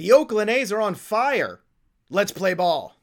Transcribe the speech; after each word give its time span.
The 0.00 0.12
Oakland 0.12 0.48
A's 0.48 0.72
are 0.72 0.80
on 0.80 0.94
fire. 0.94 1.60
Let's 2.08 2.32
play 2.32 2.54
ball. 2.54 2.96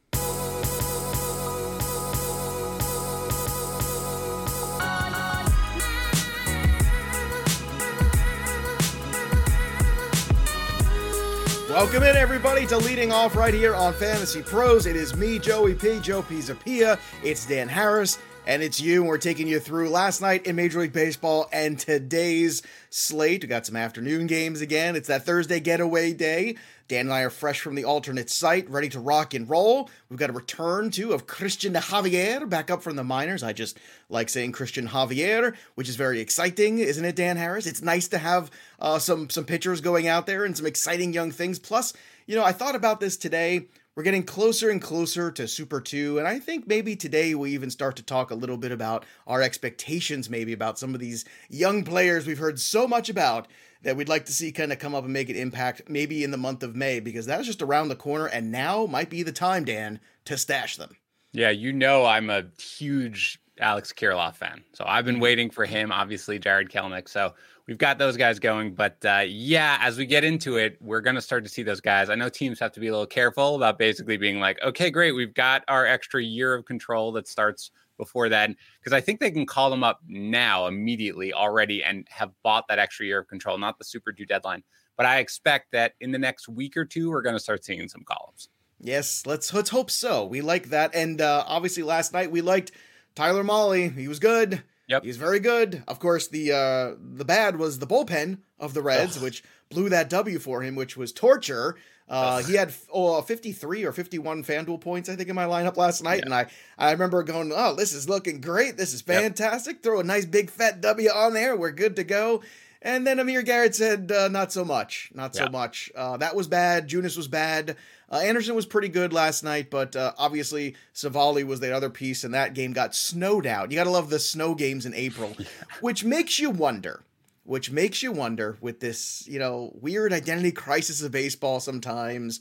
Welcome 11.70 12.02
in, 12.02 12.16
everybody, 12.16 12.66
to 12.66 12.76
leading 12.76 13.12
off 13.12 13.36
right 13.36 13.54
here 13.54 13.76
on 13.76 13.92
Fantasy 13.92 14.42
Pros. 14.42 14.86
It 14.86 14.96
is 14.96 15.14
me, 15.14 15.38
Joey 15.38 15.76
P, 15.76 16.00
Joe 16.00 16.22
Pisapia. 16.22 16.98
It's 17.22 17.46
Dan 17.46 17.68
Harris, 17.68 18.18
and 18.48 18.62
it's 18.62 18.80
you. 18.80 19.02
And 19.02 19.08
we're 19.08 19.18
taking 19.18 19.46
you 19.46 19.60
through 19.60 19.90
last 19.90 20.22
night 20.22 20.46
in 20.46 20.56
Major 20.56 20.80
League 20.80 20.92
Baseball 20.92 21.48
and 21.52 21.78
today's 21.78 22.62
slate. 22.88 23.42
We 23.42 23.48
got 23.48 23.66
some 23.66 23.76
afternoon 23.76 24.26
games 24.26 24.62
again. 24.62 24.96
It's 24.96 25.08
that 25.08 25.26
Thursday 25.26 25.60
getaway 25.60 26.14
day. 26.14 26.56
Dan 26.88 27.00
and 27.00 27.12
I 27.12 27.20
are 27.20 27.30
fresh 27.30 27.60
from 27.60 27.74
the 27.74 27.84
alternate 27.84 28.30
site, 28.30 28.68
ready 28.70 28.88
to 28.88 29.00
rock 29.00 29.34
and 29.34 29.48
roll. 29.48 29.90
We've 30.08 30.18
got 30.18 30.30
a 30.30 30.32
return 30.32 30.90
too 30.90 31.12
of 31.12 31.26
Christian 31.26 31.74
Javier 31.74 32.48
back 32.48 32.70
up 32.70 32.82
from 32.82 32.96
the 32.96 33.04
minors. 33.04 33.42
I 33.42 33.52
just 33.52 33.78
like 34.08 34.30
saying 34.30 34.52
Christian 34.52 34.88
Javier, 34.88 35.54
which 35.74 35.90
is 35.90 35.96
very 35.96 36.18
exciting, 36.18 36.78
isn't 36.78 37.04
it, 37.04 37.16
Dan 37.16 37.36
Harris? 37.36 37.66
It's 37.66 37.82
nice 37.82 38.08
to 38.08 38.18
have 38.18 38.50
uh, 38.80 38.98
some 38.98 39.28
some 39.28 39.44
pitchers 39.44 39.82
going 39.82 40.08
out 40.08 40.24
there 40.24 40.46
and 40.46 40.56
some 40.56 40.64
exciting 40.64 41.12
young 41.12 41.30
things. 41.30 41.58
Plus, 41.58 41.92
you 42.26 42.34
know, 42.34 42.44
I 42.44 42.52
thought 42.52 42.74
about 42.74 43.00
this 43.00 43.18
today. 43.18 43.66
We're 43.98 44.04
getting 44.04 44.22
closer 44.22 44.70
and 44.70 44.80
closer 44.80 45.32
to 45.32 45.48
Super 45.48 45.80
2, 45.80 46.20
and 46.20 46.28
I 46.28 46.38
think 46.38 46.68
maybe 46.68 46.94
today 46.94 47.34
we 47.34 47.50
even 47.50 47.68
start 47.68 47.96
to 47.96 48.04
talk 48.04 48.30
a 48.30 48.36
little 48.36 48.56
bit 48.56 48.70
about 48.70 49.04
our 49.26 49.42
expectations, 49.42 50.30
maybe 50.30 50.52
about 50.52 50.78
some 50.78 50.94
of 50.94 51.00
these 51.00 51.24
young 51.48 51.82
players 51.82 52.24
we've 52.24 52.38
heard 52.38 52.60
so 52.60 52.86
much 52.86 53.08
about 53.08 53.48
that 53.82 53.96
we'd 53.96 54.08
like 54.08 54.24
to 54.26 54.32
see 54.32 54.52
kind 54.52 54.72
of 54.72 54.78
come 54.78 54.94
up 54.94 55.02
and 55.02 55.12
make 55.12 55.28
an 55.30 55.34
impact 55.34 55.82
maybe 55.88 56.22
in 56.22 56.30
the 56.30 56.36
month 56.36 56.62
of 56.62 56.76
May 56.76 57.00
because 57.00 57.26
that's 57.26 57.44
just 57.44 57.60
around 57.60 57.88
the 57.88 57.96
corner 57.96 58.26
and 58.26 58.52
now 58.52 58.86
might 58.86 59.10
be 59.10 59.24
the 59.24 59.32
time, 59.32 59.64
Dan, 59.64 59.98
to 60.26 60.38
stash 60.38 60.76
them. 60.76 60.96
Yeah, 61.32 61.50
you 61.50 61.72
know 61.72 62.04
I'm 62.04 62.30
a 62.30 62.44
huge 62.56 63.40
Alex 63.58 63.92
Kirilloff 63.92 64.36
fan. 64.36 64.62
So 64.74 64.84
I've 64.86 65.06
been 65.06 65.16
mm-hmm. 65.16 65.22
waiting 65.22 65.50
for 65.50 65.64
him, 65.64 65.90
obviously 65.90 66.38
Jarred 66.38 66.70
Kelenic. 66.70 67.08
So 67.08 67.34
we've 67.68 67.78
got 67.78 67.98
those 67.98 68.16
guys 68.16 68.40
going. 68.40 68.74
But 68.74 68.96
uh, 69.04 69.24
yeah, 69.28 69.78
as 69.80 69.96
we 69.96 70.06
get 70.06 70.24
into 70.24 70.56
it, 70.56 70.78
we're 70.80 71.02
going 71.02 71.14
to 71.14 71.22
start 71.22 71.44
to 71.44 71.50
see 71.50 71.62
those 71.62 71.80
guys. 71.80 72.10
I 72.10 72.16
know 72.16 72.28
teams 72.28 72.58
have 72.58 72.72
to 72.72 72.80
be 72.80 72.88
a 72.88 72.90
little 72.90 73.06
careful 73.06 73.54
about 73.54 73.78
basically 73.78 74.16
being 74.16 74.40
like, 74.40 74.60
okay, 74.64 74.90
great, 74.90 75.12
we've 75.12 75.34
got 75.34 75.62
our 75.68 75.86
extra 75.86 76.20
year 76.20 76.54
of 76.54 76.64
control 76.64 77.12
that 77.12 77.28
starts 77.28 77.70
before 77.98 78.28
then 78.28 78.56
because 78.80 78.92
I 78.92 79.00
think 79.00 79.20
they 79.20 79.30
can 79.30 79.44
call 79.44 79.70
them 79.70 79.84
up 79.84 80.00
now 80.08 80.66
immediately 80.66 81.32
already 81.32 81.84
and 81.84 82.06
have 82.10 82.30
bought 82.42 82.66
that 82.68 82.78
extra 82.78 83.06
year 83.06 83.18
of 83.20 83.28
control, 83.28 83.58
not 83.58 83.78
the 83.78 83.84
Super 83.84 84.12
2 84.12 84.24
deadline. 84.24 84.64
But 84.96 85.06
I 85.06 85.18
expect 85.18 85.72
that 85.72 85.92
in 86.00 86.10
the 86.10 86.18
next 86.18 86.48
week 86.48 86.76
or 86.76 86.84
two, 86.84 87.10
we're 87.10 87.22
going 87.22 87.36
to 87.36 87.40
start 87.40 87.64
seeing 87.64 87.88
some 87.88 88.02
columns. 88.02 88.48
Yes, 88.80 89.24
let's 89.26 89.52
let's 89.52 89.70
hope 89.70 89.90
so. 89.90 90.24
We 90.24 90.40
like 90.40 90.70
that, 90.70 90.94
and 90.94 91.20
uh, 91.20 91.42
obviously 91.48 91.82
last 91.82 92.12
night 92.12 92.30
we 92.30 92.40
liked 92.40 92.70
Tyler 93.16 93.42
Mahle. 93.42 93.92
He 93.92 94.06
was 94.06 94.20
good. 94.20 94.62
Yep, 94.88 95.04
he's 95.04 95.16
very 95.16 95.38
good. 95.38 95.84
Of 95.86 96.00
course, 96.00 96.28
the 96.28 96.52
uh, 96.52 96.96
the 96.98 97.24
bad 97.24 97.58
was 97.58 97.78
the 97.78 97.86
bullpen 97.86 98.38
of 98.58 98.74
the 98.74 98.82
Reds, 98.82 99.18
Ugh. 99.18 99.22
which 99.22 99.44
blew 99.68 99.88
that 99.90 100.08
W 100.10 100.38
for 100.38 100.62
him, 100.62 100.74
which 100.74 100.96
was 100.96 101.12
torture. 101.12 101.76
Uh, 102.08 102.42
he 102.42 102.54
had 102.54 102.72
oh, 102.90 103.20
53 103.20 103.84
or 103.84 103.92
51 103.92 104.42
FanDuel 104.42 104.80
points, 104.80 105.10
I 105.10 105.16
think, 105.16 105.28
in 105.28 105.34
my 105.34 105.44
lineup 105.44 105.76
last 105.76 106.02
night. 106.02 106.20
Yeah. 106.20 106.24
And 106.24 106.34
I, 106.34 106.46
I 106.78 106.92
remember 106.92 107.22
going, 107.22 107.52
oh, 107.54 107.74
this 107.74 107.92
is 107.92 108.08
looking 108.08 108.40
great. 108.40 108.78
This 108.78 108.94
is 108.94 109.02
fantastic. 109.02 109.76
Yep. 109.76 109.82
Throw 109.82 110.00
a 110.00 110.04
nice 110.04 110.24
big 110.24 110.48
fat 110.48 110.80
W 110.80 111.10
on 111.10 111.34
there. 111.34 111.54
We're 111.54 111.70
good 111.70 111.96
to 111.96 112.04
go. 112.04 112.42
And 112.80 113.06
then 113.06 113.18
Amir 113.18 113.42
Garrett 113.42 113.74
said, 113.74 114.10
uh, 114.10 114.28
not 114.28 114.52
so 114.52 114.64
much. 114.64 115.10
Not 115.12 115.34
so 115.34 115.48
much. 115.48 115.90
Uh, 115.94 116.16
that 116.18 116.36
was 116.36 116.46
bad. 116.46 116.88
Junis 116.88 117.16
was 117.16 117.28
bad. 117.28 117.76
Uh, 118.10 118.16
Anderson 118.16 118.54
was 118.54 118.66
pretty 118.66 118.88
good 118.88 119.12
last 119.12 119.42
night, 119.44 119.70
but 119.70 119.94
uh, 119.94 120.12
obviously 120.16 120.76
Civale 120.94 121.44
was 121.44 121.60
the 121.60 121.74
other 121.74 121.90
piece, 121.90 122.24
and 122.24 122.32
that 122.32 122.54
game 122.54 122.72
got 122.72 122.94
snowed 122.94 123.46
out. 123.46 123.70
You 123.70 123.76
got 123.76 123.84
to 123.84 123.90
love 123.90 124.08
the 124.08 124.18
snow 124.18 124.54
games 124.54 124.86
in 124.86 124.94
April, 124.94 125.36
which 125.80 126.04
makes 126.04 126.38
you 126.38 126.50
wonder 126.50 127.02
which 127.48 127.70
makes 127.70 128.02
you 128.02 128.12
wonder 128.12 128.58
with 128.60 128.78
this, 128.78 129.26
you 129.26 129.38
know, 129.38 129.72
weird 129.80 130.12
identity 130.12 130.52
crisis 130.52 131.00
of 131.00 131.10
baseball 131.10 131.60
sometimes 131.60 132.40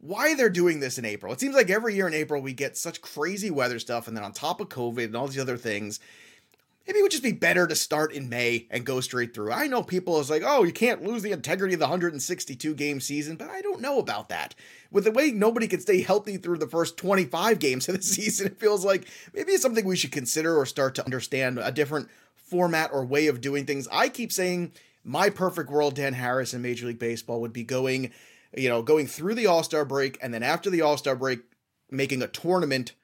why 0.00 0.34
they're 0.34 0.48
doing 0.48 0.80
this 0.80 0.98
in 0.98 1.04
April. 1.04 1.32
It 1.32 1.38
seems 1.38 1.54
like 1.54 1.70
every 1.70 1.94
year 1.94 2.08
in 2.08 2.14
April 2.14 2.42
we 2.42 2.52
get 2.52 2.76
such 2.76 3.00
crazy 3.00 3.52
weather 3.52 3.78
stuff 3.78 4.08
and 4.08 4.16
then 4.16 4.24
on 4.24 4.32
top 4.32 4.60
of 4.60 4.68
COVID 4.68 5.04
and 5.04 5.16
all 5.16 5.28
these 5.28 5.38
other 5.38 5.56
things, 5.56 6.00
maybe 6.90 6.98
it 6.98 7.02
would 7.02 7.12
just 7.12 7.22
be 7.22 7.30
better 7.30 7.68
to 7.68 7.76
start 7.76 8.12
in 8.12 8.28
May 8.28 8.66
and 8.68 8.84
go 8.84 9.00
straight 9.00 9.32
through. 9.32 9.52
I 9.52 9.68
know 9.68 9.80
people 9.80 10.18
is 10.18 10.28
like, 10.28 10.42
"Oh, 10.44 10.64
you 10.64 10.72
can't 10.72 11.04
lose 11.04 11.22
the 11.22 11.30
integrity 11.30 11.74
of 11.74 11.78
the 11.78 11.84
162 11.86 12.74
game 12.74 13.00
season," 13.00 13.36
but 13.36 13.48
I 13.48 13.60
don't 13.60 13.80
know 13.80 14.00
about 14.00 14.28
that. 14.30 14.56
With 14.90 15.04
the 15.04 15.12
way 15.12 15.30
nobody 15.30 15.68
can 15.68 15.78
stay 15.80 16.02
healthy 16.02 16.36
through 16.36 16.58
the 16.58 16.66
first 16.66 16.96
25 16.96 17.60
games 17.60 17.88
of 17.88 17.94
the 17.94 18.02
season, 18.16 18.48
it 18.48 18.58
feels 18.58 18.84
like 18.84 19.06
maybe 19.32 19.52
it's 19.52 19.62
something 19.62 19.84
we 19.84 19.94
should 19.94 20.10
consider 20.10 20.56
or 20.56 20.66
start 20.66 20.96
to 20.96 21.04
understand 21.04 21.60
a 21.62 21.70
different 21.70 22.08
format 22.34 22.90
or 22.92 23.04
way 23.04 23.28
of 23.28 23.40
doing 23.40 23.66
things. 23.66 23.86
I 23.92 24.08
keep 24.08 24.32
saying 24.32 24.72
my 25.04 25.30
perfect 25.30 25.70
world, 25.70 25.94
Dan 25.94 26.14
Harris 26.14 26.54
in 26.54 26.60
Major 26.60 26.88
League 26.88 26.98
Baseball 26.98 27.40
would 27.40 27.52
be 27.52 27.62
going, 27.62 28.10
you 28.56 28.68
know, 28.68 28.82
going 28.82 29.06
through 29.06 29.36
the 29.36 29.46
All 29.46 29.62
Star 29.62 29.84
break 29.84 30.18
and 30.20 30.34
then 30.34 30.42
after 30.42 30.68
the 30.68 30.82
All 30.82 30.96
Star 30.96 31.14
break, 31.14 31.38
making 31.88 32.20
a 32.20 32.26
tournament 32.26 32.94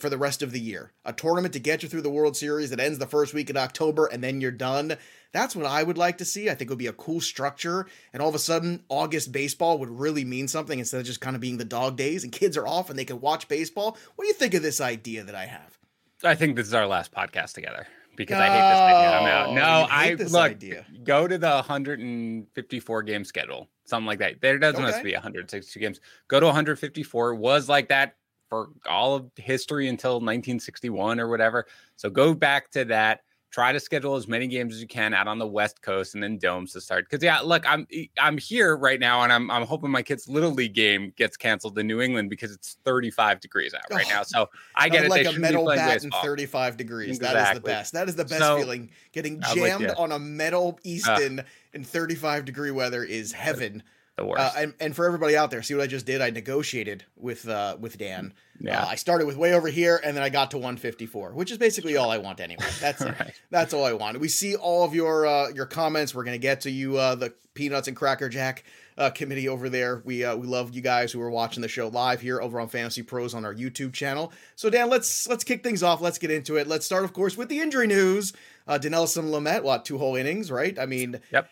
for 0.00 0.08
the 0.08 0.18
rest 0.18 0.42
of 0.42 0.52
the 0.52 0.60
year. 0.60 0.92
A 1.04 1.12
tournament 1.12 1.52
to 1.54 1.60
get 1.60 1.82
you 1.82 1.88
through 1.88 2.02
the 2.02 2.10
World 2.10 2.36
Series 2.36 2.70
that 2.70 2.80
ends 2.80 2.98
the 2.98 3.06
first 3.06 3.34
week 3.34 3.50
in 3.50 3.56
October 3.56 4.06
and 4.06 4.22
then 4.22 4.40
you're 4.40 4.50
done. 4.50 4.96
That's 5.32 5.54
what 5.54 5.66
I 5.66 5.82
would 5.82 5.98
like 5.98 6.18
to 6.18 6.24
see. 6.24 6.50
I 6.50 6.54
think 6.54 6.68
it 6.68 6.70
would 6.70 6.78
be 6.78 6.86
a 6.86 6.92
cool 6.92 7.20
structure. 7.20 7.86
And 8.12 8.22
all 8.22 8.28
of 8.28 8.34
a 8.34 8.40
sudden, 8.40 8.84
August 8.88 9.32
baseball 9.32 9.78
would 9.78 9.90
really 9.90 10.24
mean 10.24 10.48
something 10.48 10.78
instead 10.78 11.00
of 11.00 11.06
just 11.06 11.20
kind 11.20 11.36
of 11.36 11.40
being 11.40 11.58
the 11.58 11.64
dog 11.64 11.96
days 11.96 12.24
and 12.24 12.32
kids 12.32 12.56
are 12.56 12.66
off 12.66 12.90
and 12.90 12.98
they 12.98 13.04
can 13.04 13.20
watch 13.20 13.48
baseball. 13.48 13.96
What 14.16 14.24
do 14.24 14.28
you 14.28 14.34
think 14.34 14.54
of 14.54 14.62
this 14.62 14.80
idea 14.80 15.24
that 15.24 15.34
I 15.34 15.46
have? 15.46 15.78
I 16.24 16.34
think 16.34 16.56
this 16.56 16.66
is 16.66 16.74
our 16.74 16.86
last 16.86 17.12
podcast 17.12 17.54
together 17.54 17.86
because 18.16 18.38
I 18.38 18.46
hate 18.48 18.70
this 18.70 18.80
idea. 18.80 19.18
I'm 19.18 19.26
out. 19.26 19.48
Oh, 19.48 19.54
no, 19.54 19.86
I 19.90 20.14
look. 20.14 20.50
Idea. 20.50 20.84
Go 21.04 21.26
to 21.26 21.38
the 21.38 21.50
154 21.50 23.02
game 23.04 23.24
schedule, 23.24 23.68
something 23.86 24.06
like 24.06 24.18
that. 24.18 24.40
There 24.42 24.58
doesn't 24.58 24.82
okay. 24.82 24.92
have 24.92 25.00
to 25.00 25.04
be 25.04 25.14
162 25.14 25.80
games. 25.80 26.00
Go 26.28 26.40
to 26.40 26.46
154. 26.46 27.34
Was 27.34 27.68
like 27.68 27.88
that 27.88 28.16
for 28.50 28.68
all 28.86 29.14
of 29.14 29.30
history 29.36 29.88
until 29.88 30.14
1961 30.14 31.18
or 31.18 31.28
whatever. 31.28 31.66
So 31.96 32.10
go 32.10 32.34
back 32.34 32.70
to 32.72 32.84
that. 32.86 33.22
Try 33.52 33.72
to 33.72 33.80
schedule 33.80 34.14
as 34.14 34.28
many 34.28 34.46
games 34.46 34.74
as 34.74 34.80
you 34.80 34.86
can 34.86 35.12
out 35.12 35.26
on 35.26 35.38
the 35.38 35.46
west 35.46 35.82
coast 35.82 36.14
and 36.14 36.22
then 36.22 36.38
domes 36.38 36.72
to 36.74 36.80
start. 36.80 37.06
Because 37.10 37.24
yeah 37.24 37.40
look 37.40 37.68
i'm 37.68 37.84
i'm 38.20 38.38
here 38.38 38.76
right 38.76 39.00
now 39.00 39.22
and 39.22 39.32
i'm 39.32 39.50
i'm 39.50 39.66
hoping 39.66 39.90
my 39.90 40.02
kid's 40.02 40.28
little 40.28 40.52
league 40.52 40.72
game 40.72 41.12
gets 41.16 41.36
canceled 41.36 41.76
in 41.76 41.88
new 41.88 42.00
england 42.00 42.30
because 42.30 42.52
it's 42.52 42.76
35 42.84 43.40
degrees 43.40 43.74
out 43.74 43.82
right 43.90 44.06
now. 44.08 44.22
So 44.30 44.48
i 44.76 44.88
get 44.88 45.04
it. 45.04 45.10
Like 45.10 45.26
a 45.26 45.32
metal 45.32 45.66
bat 45.66 46.04
in 46.04 46.10
35 46.10 46.76
degrees. 46.76 47.16
Exactly. 47.16 47.34
that 47.34 47.50
is 47.50 47.54
the 47.54 47.60
best. 47.60 47.92
That 47.92 48.08
is 48.08 48.14
the 48.14 48.24
best 48.24 48.38
so, 48.38 48.58
feeling. 48.58 48.90
Getting 49.10 49.42
jammed 49.52 49.90
on 49.96 50.12
a 50.12 50.18
metal 50.20 50.78
easton 50.84 51.40
uh, 51.40 51.44
in 51.72 51.82
35 51.82 52.44
degree 52.44 52.70
weather 52.70 53.02
is 53.02 53.32
heaven 53.32 53.82
the 54.16 54.24
worst. 54.24 54.56
Uh, 54.56 54.60
and, 54.60 54.74
and 54.80 54.96
for 54.96 55.06
everybody 55.06 55.36
out 55.36 55.50
there, 55.50 55.62
see 55.62 55.74
what 55.74 55.82
I 55.82 55.86
just 55.86 56.06
did? 56.06 56.20
I 56.20 56.30
negotiated 56.30 57.04
with 57.16 57.48
uh, 57.48 57.76
with 57.80 57.98
Dan. 57.98 58.32
Yeah. 58.60 58.82
Uh, 58.82 58.86
I 58.88 58.94
started 58.96 59.26
with 59.26 59.36
way 59.36 59.54
over 59.54 59.68
here, 59.68 60.00
and 60.04 60.16
then 60.16 60.22
I 60.22 60.28
got 60.28 60.50
to 60.50 60.58
154, 60.58 61.32
which 61.32 61.50
is 61.50 61.58
basically 61.58 61.96
all 61.96 62.10
I 62.10 62.18
want 62.18 62.40
anyway. 62.40 62.66
That's 62.80 63.00
right. 63.00 63.20
it. 63.20 63.40
That's 63.50 63.72
all 63.72 63.84
I 63.84 63.94
want. 63.94 64.20
We 64.20 64.28
see 64.28 64.54
all 64.54 64.84
of 64.84 64.94
your 64.94 65.26
uh, 65.26 65.48
your 65.48 65.66
comments. 65.66 66.14
We're 66.14 66.24
gonna 66.24 66.38
get 66.38 66.62
to 66.62 66.70
you, 66.70 66.96
uh, 66.96 67.14
the 67.14 67.34
Peanuts 67.54 67.88
and 67.88 67.96
Cracker 67.96 68.28
Jack 68.28 68.64
uh, 68.98 69.10
committee 69.10 69.48
over 69.48 69.68
there. 69.68 70.02
We 70.04 70.24
uh, 70.24 70.36
we 70.36 70.46
love 70.46 70.74
you 70.74 70.82
guys 70.82 71.12
who 71.12 71.20
are 71.22 71.30
watching 71.30 71.62
the 71.62 71.68
show 71.68 71.88
live 71.88 72.20
here 72.20 72.40
over 72.40 72.60
on 72.60 72.68
Fantasy 72.68 73.02
Pros 73.02 73.34
on 73.34 73.44
our 73.44 73.54
YouTube 73.54 73.92
channel. 73.92 74.32
So 74.56 74.68
Dan, 74.68 74.90
let's 74.90 75.26
let's 75.28 75.44
kick 75.44 75.62
things 75.62 75.82
off. 75.82 76.00
Let's 76.00 76.18
get 76.18 76.30
into 76.30 76.56
it. 76.56 76.66
Let's 76.66 76.84
start, 76.84 77.04
of 77.04 77.12
course, 77.12 77.36
with 77.36 77.48
the 77.48 77.60
injury 77.60 77.86
news. 77.86 78.32
Uh, 78.68 78.78
Dinelson 78.78 79.30
Lamet, 79.30 79.62
what 79.62 79.84
two 79.84 79.98
whole 79.98 80.16
innings, 80.16 80.50
right? 80.50 80.78
I 80.78 80.86
mean, 80.86 81.20
yep 81.32 81.48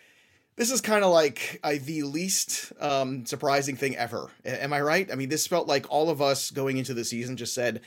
this 0.58 0.72
is 0.72 0.80
kind 0.80 1.04
of 1.04 1.12
like 1.12 1.60
uh, 1.62 1.74
the 1.80 2.02
least 2.02 2.72
um, 2.80 3.24
surprising 3.24 3.76
thing 3.76 3.96
ever. 3.96 4.28
A- 4.44 4.62
am 4.65 4.72
I 4.72 4.80
right? 4.80 5.10
I 5.10 5.15
mean, 5.15 5.28
this 5.28 5.47
felt 5.47 5.68
like 5.68 5.86
all 5.88 6.10
of 6.10 6.21
us 6.21 6.50
going 6.50 6.77
into 6.77 6.94
the 6.94 7.04
season 7.04 7.36
just 7.36 7.54
said, 7.54 7.80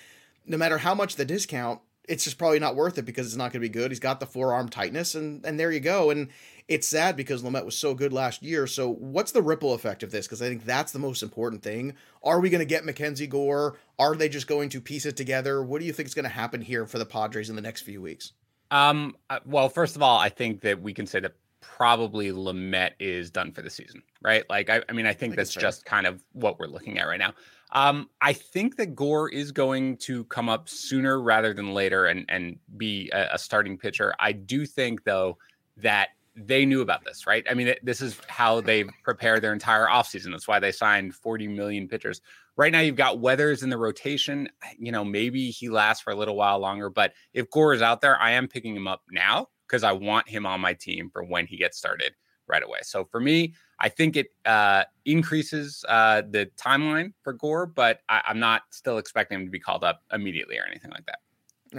no 0.45 0.57
matter 0.57 0.77
how 0.77 0.95
much 0.95 1.17
the 1.17 1.25
discount, 1.25 1.81
it's 2.07 2.23
just 2.23 2.37
probably 2.37 2.59
not 2.59 2.77
worth 2.77 2.97
it 2.97 3.03
because 3.03 3.27
it's 3.27 3.35
not 3.35 3.51
going 3.51 3.61
to 3.61 3.67
be 3.67 3.69
good. 3.69 3.91
He's 3.91 3.99
got 3.99 4.21
the 4.21 4.25
forearm 4.25 4.69
tightness, 4.69 5.15
and 5.15 5.45
and 5.45 5.59
there 5.59 5.71
you 5.71 5.81
go. 5.81 6.09
And 6.09 6.29
it's 6.67 6.87
sad 6.87 7.17
because 7.17 7.43
Lamet 7.43 7.65
was 7.65 7.77
so 7.77 7.93
good 7.93 8.13
last 8.13 8.41
year. 8.41 8.65
So 8.67 8.89
what's 8.89 9.33
the 9.33 9.41
ripple 9.41 9.73
effect 9.73 10.01
of 10.01 10.11
this? 10.11 10.25
Because 10.25 10.41
I 10.41 10.47
think 10.47 10.65
that's 10.65 10.93
the 10.93 10.99
most 10.99 11.21
important 11.21 11.63
thing. 11.63 11.93
Are 12.23 12.39
we 12.39 12.49
going 12.49 12.59
to 12.59 12.65
get 12.65 12.85
Mackenzie 12.85 13.27
Gore? 13.27 13.77
Are 13.99 14.15
they 14.15 14.29
just 14.29 14.47
going 14.47 14.69
to 14.69 14.81
piece 14.81 15.05
it 15.05 15.17
together? 15.17 15.61
What 15.61 15.81
do 15.81 15.85
you 15.85 15.93
think 15.93 16.07
is 16.07 16.13
going 16.13 16.23
to 16.23 16.29
happen 16.29 16.61
here 16.61 16.85
for 16.85 16.97
the 16.97 17.05
Padres 17.05 17.49
in 17.49 17.55
the 17.57 17.61
next 17.61 17.81
few 17.81 18.01
weeks? 18.01 18.31
Um, 18.71 19.17
uh, 19.29 19.39
well, 19.45 19.67
first 19.67 19.97
of 19.97 20.01
all, 20.01 20.17
I 20.17 20.29
think 20.29 20.61
that 20.61 20.81
we 20.81 20.93
can 20.93 21.05
say 21.05 21.19
that 21.19 21.33
probably 21.61 22.31
Lamet 22.31 22.91
is 22.99 23.31
done 23.31 23.51
for 23.51 23.61
the 23.61 23.69
season, 23.69 24.03
right? 24.21 24.43
Like, 24.49 24.69
I, 24.69 24.81
I 24.89 24.93
mean, 24.93 25.05
I 25.05 25.13
think 25.13 25.33
I 25.33 25.35
that's 25.37 25.53
just 25.53 25.85
kind 25.85 26.05
of 26.05 26.23
what 26.33 26.59
we're 26.59 26.67
looking 26.67 26.99
at 26.99 27.07
right 27.07 27.19
now. 27.19 27.33
Um, 27.71 28.09
I 28.19 28.33
think 28.33 28.75
that 28.77 28.95
Gore 28.95 29.29
is 29.29 29.51
going 29.51 29.97
to 29.97 30.25
come 30.25 30.49
up 30.49 30.67
sooner 30.67 31.21
rather 31.21 31.53
than 31.53 31.73
later 31.73 32.05
and 32.07 32.25
and 32.27 32.59
be 32.75 33.09
a, 33.13 33.29
a 33.33 33.37
starting 33.37 33.77
pitcher. 33.77 34.13
I 34.19 34.33
do 34.33 34.65
think 34.65 35.03
though 35.05 35.37
that 35.77 36.09
they 36.35 36.65
knew 36.65 36.81
about 36.81 37.03
this, 37.03 37.27
right? 37.27 37.45
I 37.49 37.53
mean, 37.53 37.73
this 37.83 38.01
is 38.01 38.17
how 38.27 38.61
they 38.61 38.85
prepare 39.03 39.39
their 39.39 39.53
entire 39.53 39.87
offseason. 39.87 40.31
That's 40.31 40.47
why 40.47 40.59
they 40.59 40.71
signed 40.71 41.13
40 41.13 41.47
million 41.47 41.87
pitchers. 41.87 42.21
Right 42.55 42.71
now, 42.71 42.79
you've 42.79 42.95
got 42.95 43.19
Weathers 43.19 43.63
in 43.63 43.69
the 43.69 43.77
rotation. 43.77 44.49
You 44.77 44.91
know, 44.91 45.03
maybe 45.03 45.51
he 45.51 45.69
lasts 45.69 46.03
for 46.03 46.11
a 46.11 46.15
little 46.15 46.35
while 46.35 46.59
longer, 46.59 46.89
but 46.89 47.13
if 47.33 47.49
Gore 47.49 47.73
is 47.73 47.81
out 47.81 48.01
there, 48.01 48.19
I 48.19 48.31
am 48.31 48.47
picking 48.47 48.75
him 48.75 48.87
up 48.87 49.01
now 49.11 49.47
because 49.71 49.83
I 49.83 49.93
want 49.93 50.27
him 50.27 50.45
on 50.45 50.59
my 50.59 50.73
team 50.73 51.09
for 51.09 51.23
when 51.23 51.47
he 51.47 51.55
gets 51.55 51.77
started 51.77 52.13
right 52.47 52.61
away. 52.61 52.79
So 52.83 53.05
for 53.05 53.21
me, 53.21 53.53
I 53.79 53.87
think 53.87 54.17
it 54.17 54.27
uh, 54.45 54.83
increases 55.05 55.85
uh, 55.87 56.23
the 56.29 56.49
timeline 56.57 57.13
for 57.23 57.31
Gore, 57.31 57.65
but 57.67 58.01
I, 58.09 58.21
I'm 58.27 58.39
not 58.39 58.63
still 58.71 58.97
expecting 58.97 59.39
him 59.39 59.45
to 59.45 59.51
be 59.51 59.59
called 59.59 59.85
up 59.85 60.01
immediately 60.11 60.57
or 60.57 60.65
anything 60.67 60.91
like 60.91 61.05
that. 61.05 61.19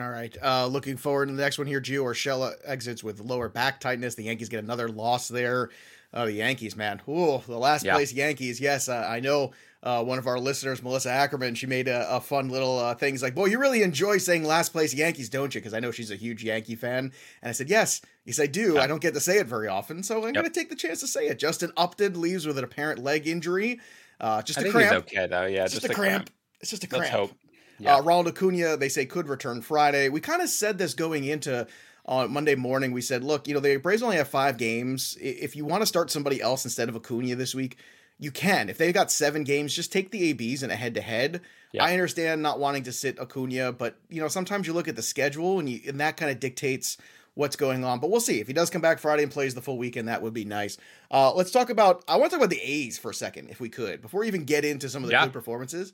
All 0.01 0.09
right. 0.09 0.35
Uh, 0.43 0.67
looking 0.67 0.97
forward 0.97 1.27
to 1.27 1.35
the 1.35 1.43
next 1.43 1.59
one 1.59 1.67
here. 1.67 1.83
Gio 1.83 2.05
Urshela 2.05 2.55
exits 2.65 3.05
with 3.05 3.21
lower 3.21 3.51
back 3.51 3.79
tightness. 3.79 4.15
The 4.15 4.23
Yankees 4.23 4.49
get 4.49 4.65
another 4.65 4.89
loss 4.89 5.29
there. 5.29 5.69
Oh, 6.15 6.25
the 6.25 6.33
Yankees, 6.33 6.75
man. 6.75 7.03
Ooh, 7.07 7.43
the 7.47 7.59
last 7.59 7.85
yeah. 7.85 7.93
place 7.95 8.11
Yankees. 8.11 8.59
Yes, 8.59 8.89
uh, 8.89 9.07
I 9.07 9.21
know 9.21 9.53
uh, 9.83 10.03
one 10.05 10.19
of 10.19 10.27
our 10.29 10.39
listeners, 10.39 10.83
Melissa 10.83 11.11
Ackerman, 11.11 11.57
she 11.57 11.67
made 11.67 11.89
a, 11.89 12.17
a 12.17 12.21
fun 12.21 12.49
little 12.49 12.79
uh, 12.79 12.95
things 12.95 13.23
like, 13.23 13.35
boy, 13.35 13.47
you 13.47 13.59
really 13.59 13.83
enjoy 13.83 14.19
saying 14.19 14.45
last 14.45 14.71
place 14.71 14.95
Yankees, 14.95 15.29
don't 15.29 15.53
you? 15.55 15.61
Because 15.61 15.75
I 15.75 15.81
know 15.81 15.91
she's 15.91 16.11
a 16.13 16.17
huge 16.17 16.45
Yankee 16.45 16.77
fan. 16.77 17.13
And 17.43 17.49
I 17.49 17.53
said, 17.53 17.69
yes, 17.69 18.01
yes, 18.25 18.39
I 18.39 18.47
do. 18.47 18.79
I 18.79 18.87
don't 18.87 19.03
get 19.03 19.15
to 19.15 19.21
say 19.21 19.39
it 19.39 19.49
very 19.49 19.67
often. 19.67 20.05
So 20.05 20.19
I'm 20.19 20.27
yep. 20.27 20.35
going 20.35 20.47
to 20.47 20.53
take 20.53 20.71
the 20.71 20.77
chance 20.77 21.01
to 21.01 21.09
say 21.09 21.27
it. 21.27 21.39
Justin 21.39 21.73
Upton 21.77 22.21
leaves 22.21 22.47
with 22.47 22.59
an 22.59 22.65
apparent 22.65 23.03
leg 23.03 23.27
injury. 23.27 23.81
Uh, 24.21 24.41
just 24.41 24.61
I 24.61 24.63
a 24.63 24.71
cramp. 24.71 24.93
okay, 25.07 25.27
though. 25.27 25.47
Yeah, 25.47 25.65
just, 25.65 25.75
just 25.75 25.87
a, 25.87 25.95
cramp. 25.95 26.27
cramp. 26.27 26.31
It's 26.61 26.71
just 26.71 26.85
a 26.85 26.87
cramp. 26.87 27.03
Let's 27.03 27.15
hope. 27.15 27.33
Yeah. 27.81 27.97
Uh, 27.97 28.03
Ronald 28.03 28.29
Acuna, 28.29 28.77
they 28.77 28.89
say 28.89 29.05
could 29.05 29.29
return 29.29 29.63
Friday. 29.63 30.09
We 30.11 30.21
kind 30.21 30.43
of 30.43 30.49
said 30.49 30.79
this 30.79 30.95
going 30.95 31.25
into 31.25 31.67
on 32.07 32.33
Monday 32.33 32.55
morning. 32.55 32.93
We 32.93 33.01
said, 33.01 33.25
look, 33.25 33.49
you 33.49 33.55
know, 33.55 33.61
the 33.61 33.79
Braves 33.79 34.03
only 34.05 34.17
have 34.17 34.29
five 34.29 34.59
games. 34.59 35.17
If 35.21 35.57
you 35.57 35.65
want 35.65 35.83
to 35.83 35.87
start 35.87 36.11
somebody 36.11 36.41
else 36.41 36.65
instead 36.65 36.89
of 36.89 36.95
Acuna 36.95 37.35
this 37.35 37.53
week, 37.53 37.79
you 38.23 38.31
can. 38.31 38.69
If 38.69 38.79
they've 38.79 38.95
got 38.95 39.11
seven 39.11 39.43
games, 39.43 39.75
just 39.75 39.93
take 39.93 40.13
the 40.13 40.31
ABs 40.31 40.63
in 40.63 40.71
a 40.71 40.77
head 40.77 40.95
to 40.95 41.01
head. 41.01 41.41
I 41.81 41.93
understand 41.93 42.41
not 42.41 42.61
wanting 42.61 42.85
to 42.85 42.93
sit 42.93 43.19
Acuna, 43.19 43.73
but 43.73 43.97
you 44.09 44.21
know, 44.21 44.29
sometimes 44.29 44.67
you 44.67 44.75
look 44.75 44.87
at 44.87 44.95
the 44.95 45.03
schedule 45.03 45.59
and 45.59 45.69
you 45.69 45.81
and 45.89 46.01
that 46.01 46.17
kind 46.17 46.31
of 46.31 46.39
dictates 46.39 46.99
what's 47.35 47.57
going 47.57 47.83
on. 47.83 47.99
But 47.99 48.11
we'll 48.11 48.21
see. 48.21 48.41
If 48.41 48.47
he 48.47 48.53
does 48.53 48.71
come 48.71 48.83
back 48.83 49.01
Friday 49.01 49.25
and 49.25 49.33
plays 49.33 49.55
the 49.55 49.63
full 49.63 49.79
weekend, 49.79 50.07
that 50.07 50.23
would 50.23 50.35
be 50.35 50.45
nice. 50.45 50.77
Uh, 51.11 51.33
let's 51.35 51.51
talk 51.51 51.69
about 51.69 52.05
I 52.07 52.17
want 52.17 52.31
to 52.31 52.37
talk 52.37 52.45
about 52.45 52.51
the 52.51 52.63
A's 52.63 52.97
for 52.97 53.11
a 53.11 53.15
second, 53.15 53.49
if 53.51 53.61
we 53.61 53.69
could, 53.69 54.01
before 54.01 54.21
we 54.21 54.29
even 54.29 54.45
get 54.45 54.65
into 54.65 54.89
some 54.89 55.03
of 55.03 55.09
the 55.09 55.15
yeah. 55.15 55.25
good 55.25 55.33
performances. 55.33 55.93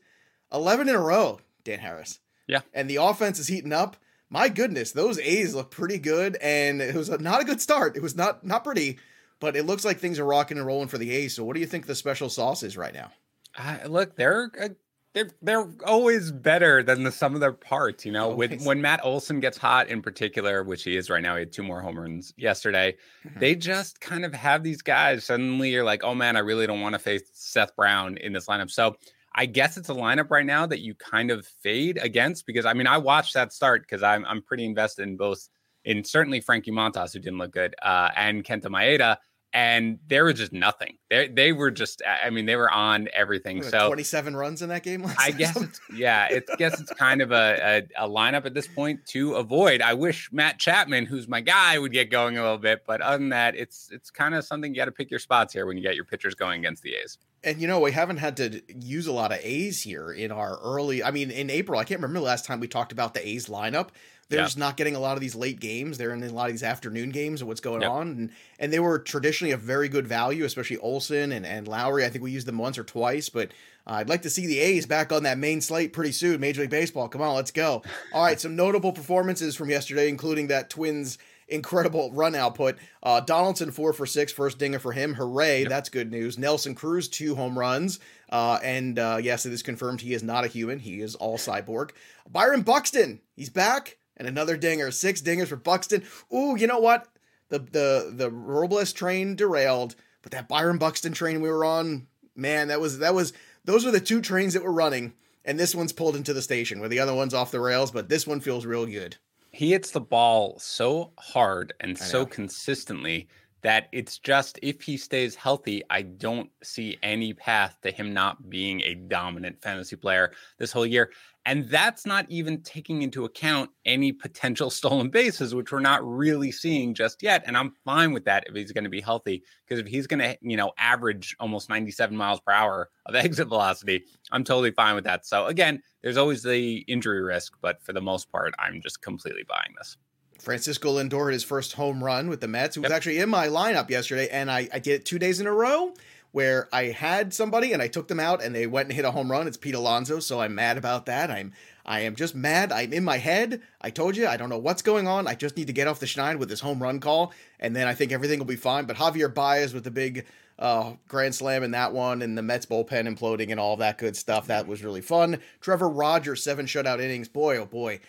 Eleven 0.53 0.89
in 0.89 0.95
a 0.95 1.01
row. 1.01 1.41
Dan 1.65 1.79
Harris. 1.79 2.19
Yeah. 2.47 2.61
And 2.75 2.91
the 2.91 2.97
offense 2.97 3.39
is 3.39 3.47
heating 3.47 3.73
up. 3.73 3.97
My 4.31 4.51
goodness, 4.51 4.93
those 4.93 5.19
A's 5.19 5.55
look 5.55 5.71
pretty 5.71 5.99
good, 5.99 6.37
and 6.43 6.83
it 6.83 6.95
was 6.95 7.09
a, 7.09 7.17
not 7.17 7.41
a 7.41 7.45
good 7.45 7.63
start. 7.63 7.97
It 7.97 8.03
was 8.03 8.15
not 8.17 8.45
not 8.45 8.65
pretty, 8.65 8.99
but 9.41 9.57
it 9.57 9.65
looks 9.65 9.85
like 9.85 9.99
things 9.99 10.19
are 10.19 10.25
rocking 10.25 10.59
and 10.59 10.67
rolling 10.67 10.89
for 10.89 10.99
the 10.99 11.11
A's. 11.13 11.35
So, 11.35 11.45
what 11.45 11.55
do 11.55 11.61
you 11.61 11.67
think 11.67 11.87
the 11.87 11.95
special 11.95 12.29
sauce 12.29 12.63
is 12.63 12.77
right 12.77 12.95
now? 12.95 13.11
Uh, 13.57 13.79
look, 13.87 14.17
they're 14.17 14.51
uh, 14.61 14.69
they're 15.15 15.31
they're 15.43 15.69
always 15.85 16.31
better 16.31 16.83
than 16.83 17.03
the 17.03 17.13
sum 17.13 17.35
of 17.35 17.41
their 17.41 17.53
parts. 17.53 18.05
You 18.05 18.13
know, 18.13 18.31
with 18.31 18.63
when 18.65 18.81
Matt 18.81 19.01
Olson 19.05 19.41
gets 19.41 19.59
hot 19.59 19.89
in 19.89 20.03
particular, 20.03 20.63
which 20.63 20.85
he 20.85 20.97
is 20.97 21.11
right 21.11 21.23
now, 21.23 21.35
he 21.35 21.41
had 21.41 21.53
two 21.53 21.63
more 21.63 21.81
home 21.81 21.99
runs 21.99 22.33
yesterday. 22.37 22.97
Mm-hmm. 23.27 23.41
They 23.41 23.55
just 23.55 24.01
kind 24.01 24.25
of 24.25 24.35
have 24.35 24.63
these 24.63 24.83
guys. 24.83 25.25
Suddenly, 25.25 25.71
you're 25.71 25.85
like, 25.85 26.05
oh 26.05 26.15
man, 26.15 26.37
I 26.37 26.41
really 26.41 26.67
don't 26.67 26.81
want 26.81 26.95
to 26.95 26.99
face 26.99 27.23
Seth 27.33 27.75
Brown 27.75 28.17
in 28.19 28.33
this 28.33 28.47
lineup. 28.47 28.71
So 28.71 28.97
I 29.35 29.47
guess 29.47 29.77
it's 29.77 29.89
a 29.89 29.95
lineup 29.95 30.31
right 30.31 30.47
now 30.47 30.67
that 30.67 30.81
you 30.81 30.95
kind 30.95 31.31
of 31.31 31.47
fade 31.47 31.99
against 32.03 32.47
because 32.47 32.67
I 32.67 32.75
mean 32.75 32.87
I 32.87 32.99
watched 32.99 33.35
that 33.35 33.53
start 33.53 33.83
because 33.83 34.03
I'm 34.03 34.25
I'm 34.25 34.43
pretty 34.43 34.65
invested 34.65 35.03
in 35.03 35.17
both 35.17 35.49
in 35.85 36.05
certainly 36.05 36.41
Frankie 36.41 36.73
Montas 36.73 37.13
who 37.13 37.21
didn't 37.21 37.39
look 37.39 37.53
good 37.53 37.75
uh, 37.83 38.11
and 38.17 38.45
Kenta 38.45 38.67
Maeda 38.67 39.17
and 39.53 39.99
there 40.09 40.25
was 40.25 40.35
just 40.35 40.53
nothing. 40.53 40.99
They 41.09 41.29
they 41.29 41.53
were 41.53 41.71
just 41.71 42.03
I 42.07 42.31
mean 42.31 42.47
they 42.47 42.57
were 42.57 42.71
on 42.71 43.09
everything. 43.15 43.63
So 43.63 43.87
27 43.87 44.37
runs 44.37 44.63
in 44.63 44.69
that 44.69 44.83
game. 44.83 45.07
I 45.19 45.31
guess 45.31 45.57
it's, 45.57 45.81
yeah, 45.95 46.27
it 46.27 46.49
guess 46.59 46.79
it's 46.81 46.93
kind 46.93 47.23
of 47.23 47.33
a, 47.33 47.85
a, 47.97 48.05
a 48.05 48.09
lineup 48.09 48.45
at 48.45 48.55
this 48.55 48.69
point 48.69 49.07
to 49.09 49.35
avoid. 49.35 49.81
I 49.81 49.95
wish 49.95 50.31
Matt 50.33 50.59
Chapman, 50.59 51.07
who's 51.07 51.29
my 51.29 51.41
guy, 51.41 51.79
would 51.79 51.93
get 51.93 52.11
going 52.11 52.37
a 52.37 52.43
little 52.43 52.59
bit, 52.59 52.85
but 52.87 53.01
other 53.01 53.19
than 53.19 53.31
that, 53.31 53.55
it's 53.57 53.89
it's 53.91 54.11
kind 54.11 54.35
of 54.35 54.45
something 54.45 54.75
you 54.75 54.81
got 54.81 54.87
to 54.87 54.93
pick 54.93 55.11
your 55.11 55.21
spots 55.21 55.53
here 55.55 55.67
when 55.67 55.77
you 55.77 55.83
get 55.83 55.95
your 55.95 56.05
pitchers 56.05 56.35
going 56.35 56.61
against 56.61 56.83
the 56.83 56.95
A's. 56.95 57.19
And 57.43 57.61
you 57.61 57.69
know, 57.69 57.81
we 57.81 57.93
haven't 57.93 58.19
had 58.19 58.37
to 58.39 58.61
use 58.69 59.07
a 59.07 59.13
lot 59.13 59.33
of 59.33 59.39
A's 59.43 59.83
here 59.83 60.13
in 60.13 60.31
our 60.31 60.59
early. 60.61 61.03
I 61.03 61.11
mean, 61.11 61.31
in 61.31 61.51
April, 61.51 61.81
I 61.81 61.85
can't 61.85 62.01
remember 62.01 62.19
the 62.19 62.27
last 62.27 62.45
time 62.45 62.61
we 62.61 62.69
talked 62.69 62.93
about 62.93 63.15
the 63.15 63.27
A's 63.27 63.47
lineup. 63.47 63.89
They're 64.29 64.41
yeah. 64.41 64.45
just 64.45 64.59
not 64.59 64.77
getting 64.77 64.95
a 64.95 65.01
lot 65.01 65.17
of 65.17 65.21
these 65.21 65.35
late 65.35 65.59
games. 65.59 65.97
They're 65.97 66.13
in 66.13 66.23
a 66.23 66.29
lot 66.29 66.47
of 66.47 66.53
these 66.53 66.63
afternoon 66.63 67.11
games 67.11 67.41
of 67.41 67.49
what's 67.49 67.61
going 67.61 67.81
yep. 67.81 67.91
on. 67.91 68.09
And 68.09 68.31
and 68.59 68.73
they 68.73 68.79
were 68.79 68.99
traditionally 68.99 69.53
a 69.53 69.57
very 69.57 69.89
good 69.89 70.07
value, 70.07 70.45
especially 70.45 70.77
Olson 70.79 71.33
and, 71.33 71.47
and 71.47 71.67
Lowrie. 71.67 72.05
I 72.05 72.11
think 72.11 72.23
we 72.23 72.31
used 72.31 72.47
them 72.47 72.59
once 72.59 72.77
or 72.77 72.85
twice, 72.85 73.31
but 73.31 73.53
uh, 73.87 73.95
I'd 73.95 74.09
like 74.09 74.23
to 74.23 74.31
see 74.31 74.47
the 74.47 74.59
A's 74.59 74.87
back 74.87 75.13
on 75.13 75.23
that 75.23 75.39
main 75.39 75.61
slate 75.61 75.93
pretty 75.95 76.13
soon. 76.13 76.41
Major 76.41 76.61
League 76.61 76.71
Baseball. 76.71 77.09
Come 77.09 77.23
on, 77.23 77.35
let's 77.37 77.51
go. 77.51 77.83
All 78.13 78.25
right, 78.25 78.39
some 78.39 78.55
notable 78.55 78.93
performances 78.93 79.57
from 79.57 79.71
yesterday, 79.71 80.09
including 80.09 80.49
that 80.49 80.69
Twins 80.69 81.17
incredible 81.49 82.13
run 82.15 82.35
output. 82.35 82.77
Uh, 83.03 83.21
Donaldson 83.21 83.71
four 83.71 83.95
for 83.95 84.05
six, 84.05 84.31
first 84.31 84.59
dinger 84.59 84.79
for 84.79 84.93
him. 84.93 85.15
Hooray! 85.15 85.61
Yep. 85.63 85.69
That's 85.71 85.89
good 85.89 86.11
news. 86.11 86.39
Nelson 86.39 86.75
Cruz 86.75 87.09
two 87.09 87.35
home 87.35 87.59
runs. 87.59 87.99
Uh, 88.31 88.59
and 88.63 88.99
uh, 88.99 89.19
yes, 89.23 89.47
it 89.47 89.55
is 89.55 89.63
confirmed 89.63 90.03
he 90.03 90.13
is 90.13 90.23
not 90.23 90.45
a 90.45 90.49
human. 90.49 90.79
He 90.79 91.01
is 91.01 91.15
all 91.15 91.39
cyborg. 91.39 91.93
Byron 92.31 92.61
Buxton, 92.61 93.21
he's 93.35 93.49
back, 93.49 93.97
and 94.19 94.29
another 94.29 94.57
dinger. 94.57 94.91
Six 94.91 95.21
dingers 95.23 95.49
for 95.49 95.57
Buxton. 95.57 96.05
Ooh, 96.35 96.57
you 96.57 96.67
know 96.67 96.81
what? 96.81 97.09
The 97.49 97.59
the 97.59 98.13
the 98.15 98.31
Robles 98.31 98.93
train 98.93 99.37
derailed, 99.37 99.95
but 100.23 100.33
that 100.33 100.49
Byron 100.49 100.79
Buxton 100.79 101.13
train 101.13 101.41
we 101.41 101.49
were 101.49 101.65
on, 101.65 102.07
man, 102.37 102.69
that 102.69 102.81
was 102.81 102.99
that 102.99 103.15
was 103.15 103.33
those 103.65 103.85
were 103.85 103.91
the 103.91 104.01
two 104.01 104.21
trains 104.21 104.55
that 104.55 104.65
were 104.65 104.73
running. 104.73 105.15
And 105.45 105.59
this 105.59 105.75
one's 105.75 105.93
pulled 105.93 106.15
into 106.15 106.35
the 106.35 106.43
station 106.43 106.79
where 106.79 106.91
the 106.91 106.99
other 106.99 107.15
one's 107.15 107.33
off 107.33 107.51
the 107.51 107.61
rails, 107.61 107.91
but 107.91 108.11
this 108.11 108.27
one 108.27 108.41
feels 108.41 108.67
real 108.67 108.85
good 108.85 109.17
he 109.51 109.73
hits 109.73 109.91
the 109.91 110.01
ball 110.01 110.59
so 110.59 111.13
hard 111.19 111.73
and 111.81 111.99
so 111.99 112.27
consistently 112.27 113.29
that 113.63 113.89
it's 113.91 114.19
just 114.19 114.59
if 114.63 114.83
he 114.83 114.97
stays 114.97 115.35
healthy, 115.35 115.83
I 115.91 116.03
don't 116.03 116.51
see 116.63 116.97
any 117.03 117.33
path 117.33 117.77
to 117.83 117.91
him 117.91 118.13
not 118.13 118.49
being 118.49 118.83
a 118.83 118.95
dominant 118.95 119.61
fantasy 119.61 119.97
player 119.97 120.33
this 120.59 120.71
whole 120.71 120.87
year. 120.87 121.11
And 121.49 121.67
that's 121.71 122.05
not 122.05 122.27
even 122.29 122.61
taking 122.61 123.01
into 123.01 123.25
account 123.25 123.71
any 123.87 124.13
potential 124.13 124.69
stolen 124.79 125.09
bases, 125.09 125.55
which 125.55 125.73
we're 125.73 125.81
not 125.81 126.07
really 126.07 126.53
seeing 126.53 126.93
just 126.93 127.23
yet. 127.23 127.43
And 127.47 127.57
I'm 127.57 127.73
fine 127.87 128.13
with 128.13 128.27
that 128.27 128.45
if 128.47 128.55
he's 128.55 128.71
going 128.71 128.85
to 128.85 128.91
be 128.91 129.01
healthy, 129.01 129.43
because 129.67 129.81
if 129.81 129.87
he's 129.87 130.07
going 130.07 130.21
to, 130.21 130.37
you 130.43 130.59
know, 130.59 130.73
average 130.77 131.35
almost 131.41 131.71
97 131.71 132.15
miles 132.15 132.41
per 132.41 132.53
hour 132.53 132.91
of 133.07 133.15
exit 133.15 133.49
velocity, 133.49 134.05
I'm 134.31 134.45
totally 134.45 134.73
fine 134.73 134.95
with 134.95 135.05
that. 135.05 135.25
So 135.25 135.47
again, 135.47 135.83
there's 136.03 136.19
always 136.19 136.43
the 136.43 136.85
injury 136.87 137.23
risk, 137.23 137.55
but 137.63 137.83
for 137.83 137.95
the 137.95 138.03
most 138.03 138.31
part, 138.31 138.53
I'm 138.59 138.83
just 138.83 139.01
completely 139.01 139.45
buying 139.49 139.75
this. 139.79 139.97
Francisco 140.39 140.99
Lindor 140.99 141.29
hit 141.29 141.33
his 141.33 141.45
first 141.45 141.73
home 141.73 142.05
run 142.05 142.29
with 142.29 142.41
the 142.43 142.47
Mets. 142.47 142.75
He 142.75 142.81
was 142.81 142.93
actually 142.93 143.19
in 143.19 143.29
my 143.31 143.49
lineup 143.49 143.89
yesterday, 143.89 144.29
and 144.29 144.51
I, 144.51 144.69
I 144.71 144.79
did 144.79 145.01
it 145.01 145.05
two 145.07 145.19
days 145.19 145.41
in 145.41 145.47
a 145.47 145.53
row 145.53 145.95
where 146.33 146.69
I 146.73 146.85
had 146.85 147.33
somebody 147.33 147.73
and 147.73 147.81
I 147.81 147.89
took 147.89 148.09
them 148.09 148.21
out 148.21 148.43
and 148.43 148.55
they 148.55 148.67
went 148.67 148.89
and 148.89 148.95
hit 148.95 149.05
a 149.05 149.11
home 149.11 149.31
run. 149.31 149.47
It's 149.47 149.57
Pete 149.57 149.75
Alonso, 149.75 150.21
so 150.21 150.41
I'm 150.41 150.55
mad 150.55 150.77
about 150.77 151.07
that. 151.07 151.31
I'm 151.31 151.53
I 151.87 152.01
am 152.01 152.17
just 152.17 152.35
mad. 152.35 152.71
I'm 152.71 152.93
in 152.93 153.03
my 153.03 153.17
head. 153.17 153.63
I 153.81 153.89
told 153.89 154.15
you 154.15 154.29
I 154.29 154.37
don't 154.37 154.51
know 154.51 154.59
what's 154.59 154.83
going 154.83 155.09
on. 155.09 155.27
I 155.27 155.35
just 155.35 155.57
need 155.57 155.69
to 155.69 155.73
get 155.73 155.89
off 155.89 156.01
the 156.01 156.07
schneid 156.07 156.39
with 156.39 156.51
this 156.51 156.61
home 156.61 156.83
run 156.83 157.01
call, 157.01 157.33
and 157.59 157.75
then 157.75 157.87
I 157.87 157.95
think 157.95 158.13
everything 158.13 158.39
will 158.39 158.47
be 158.47 158.57
fine. 158.57 158.85
But 158.85 158.97
Javier 158.97 159.33
Baez 159.33 159.73
with 159.73 159.85
the 159.85 159.91
big 159.91 160.27
uh, 160.59 160.93
grand 161.07 161.35
slam 161.35 161.63
in 161.63 161.71
that 161.71 161.95
one, 161.95 162.21
and 162.21 162.37
the 162.37 162.43
Mets 162.43 162.67
bullpen 162.67 163.09
imploding 163.09 163.51
and 163.51 163.59
all 163.59 163.79
that 163.79 163.97
good 163.97 164.17
stuff. 164.17 164.49
That 164.49 164.67
was 164.67 164.85
really 164.85 165.01
fun. 165.01 165.41
Trevor 165.63 165.89
Rogers 165.89 166.43
seven 166.43 166.67
shutout 166.67 167.01
innings. 167.01 167.29
Boy, 167.29 167.57
oh 167.57 167.65
boy, 167.65 168.01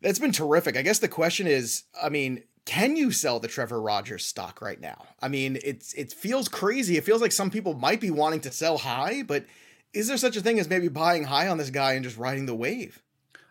that's 0.00 0.18
been 0.18 0.32
terrific. 0.32 0.76
I 0.76 0.82
guess 0.82 0.98
the 0.98 1.06
question 1.06 1.46
is, 1.46 1.84
I 2.02 2.08
mean, 2.08 2.42
can 2.66 2.96
you 2.96 3.12
sell 3.12 3.40
the 3.40 3.48
Trevor 3.48 3.80
Rogers 3.80 4.26
stock 4.26 4.60
right 4.60 4.80
now? 4.80 5.06
I 5.22 5.28
mean, 5.28 5.58
it's 5.64 5.94
it 5.94 6.12
feels 6.12 6.48
crazy. 6.48 6.96
It 6.96 7.04
feels 7.04 7.22
like 7.22 7.32
some 7.32 7.48
people 7.48 7.74
might 7.74 8.00
be 8.00 8.10
wanting 8.10 8.40
to 8.40 8.52
sell 8.52 8.76
high, 8.76 9.22
but 9.22 9.46
is 9.94 10.08
there 10.08 10.16
such 10.16 10.36
a 10.36 10.42
thing 10.42 10.58
as 10.58 10.68
maybe 10.68 10.88
buying 10.88 11.24
high 11.24 11.48
on 11.48 11.56
this 11.56 11.70
guy 11.70 11.92
and 11.92 12.04
just 12.04 12.18
riding 12.18 12.44
the 12.44 12.54
wave? 12.54 13.02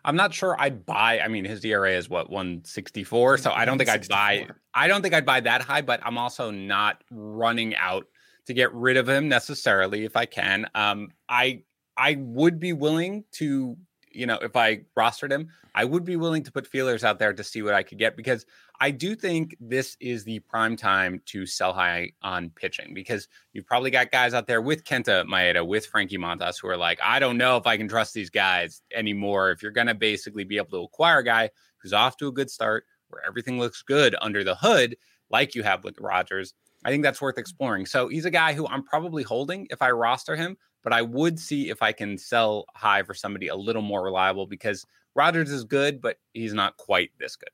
I'm 0.04 0.14
not 0.14 0.32
sure 0.32 0.54
I'd 0.56 0.86
buy. 0.86 1.18
I 1.18 1.26
mean, 1.26 1.44
his 1.44 1.64
ERA 1.64 1.90
is 1.90 2.08
what 2.08 2.30
164, 2.30 3.38
so 3.38 3.50
I 3.50 3.64
don't 3.64 3.76
think 3.76 3.90
I'd 3.90 4.06
buy. 4.06 4.46
I 4.72 4.86
don't 4.86 5.02
think 5.02 5.14
I'd 5.14 5.26
buy 5.26 5.40
that 5.40 5.62
high, 5.62 5.82
but 5.82 6.00
I'm 6.04 6.16
also 6.16 6.52
not 6.52 7.02
running 7.10 7.74
out 7.74 8.06
to 8.46 8.54
get 8.54 8.72
rid 8.72 8.96
of 8.96 9.08
him 9.08 9.28
necessarily 9.28 10.04
if 10.04 10.16
I 10.16 10.26
can. 10.26 10.66
Um, 10.74 11.08
I 11.28 11.62
I 11.96 12.16
would 12.20 12.60
be 12.60 12.72
willing 12.72 13.24
to 13.32 13.76
you 14.16 14.26
know, 14.26 14.38
if 14.40 14.56
I 14.56 14.80
rostered 14.98 15.30
him, 15.30 15.48
I 15.74 15.84
would 15.84 16.04
be 16.04 16.16
willing 16.16 16.42
to 16.44 16.52
put 16.52 16.66
feelers 16.66 17.04
out 17.04 17.18
there 17.18 17.32
to 17.32 17.44
see 17.44 17.62
what 17.62 17.74
I 17.74 17.82
could 17.82 17.98
get 17.98 18.16
because 18.16 18.46
I 18.80 18.90
do 18.90 19.14
think 19.14 19.56
this 19.60 19.96
is 20.00 20.24
the 20.24 20.38
prime 20.40 20.76
time 20.76 21.20
to 21.26 21.46
sell 21.46 21.72
high 21.72 22.12
on 22.22 22.50
pitching 22.50 22.94
because 22.94 23.28
you've 23.52 23.66
probably 23.66 23.90
got 23.90 24.10
guys 24.10 24.34
out 24.34 24.46
there 24.46 24.62
with 24.62 24.84
Kenta 24.84 25.24
Maeda, 25.26 25.66
with 25.66 25.86
Frankie 25.86 26.18
Montas, 26.18 26.60
who 26.60 26.68
are 26.68 26.76
like, 26.76 26.98
I 27.02 27.18
don't 27.18 27.36
know 27.36 27.56
if 27.56 27.66
I 27.66 27.76
can 27.76 27.88
trust 27.88 28.14
these 28.14 28.30
guys 28.30 28.82
anymore. 28.94 29.50
If 29.50 29.62
you're 29.62 29.72
going 29.72 29.86
to 29.86 29.94
basically 29.94 30.44
be 30.44 30.56
able 30.56 30.70
to 30.70 30.84
acquire 30.84 31.18
a 31.18 31.24
guy 31.24 31.50
who's 31.78 31.92
off 31.92 32.16
to 32.18 32.28
a 32.28 32.32
good 32.32 32.50
start, 32.50 32.84
where 33.08 33.22
everything 33.26 33.58
looks 33.58 33.82
good 33.82 34.16
under 34.20 34.42
the 34.42 34.56
hood, 34.56 34.96
like 35.30 35.54
you 35.54 35.62
have 35.62 35.84
with 35.84 35.98
Rogers, 36.00 36.54
I 36.84 36.90
think 36.90 37.02
that's 37.02 37.20
worth 37.20 37.38
exploring. 37.38 37.86
So 37.86 38.08
he's 38.08 38.24
a 38.24 38.30
guy 38.30 38.52
who 38.52 38.66
I'm 38.66 38.82
probably 38.82 39.22
holding 39.22 39.66
if 39.70 39.82
I 39.82 39.90
roster 39.90 40.36
him, 40.36 40.56
but 40.86 40.92
I 40.92 41.02
would 41.02 41.40
see 41.40 41.68
if 41.68 41.82
I 41.82 41.90
can 41.90 42.16
sell 42.16 42.64
high 42.76 43.02
for 43.02 43.12
somebody 43.12 43.48
a 43.48 43.56
little 43.56 43.82
more 43.82 44.04
reliable 44.04 44.46
because 44.46 44.86
Rogers 45.16 45.50
is 45.50 45.64
good, 45.64 46.00
but 46.00 46.18
he's 46.32 46.54
not 46.54 46.76
quite 46.76 47.10
this 47.18 47.34
good. 47.34 47.48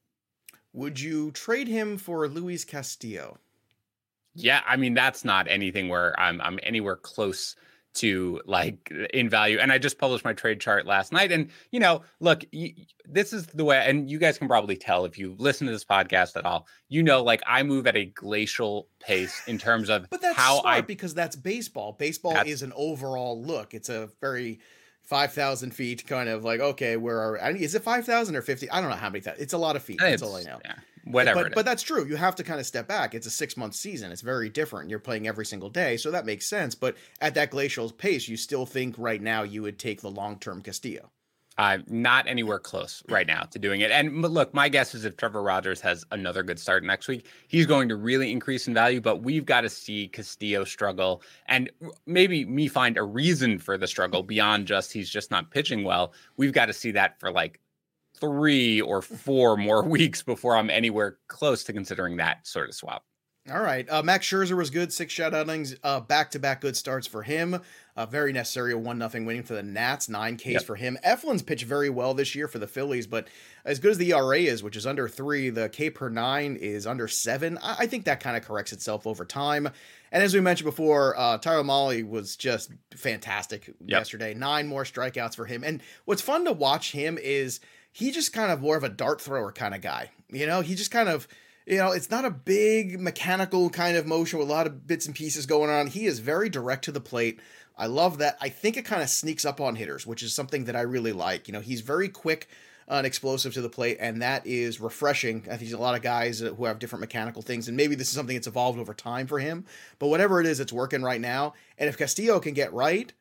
Would 0.74 1.00
you 1.00 1.30
trade 1.30 1.66
him 1.66 1.96
for 1.96 2.28
Luis 2.28 2.62
Castillo? 2.62 3.38
Yeah, 4.34 4.60
I 4.66 4.76
mean 4.76 4.92
that's 4.92 5.24
not 5.24 5.48
anything 5.48 5.88
where 5.88 6.18
I'm 6.20 6.42
I'm 6.42 6.60
anywhere 6.62 6.96
close 6.96 7.56
to 7.94 8.40
like 8.46 8.92
uh, 8.92 9.04
in 9.12 9.28
value. 9.28 9.58
And 9.58 9.72
I 9.72 9.78
just 9.78 9.99
published 9.99 10.25
my 10.25 10.32
trade 10.32 10.61
chart 10.61 10.87
last 10.87 11.12
night. 11.12 11.32
And 11.32 11.50
you 11.70 11.80
know, 11.80 12.02
look, 12.20 12.44
y- 12.52 12.75
this 13.04 13.32
is 13.32 13.46
the 13.46 13.64
way, 13.64 13.84
and 13.87 14.11
you 14.11 14.18
guys 14.18 14.38
can 14.38 14.49
probably 14.49 14.76
tell 14.76 15.04
if 15.04 15.18
you 15.18 15.34
listen 15.38 15.66
to 15.66 15.72
this 15.72 15.84
podcast 15.84 16.37
at 16.37 16.44
all. 16.44 16.66
You 16.88 17.02
know, 17.02 17.22
like 17.22 17.42
I 17.46 17.62
move 17.62 17.87
at 17.87 17.96
a 17.96 18.06
glacial 18.06 18.88
pace 19.00 19.42
in 19.46 19.58
terms 19.58 19.88
of 19.90 20.08
but 20.11 20.20
that's 20.20 20.37
how 20.37 20.61
smart 20.61 20.76
I 20.76 20.80
because 20.80 21.14
that's 21.14 21.37
baseball. 21.37 21.92
Baseball 21.92 22.37
is 22.46 22.62
an 22.62 22.72
overall 22.75 23.42
look. 23.42 23.75
It's 23.75 23.88
a 23.88 24.08
very 24.20 24.61
five 25.02 25.32
thousand 25.32 25.75
feet 25.75 26.06
kind 26.06 26.28
of 26.28 26.44
like 26.44 26.61
okay, 26.61 26.96
where 26.96 27.18
are 27.18 27.42
I 27.42 27.50
is 27.50 27.75
it 27.75 27.82
five 27.82 28.04
thousand 28.06 28.37
or 28.37 28.42
fifty? 28.42 28.70
I 28.70 28.80
don't 28.80 28.90
know 28.90 28.96
how 28.96 29.11
many. 29.11 29.25
It's 29.38 29.52
a 29.52 29.58
lot 29.58 29.76
of 29.76 29.82
feet. 29.82 29.99
That's 30.00 30.22
all 30.22 30.37
I 30.37 30.42
know. 30.42 30.61
Yeah 30.64 30.75
whatever. 31.04 31.44
But, 31.44 31.54
but 31.54 31.64
that's 31.64 31.82
true. 31.82 32.06
You 32.06 32.16
have 32.16 32.37
to 32.37 32.44
kind 32.44 32.61
of 32.61 32.66
step 32.66 32.88
back. 32.88 33.14
It's 33.14 33.26
a 33.26 33.30
six 33.30 33.56
month 33.56 33.75
season. 33.75 34.12
It's 34.12 34.23
very 34.23 34.49
different. 34.49 34.90
You're 34.90 34.99
playing 34.99 35.26
every 35.26 35.47
single 35.47 35.71
day, 35.71 35.97
so 35.97 36.11
that 36.11 36.26
makes 36.26 36.47
sense. 36.47 36.75
But 36.75 36.97
at 37.21 37.35
that 37.35 37.50
glacial 37.50 37.90
pace, 37.90 38.28
you 38.28 38.37
still 38.37 38.66
think 38.66 38.97
right 38.99 39.21
now 39.21 39.42
you 39.42 39.62
would 39.62 39.78
take 39.78 40.00
the 40.00 40.11
long 40.11 40.38
term 40.38 40.62
Castillo. 40.62 41.11
I'm 41.59 41.85
not 41.87 42.26
anywhere 42.26 42.59
close 42.59 43.02
right 43.09 43.26
now 43.26 43.42
to 43.42 43.59
doing 43.59 43.82
it. 43.82 43.90
And 43.90 44.23
look, 44.23 44.54
my 44.54 44.68
guess 44.68 44.94
is 44.94 45.04
if 45.04 45.16
Trevor 45.16 45.42
Rogers 45.42 45.80
has 45.82 46.04
another 46.11 46.42
good 46.42 46.59
start 46.59 46.82
next 46.82 47.09
week, 47.09 47.26
he's 47.47 47.66
going 47.66 47.88
to 47.90 47.97
really 47.97 48.32
increase 48.32 48.66
in 48.66 48.75
value. 48.75 49.00
But 49.00 49.23
we've 49.23 49.44
got 49.44 49.62
to 49.62 49.68
see 49.68 50.09
Castillo 50.09 50.64
struggle 50.64 51.23
and 51.47 51.71
maybe 52.06 52.44
me 52.47 52.68
find 52.68 52.97
a 52.97 53.02
reason 53.02 53.59
for 53.59 53.76
the 53.76 53.87
struggle 53.87 54.23
beyond 54.23 54.66
just 54.66 54.92
he's 54.92 55.11
just 55.11 55.30
not 55.30 55.50
pitching 55.50 55.85
well. 55.85 56.14
We've 56.37 56.52
got 56.52 56.66
to 56.66 56.73
see 56.73 56.92
that 56.92 57.21
for 57.21 57.30
like 57.30 57.61
three 58.23 58.81
or 58.81 59.02
four 59.02 59.57
more 59.57 59.83
weeks 59.88 60.23
before 60.23 60.57
I'm 60.57 60.71
anywhere 60.71 61.19
close 61.26 61.64
to 61.64 61.73
considering 61.73 62.19
that 62.19 62.47
sort 62.47 62.69
of 62.69 62.75
swap. 62.75 63.02
All 63.50 63.61
right. 63.61 63.91
Uh, 63.91 64.05
Max 64.05 64.25
Scherzer 64.29 64.57
was 64.57 64.71
good. 64.71 64.93
Six 64.93 65.12
shutoutings, 65.12 65.76
uh, 65.83 65.99
back-to-back 65.99 66.61
good 66.61 66.76
starts 66.76 67.09
for 67.09 67.25
him. 67.25 67.61
Uh, 67.97 68.07
very 68.07 68.33
necessary. 68.33 68.73
One 68.73 68.99
nothing 68.99 69.25
winning 69.25 69.43
for 69.43 69.55
the 69.55 69.64
Nats. 69.64 70.09
Nine 70.09 70.37
Ks 70.37 70.47
yep. 70.47 70.62
for 70.62 70.76
him. 70.76 70.97
Eflin's 71.05 71.43
pitched 71.43 71.64
very 71.64 71.91
well 71.91 72.14
this 72.14 72.37
year 72.37 72.47
for 72.47 72.61
the 72.61 72.69
Phillies, 72.69 73.09
but 73.09 73.26
as 73.64 73.81
good 73.81 73.91
as 73.91 73.99
the 73.99 74.12
ERA 74.12 74.38
is, 74.38 74.62
which 74.62 74.76
is 74.76 74.87
under 74.87 75.09
three, 75.09 75.50
the 75.50 75.69
K 75.69 75.91
per 75.91 76.09
nine 76.09 76.55
is 76.55 76.87
under 76.87 77.09
seven. 77.09 77.59
I, 77.61 77.79
I 77.81 77.87
think 77.88 78.05
that 78.05 78.21
kind 78.21 78.37
of 78.37 78.45
corrects 78.45 78.73
itself 78.73 79.09
over 79.09 79.25
time. 79.25 79.69
And 80.12 80.23
as 80.23 80.35
we 80.35 80.41
mentioned 80.41 80.71
before, 80.71 81.19
uh, 81.19 81.38
Tyler 81.38 81.64
Mahle 81.64 82.05
was 82.05 82.37
just 82.37 82.71
fantastic 82.95 83.67
yep. 83.67 83.76
yesterday. 83.88 84.35
Nine 84.35 84.69
more 84.69 84.85
strikeouts 84.85 85.35
for 85.35 85.47
him. 85.47 85.64
And 85.64 85.83
what's 86.05 86.23
fun 86.23 86.45
to 86.45 86.52
watch 86.52 86.93
him 86.93 87.19
is– 87.21 87.59
he 87.92 88.11
just 88.11 88.32
kind 88.32 88.50
of 88.50 88.61
more 88.61 88.76
of 88.76 88.84
a 88.84 88.88
dart 88.88 89.20
thrower 89.20 89.52
kind 89.52 89.75
of 89.75 89.80
guy. 89.80 90.11
You 90.30 90.46
know, 90.46 90.62
he 90.62 90.75
just 90.75 90.90
kind 90.90 91.08
of, 91.08 91.28
you 91.66 91.76
know, 91.76 91.92
it's 91.92 92.11
not 92.11 92.25
a 92.25 92.30
big 92.30 92.99
mechanical 92.99 93.70
kind 93.70 93.96
of 93.96 94.06
motion 94.06 94.38
with 94.38 94.49
a 94.49 94.52
lot 94.52 94.66
of 94.66 94.87
bits 94.87 95.06
and 95.06 95.14
pieces 95.14 95.46
going 95.46 95.70
on. 95.70 95.87
He 95.87 96.06
is 96.06 96.18
very 96.18 96.49
direct 96.49 96.84
to 96.87 96.92
the 96.92 97.00
plate. 97.00 97.38
I 97.76 97.87
love 97.87 98.18
that. 98.18 98.37
I 98.40 98.49
think 98.49 98.76
it 98.76 98.84
kind 98.84 99.02
of 99.02 99.08
sneaks 99.08 99.44
up 99.44 99.61
on 99.61 99.76
hitters, 99.76 100.06
which 100.06 100.22
is 100.22 100.34
something 100.34 100.64
that 100.64 100.76
I 100.76 100.82
really 100.82 101.12
like. 101.12 101.49
You 101.49 101.52
know, 101.52 101.61
he's 101.61 101.80
very 101.80 102.08
quick 102.08 102.49
and 102.88 103.06
explosive 103.06 103.54
to 103.54 103.62
the 103.62 103.70
plate, 103.70 103.96
and 104.00 104.20
that 104.20 104.46
is 104.46 104.80
refreshing. 104.80 105.46
I 105.50 105.56
think 105.56 105.72
a 105.72 105.78
lot 105.78 105.94
of 105.94 106.02
guys 106.02 106.40
who 106.40 106.64
have 106.64 106.78
different 106.78 107.00
mechanical 107.00 107.40
things, 107.40 107.68
and 107.68 107.76
maybe 107.76 107.94
this 107.94 108.08
is 108.08 108.14
something 108.14 108.37
that's 108.37 108.46
evolved 108.46 108.78
over 108.78 108.92
time 108.92 109.26
for 109.26 109.38
him. 109.38 109.64
But 109.99 110.08
whatever 110.08 110.40
it 110.40 110.46
is, 110.46 110.61
it's 110.61 110.72
working 110.72 111.02
right 111.02 111.20
now. 111.20 111.54
And 111.78 111.88
if 111.88 111.96
Castillo 111.96 112.40
can 112.40 112.54
get 112.54 112.72
right, 112.72 113.12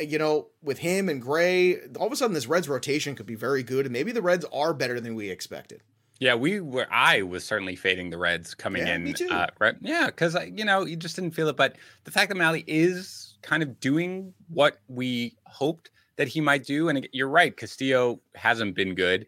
you 0.00 0.18
know, 0.18 0.48
with 0.62 0.78
him 0.78 1.08
and 1.08 1.20
Gray, 1.20 1.80
all 1.96 2.06
of 2.06 2.12
a 2.12 2.16
sudden 2.16 2.34
this 2.34 2.46
Reds 2.46 2.68
rotation 2.68 3.14
could 3.14 3.26
be 3.26 3.34
very 3.34 3.62
good, 3.62 3.86
and 3.86 3.92
maybe 3.92 4.12
the 4.12 4.22
Reds 4.22 4.44
are 4.52 4.74
better 4.74 5.00
than 5.00 5.14
we 5.14 5.30
expected. 5.30 5.82
Yeah, 6.20 6.34
we 6.34 6.60
were. 6.60 6.86
I 6.90 7.22
was 7.22 7.44
certainly 7.44 7.76
fading 7.76 8.10
the 8.10 8.18
Reds 8.18 8.54
coming 8.54 8.86
yeah, 8.86 8.94
in. 8.94 9.04
Me 9.04 9.14
too. 9.14 9.28
Uh, 9.30 9.46
right? 9.58 9.74
Yeah, 9.80 10.06
because 10.06 10.36
you 10.52 10.64
know 10.64 10.84
you 10.84 10.96
just 10.96 11.16
didn't 11.16 11.32
feel 11.32 11.48
it. 11.48 11.56
But 11.56 11.76
the 12.04 12.10
fact 12.10 12.28
that 12.28 12.36
Mahle 12.36 12.62
is 12.66 13.38
kind 13.42 13.62
of 13.62 13.80
doing 13.80 14.34
what 14.48 14.80
we 14.88 15.36
hoped 15.46 15.90
that 16.16 16.28
he 16.28 16.42
might 16.42 16.66
do, 16.66 16.90
and 16.90 17.08
you're 17.12 17.28
right, 17.28 17.56
Castillo 17.56 18.20
hasn't 18.34 18.74
been 18.74 18.94
good, 18.94 19.26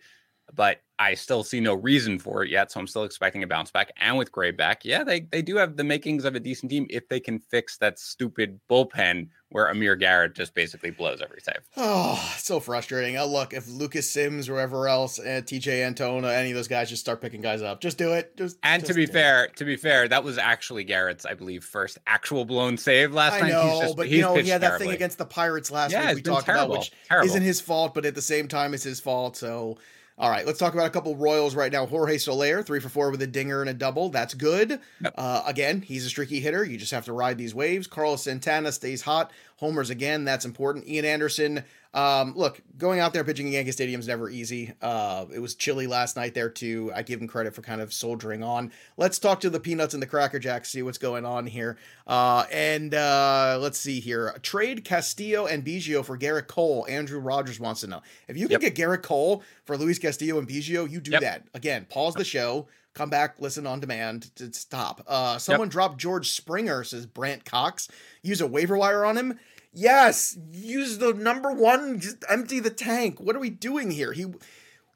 but 0.54 0.82
I 0.98 1.14
still 1.14 1.42
see 1.42 1.58
no 1.58 1.74
reason 1.74 2.18
for 2.18 2.44
it 2.44 2.50
yet. 2.50 2.70
So 2.70 2.78
I'm 2.78 2.86
still 2.86 3.04
expecting 3.04 3.42
a 3.42 3.46
bounce 3.46 3.70
back. 3.70 3.90
And 3.96 4.18
with 4.18 4.30
Gray 4.30 4.50
back, 4.50 4.84
yeah, 4.84 5.02
they, 5.02 5.20
they 5.20 5.42
do 5.42 5.56
have 5.56 5.76
the 5.76 5.84
makings 5.84 6.24
of 6.24 6.34
a 6.34 6.40
decent 6.40 6.70
team 6.70 6.86
if 6.90 7.08
they 7.08 7.18
can 7.18 7.38
fix 7.38 7.78
that 7.78 7.98
stupid 7.98 8.60
bullpen 8.70 9.28
where 9.52 9.68
Amir 9.68 9.96
Garrett 9.96 10.34
just 10.34 10.54
basically 10.54 10.90
blows 10.90 11.22
every 11.22 11.40
save. 11.40 11.60
Oh, 11.76 12.34
so 12.38 12.60
frustrating. 12.60 13.16
Oh, 13.16 13.26
look, 13.26 13.52
if 13.52 13.68
Lucas 13.68 14.10
Sims 14.10 14.48
or 14.48 14.54
whoever 14.54 14.88
else, 14.88 15.18
uh, 15.18 15.42
Tejay 15.44 15.86
Antone, 15.86 16.24
any 16.24 16.50
of 16.50 16.56
those 16.56 16.68
guys 16.68 16.88
just 16.88 17.02
start 17.02 17.20
picking 17.20 17.40
guys 17.40 17.62
up, 17.62 17.80
just 17.80 17.98
do 17.98 18.12
it. 18.12 18.36
Just 18.36 18.58
and 18.62 18.82
just 18.82 18.92
to 18.92 18.96
be 18.96 19.06
fair, 19.06 19.44
it. 19.44 19.56
to 19.56 19.64
be 19.64 19.76
fair, 19.76 20.08
that 20.08 20.24
was 20.24 20.38
actually 20.38 20.84
Garrett's, 20.84 21.24
I 21.24 21.34
believe, 21.34 21.64
first 21.64 21.98
actual 22.06 22.44
blown 22.44 22.76
save 22.76 23.12
last 23.12 23.34
I 23.34 23.40
night. 23.40 23.52
know, 23.52 23.80
just, 23.82 23.96
but 23.96 24.08
you 24.08 24.22
know, 24.22 24.34
he 24.34 24.48
had 24.48 24.60
that 24.62 24.68
terribly. 24.68 24.86
thing 24.88 24.94
against 24.96 25.18
the 25.18 25.26
Pirates 25.26 25.70
last 25.70 25.92
yeah, 25.92 26.08
week 26.08 26.16
we 26.16 26.22
talked 26.22 26.46
terrible. 26.46 26.66
about, 26.66 26.78
which 26.80 26.92
terrible. 27.08 27.28
isn't 27.28 27.42
his 27.42 27.60
fault, 27.60 27.94
but 27.94 28.06
at 28.06 28.14
the 28.14 28.22
same 28.22 28.48
time, 28.48 28.74
it's 28.74 28.84
his 28.84 29.00
fault. 29.00 29.36
So 29.36 29.78
all 30.22 30.30
right, 30.30 30.46
let's 30.46 30.60
talk 30.60 30.72
about 30.72 30.86
a 30.86 30.90
couple 30.90 31.16
Royals 31.16 31.56
right 31.56 31.72
now. 31.72 31.84
Jorge 31.84 32.16
Soler, 32.16 32.62
three 32.62 32.78
for 32.78 32.88
four 32.88 33.10
with 33.10 33.20
a 33.22 33.26
dinger 33.26 33.60
and 33.60 33.68
a 33.68 33.74
double. 33.74 34.08
That's 34.08 34.34
good. 34.34 34.78
Yep. 35.02 35.14
Uh, 35.18 35.42
again, 35.44 35.82
he's 35.82 36.06
a 36.06 36.08
streaky 36.08 36.38
hitter. 36.38 36.64
You 36.64 36.78
just 36.78 36.92
have 36.92 37.06
to 37.06 37.12
ride 37.12 37.38
these 37.38 37.56
waves. 37.56 37.88
Carlos 37.88 38.22
Santana 38.22 38.70
stays 38.70 39.02
hot. 39.02 39.32
Homers 39.56 39.90
again. 39.90 40.24
That's 40.24 40.44
important. 40.44 40.86
Ian 40.86 41.04
Anderson, 41.04 41.64
um, 41.94 42.34
look, 42.34 42.62
going 42.78 43.00
out 43.00 43.12
there 43.12 43.22
pitching 43.22 43.46
in 43.46 43.52
Yankee 43.52 43.72
Stadium 43.72 44.00
is 44.00 44.08
never 44.08 44.30
easy. 44.30 44.72
Uh, 44.80 45.26
it 45.32 45.40
was 45.40 45.54
chilly 45.54 45.86
last 45.86 46.16
night 46.16 46.32
there 46.32 46.48
too. 46.48 46.90
I 46.94 47.02
give 47.02 47.20
him 47.20 47.28
credit 47.28 47.54
for 47.54 47.60
kind 47.60 47.80
of 47.80 47.92
soldiering 47.92 48.42
on. 48.42 48.72
Let's 48.96 49.18
talk 49.18 49.40
to 49.40 49.50
the 49.50 49.60
Peanuts 49.60 49.92
and 49.92 50.02
the 50.02 50.06
Cracker 50.06 50.38
Jacks, 50.38 50.70
see 50.70 50.82
what's 50.82 50.98
going 50.98 51.26
on 51.26 51.46
here. 51.46 51.76
Uh, 52.06 52.44
and 52.50 52.94
uh, 52.94 53.58
let's 53.60 53.78
see 53.78 54.00
here. 54.00 54.34
Trade 54.42 54.84
Castillo 54.84 55.46
and 55.46 55.64
Biggio 55.64 56.04
for 56.04 56.16
Gerrit 56.16 56.46
Cole. 56.46 56.86
Andrew 56.88 57.20
Rogers 57.20 57.60
wants 57.60 57.82
to 57.82 57.86
know 57.86 58.00
if 58.26 58.36
you 58.36 58.48
can 58.48 58.62
yep. 58.62 58.74
get 58.74 58.74
Gerrit 58.74 59.02
Cole 59.02 59.42
for 59.64 59.76
Luis 59.76 59.98
Castillo 59.98 60.38
and 60.38 60.48
Biggio. 60.48 60.90
You 60.90 61.00
do 61.00 61.10
yep. 61.10 61.20
that 61.20 61.42
again. 61.52 61.86
Pause 61.90 62.14
the 62.14 62.24
show. 62.24 62.68
Come 62.94 63.08
back, 63.08 63.36
listen 63.38 63.66
on 63.66 63.80
demand 63.80 64.34
to 64.36 64.52
stop. 64.52 65.02
Uh, 65.06 65.38
someone 65.38 65.68
yep. 65.68 65.72
dropped 65.72 65.98
George 65.98 66.30
Springer, 66.30 66.84
says 66.84 67.06
Brant 67.06 67.42
Cox. 67.46 67.88
Use 68.22 68.42
a 68.42 68.46
waiver 68.46 68.76
wire 68.76 69.06
on 69.06 69.16
him. 69.16 69.38
Yes, 69.72 70.36
use 70.50 70.98
the 70.98 71.14
number 71.14 71.50
one, 71.50 71.98
just 71.98 72.24
empty 72.28 72.60
the 72.60 72.70
tank. 72.70 73.18
What 73.20 73.34
are 73.34 73.40
we 73.40 73.50
doing 73.50 73.90
here? 73.90 74.12
He 74.12 74.26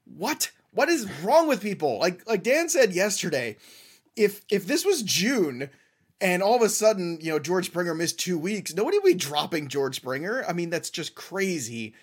what? 0.04 0.50
What 0.72 0.90
is 0.90 1.10
wrong 1.22 1.48
with 1.48 1.62
people? 1.62 1.98
Like 1.98 2.26
like 2.28 2.42
Dan 2.42 2.68
said 2.68 2.92
yesterday, 2.92 3.56
if 4.14 4.42
if 4.50 4.66
this 4.66 4.84
was 4.84 5.02
June 5.02 5.70
and 6.20 6.42
all 6.42 6.56
of 6.56 6.62
a 6.62 6.68
sudden, 6.68 7.18
you 7.22 7.30
know, 7.30 7.38
George 7.38 7.66
Springer 7.66 7.94
missed 7.94 8.20
2 8.20 8.38
weeks, 8.38 8.74
nobody 8.74 8.98
would 8.98 9.04
be 9.06 9.14
dropping 9.14 9.68
George 9.68 9.96
Springer. 9.96 10.44
I 10.46 10.52
mean, 10.52 10.68
that's 10.68 10.90
just 10.90 11.14
crazy. 11.14 11.94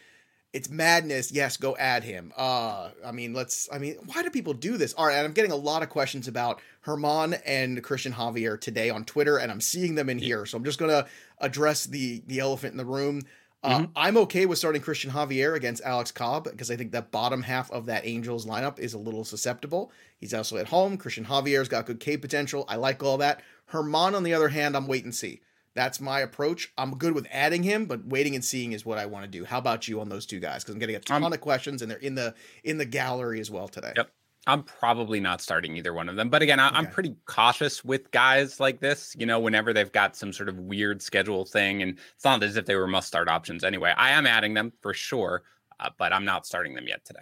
It's 0.53 0.69
madness. 0.69 1.31
Yes, 1.31 1.57
go 1.57 1.75
add 1.77 2.03
him. 2.03 2.31
Uh, 2.37 2.91
I 3.03 3.11
mean, 3.11 3.33
let's. 3.33 3.67
I 3.73 3.79
mean, 3.79 3.97
why 4.05 4.21
do 4.21 4.29
people 4.29 4.53
do 4.53 4.77
this? 4.77 4.93
All 4.93 5.07
right, 5.07 5.15
and 5.15 5.25
I'm 5.25 5.33
getting 5.33 5.51
a 5.51 5.55
lot 5.55 5.81
of 5.81 5.89
questions 5.89 6.27
about 6.27 6.61
Herman 6.81 7.33
and 7.45 7.83
Christian 7.83 8.13
Javier 8.13 8.61
today 8.61 8.91
on 8.91 9.03
Twitter, 9.03 9.37
and 9.37 9.51
I'm 9.51 9.61
seeing 9.61 9.95
them 9.95 10.09
in 10.09 10.19
here. 10.19 10.45
So 10.45 10.55
I'm 10.55 10.63
just 10.63 10.77
gonna 10.77 11.07
address 11.39 11.85
the 11.85 12.21
the 12.27 12.39
elephant 12.39 12.73
in 12.73 12.77
the 12.77 12.85
room. 12.85 13.23
Uh, 13.63 13.79
mm-hmm. 13.79 13.91
I'm 13.95 14.17
okay 14.17 14.45
with 14.45 14.59
starting 14.59 14.81
Christian 14.81 15.09
Javier 15.11 15.55
against 15.55 15.83
Alex 15.83 16.11
Cobb 16.11 16.43
because 16.43 16.69
I 16.69 16.75
think 16.75 16.91
that 16.91 17.11
bottom 17.11 17.41
half 17.41 17.71
of 17.71 17.85
that 17.85 18.05
Angels 18.05 18.45
lineup 18.45 18.77
is 18.77 18.93
a 18.93 18.99
little 18.99 19.23
susceptible. 19.23 19.91
He's 20.17 20.33
also 20.33 20.57
at 20.57 20.67
home. 20.67 20.97
Christian 20.97 21.25
Javier's 21.25 21.69
got 21.69 21.85
good 21.85 21.99
K 21.99 22.17
potential. 22.17 22.65
I 22.67 22.75
like 22.75 23.01
all 23.01 23.17
that. 23.19 23.41
Herman, 23.67 24.15
on 24.15 24.23
the 24.23 24.33
other 24.33 24.49
hand, 24.49 24.75
I'm 24.75 24.85
wait 24.85 25.05
and 25.05 25.15
see. 25.15 25.41
That's 25.75 25.99
my 25.99 26.19
approach. 26.19 26.71
I'm 26.77 26.97
good 26.97 27.13
with 27.13 27.27
adding 27.31 27.63
him, 27.63 27.85
but 27.85 28.05
waiting 28.05 28.35
and 28.35 28.45
seeing 28.45 28.73
is 28.73 28.85
what 28.85 28.99
I 28.99 29.05
want 29.07 29.25
to 29.25 29.31
do. 29.31 29.43
How 29.43 29.57
about 29.57 29.87
you 29.87 30.01
on 30.01 30.09
those 30.09 30.25
two 30.25 30.39
guys? 30.39 30.63
Because 30.63 30.75
I'm 30.75 30.79
getting 30.79 30.95
a 30.95 30.99
ton 30.99 31.23
of 31.23 31.41
questions, 31.41 31.81
and 31.81 31.89
they're 31.89 31.97
in 31.97 32.15
the 32.15 32.35
in 32.63 32.77
the 32.77 32.85
gallery 32.85 33.39
as 33.39 33.49
well 33.49 33.67
today. 33.67 33.93
Yep. 33.95 34.09
I'm 34.45 34.63
probably 34.63 35.21
not 35.21 35.41
starting 35.41 35.77
either 35.77 35.93
one 35.93 36.09
of 36.09 36.17
them. 36.17 36.29
But 36.29 36.41
again, 36.41 36.59
I, 36.59 36.77
am 36.77 36.87
pretty 36.87 37.15
cautious 37.25 37.83
with 37.85 38.11
guys 38.11 38.59
like 38.59 38.81
this. 38.81 39.15
You 39.17 39.25
know, 39.25 39.39
whenever 39.39 39.71
they've 39.71 39.91
got 39.91 40.17
some 40.17 40.33
sort 40.33 40.49
of 40.49 40.59
weird 40.59 41.01
schedule 41.01 41.45
thing, 41.45 41.81
and 41.81 41.97
it's 42.13 42.25
not 42.25 42.43
as 42.43 42.57
if 42.57 42.65
they 42.65 42.75
were 42.75 42.87
must 42.87 43.07
start 43.07 43.29
options 43.29 43.63
anyway. 43.63 43.93
I 43.95 44.11
am 44.11 44.27
adding 44.27 44.53
them 44.53 44.73
for 44.81 44.93
sure, 44.93 45.43
uh, 45.79 45.89
but 45.97 46.11
I'm 46.11 46.25
not 46.25 46.45
starting 46.45 46.73
them 46.73 46.87
yet 46.87 47.05
today. 47.05 47.21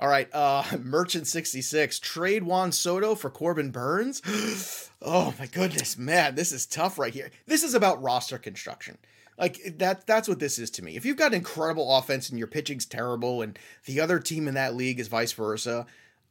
All 0.00 0.08
right, 0.08 0.28
uh 0.34 0.64
Merchant 0.82 1.26
66, 1.26 1.98
trade 2.00 2.42
Juan 2.42 2.72
Soto 2.72 3.14
for 3.14 3.28
Corbin 3.28 3.70
Burnes. 3.70 4.22
oh 5.02 5.34
my 5.38 5.46
goodness, 5.46 5.98
man, 5.98 6.34
this 6.34 6.52
is 6.52 6.64
tough 6.64 6.98
right 6.98 7.12
here. 7.12 7.30
This 7.46 7.62
is 7.62 7.74
about 7.74 8.02
roster 8.02 8.38
construction. 8.38 8.96
Like 9.38 9.78
that 9.78 10.06
that's 10.06 10.26
what 10.26 10.38
this 10.38 10.58
is 10.58 10.70
to 10.70 10.82
me. 10.82 10.96
If 10.96 11.04
you've 11.04 11.18
got 11.18 11.34
incredible 11.34 11.94
offense 11.96 12.30
and 12.30 12.38
your 12.38 12.48
pitching's 12.48 12.86
terrible 12.86 13.42
and 13.42 13.58
the 13.84 14.00
other 14.00 14.18
team 14.18 14.48
in 14.48 14.54
that 14.54 14.74
league 14.74 14.98
is 14.98 15.08
vice 15.08 15.32
versa, 15.32 15.86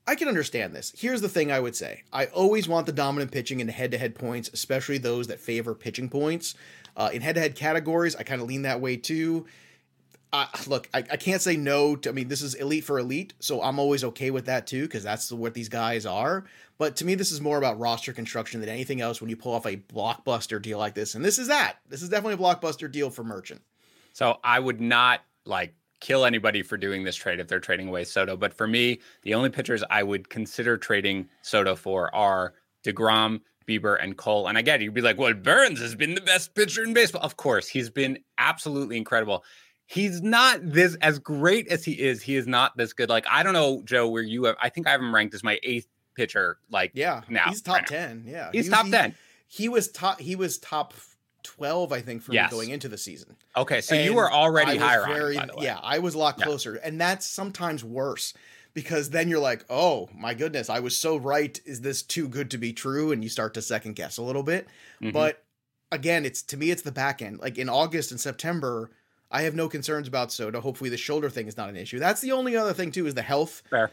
I 0.07 0.15
can 0.15 0.27
understand 0.27 0.73
this. 0.73 0.91
Here's 0.97 1.21
the 1.21 1.29
thing 1.29 1.51
I 1.51 1.59
would 1.59 1.75
say 1.75 2.01
I 2.11 2.25
always 2.25 2.67
want 2.67 2.87
the 2.87 2.91
dominant 2.91 3.31
pitching 3.31 3.59
in 3.59 3.67
head 3.67 3.91
to 3.91 3.99
head 3.99 4.15
points, 4.15 4.49
especially 4.51 4.97
those 4.97 5.27
that 5.27 5.39
favor 5.39 5.75
pitching 5.75 6.09
points. 6.09 6.55
Uh, 6.97 7.11
in 7.13 7.21
head 7.21 7.35
to 7.35 7.41
head 7.41 7.55
categories, 7.55 8.15
I 8.15 8.23
kind 8.23 8.41
of 8.41 8.47
lean 8.47 8.63
that 8.63 8.81
way 8.81 8.97
too. 8.97 9.45
Uh, 10.31 10.47
look, 10.67 10.89
I, 10.93 10.99
I 10.99 11.17
can't 11.17 11.41
say 11.41 11.57
no 11.57 11.95
to, 11.97 12.09
I 12.09 12.11
mean, 12.11 12.27
this 12.27 12.41
is 12.41 12.55
elite 12.55 12.83
for 12.83 12.99
elite, 12.99 13.33
so 13.39 13.61
I'm 13.61 13.79
always 13.79 14.03
okay 14.03 14.31
with 14.31 14.45
that 14.45 14.67
too, 14.67 14.83
because 14.83 15.03
that's 15.03 15.31
what 15.31 15.53
these 15.53 15.69
guys 15.69 16.05
are. 16.05 16.45
But 16.77 16.95
to 16.97 17.05
me, 17.05 17.15
this 17.15 17.31
is 17.31 17.41
more 17.41 17.57
about 17.57 17.79
roster 17.79 18.13
construction 18.13 18.61
than 18.61 18.69
anything 18.69 19.01
else 19.01 19.19
when 19.19 19.29
you 19.29 19.35
pull 19.35 19.53
off 19.53 19.65
a 19.65 19.77
blockbuster 19.77 20.61
deal 20.61 20.77
like 20.77 20.93
this. 20.93 21.15
And 21.15 21.25
this 21.25 21.37
is 21.37 21.47
that. 21.49 21.77
This 21.89 22.01
is 22.01 22.09
definitely 22.09 22.35
a 22.35 22.47
blockbuster 22.47 22.89
deal 22.89 23.09
for 23.09 23.23
Merchant. 23.23 23.61
So 24.13 24.37
I 24.43 24.59
would 24.59 24.79
not 24.79 25.21
like 25.45 25.73
kill 25.99 26.25
anybody 26.25 26.61
for 26.61 26.77
doing 26.77 27.03
this 27.03 27.15
trade 27.15 27.39
if 27.39 27.47
they're 27.47 27.59
trading 27.59 27.89
away 27.89 28.05
Soto. 28.05 28.37
But 28.37 28.53
for 28.53 28.67
me, 28.67 29.01
the 29.23 29.33
only 29.33 29.49
pitchers 29.49 29.83
I 29.89 30.03
would 30.03 30.29
consider 30.29 30.77
trading 30.77 31.27
Soto 31.41 31.75
for 31.75 32.13
are 32.15 32.53
DeGrom, 32.85 33.41
Bieber, 33.67 33.97
and 34.01 34.15
Cole. 34.15 34.47
And 34.47 34.57
I 34.57 34.61
again, 34.61 34.81
you'd 34.81 34.93
be 34.93 35.01
like, 35.01 35.17
well, 35.17 35.33
Burnes 35.33 35.81
has 35.81 35.95
been 35.95 36.15
the 36.15 36.21
best 36.21 36.55
pitcher 36.55 36.83
in 36.83 36.93
baseball. 36.93 37.21
Of 37.21 37.37
course, 37.37 37.67
he's 37.67 37.89
been 37.89 38.19
absolutely 38.37 38.97
incredible 38.97 39.43
he's 39.89 40.21
not 40.21 40.59
this 40.61 40.95
as 41.01 41.19
great 41.19 41.67
as 41.67 41.83
he 41.83 41.93
is. 41.93 42.21
He 42.21 42.35
is 42.35 42.47
not 42.47 42.77
this 42.77 42.93
good. 42.93 43.09
Like 43.09 43.25
I 43.29 43.43
don't 43.43 43.53
know, 43.53 43.81
Joe, 43.83 44.07
where 44.07 44.23
you 44.23 44.45
have. 44.45 44.55
I 44.61 44.69
think 44.69 44.87
I 44.87 44.91
have 44.91 45.01
him 45.01 45.13
ranked 45.13 45.33
as 45.33 45.43
my 45.43 45.59
eighth 45.63 45.87
pitcher. 46.15 46.57
Like 46.69 46.91
yeah, 46.93 47.21
now 47.27 47.45
he's 47.49 47.61
top 47.61 47.77
right 47.77 47.87
ten. 47.87 48.23
Now. 48.25 48.31
Yeah, 48.31 48.49
he's 48.53 48.65
he 48.65 48.71
top 48.71 48.85
he, 48.85 48.91
ten. 48.91 49.15
He 49.47 49.67
was 49.67 49.89
top. 49.89 50.21
He 50.21 50.35
was 50.35 50.57
top. 50.57 50.93
12 51.43 51.93
i 51.93 52.01
think 52.01 52.21
for 52.21 52.33
yes. 52.33 52.51
me 52.51 52.57
going 52.57 52.69
into 52.69 52.89
the 52.89 52.97
season 52.97 53.33
okay 53.55 53.79
so 53.79 53.95
and 53.95 54.03
you 54.03 54.13
were 54.13 54.29
already 54.29 54.75
higher 54.75 55.05
very, 55.05 55.37
him, 55.37 55.49
yeah 55.59 55.79
i 55.81 55.97
was 55.97 56.13
a 56.13 56.17
lot 56.17 56.37
closer 56.37 56.73
yeah. 56.73 56.81
and 56.83 56.99
that's 56.99 57.25
sometimes 57.25 57.81
worse 57.81 58.33
because 58.73 59.11
then 59.11 59.29
you're 59.29 59.39
like 59.39 59.63
oh 59.69 60.09
my 60.13 60.33
goodness 60.33 60.69
i 60.69 60.81
was 60.81 60.97
so 60.97 61.15
right 61.15 61.61
is 61.65 61.79
this 61.79 62.03
too 62.03 62.27
good 62.27 62.51
to 62.51 62.57
be 62.57 62.73
true 62.73 63.13
and 63.13 63.23
you 63.23 63.29
start 63.29 63.53
to 63.53 63.61
second 63.61 63.95
guess 63.95 64.17
a 64.17 64.21
little 64.21 64.43
bit 64.43 64.67
mm-hmm. 65.01 65.11
but 65.11 65.45
again 65.93 66.25
it's 66.25 66.41
to 66.41 66.57
me 66.57 66.71
it's 66.71 66.81
the 66.81 66.91
back 66.91 67.21
end 67.21 67.39
like 67.39 67.57
in 67.57 67.69
august 67.69 68.11
and 68.11 68.19
september 68.19 68.91
I 69.31 69.43
have 69.43 69.55
no 69.55 69.69
concerns 69.69 70.07
about 70.07 70.31
Soto. 70.31 70.59
Hopefully, 70.59 70.89
the 70.89 70.97
shoulder 70.97 71.29
thing 71.29 71.47
is 71.47 71.57
not 71.57 71.69
an 71.69 71.77
issue. 71.77 71.99
That's 71.99 72.21
the 72.21 72.31
only 72.31 72.55
other 72.55 72.73
thing 72.73 72.91
too 72.91 73.05
is 73.05 73.13
the 73.13 73.21
health. 73.21 73.63
Fair. 73.69 73.91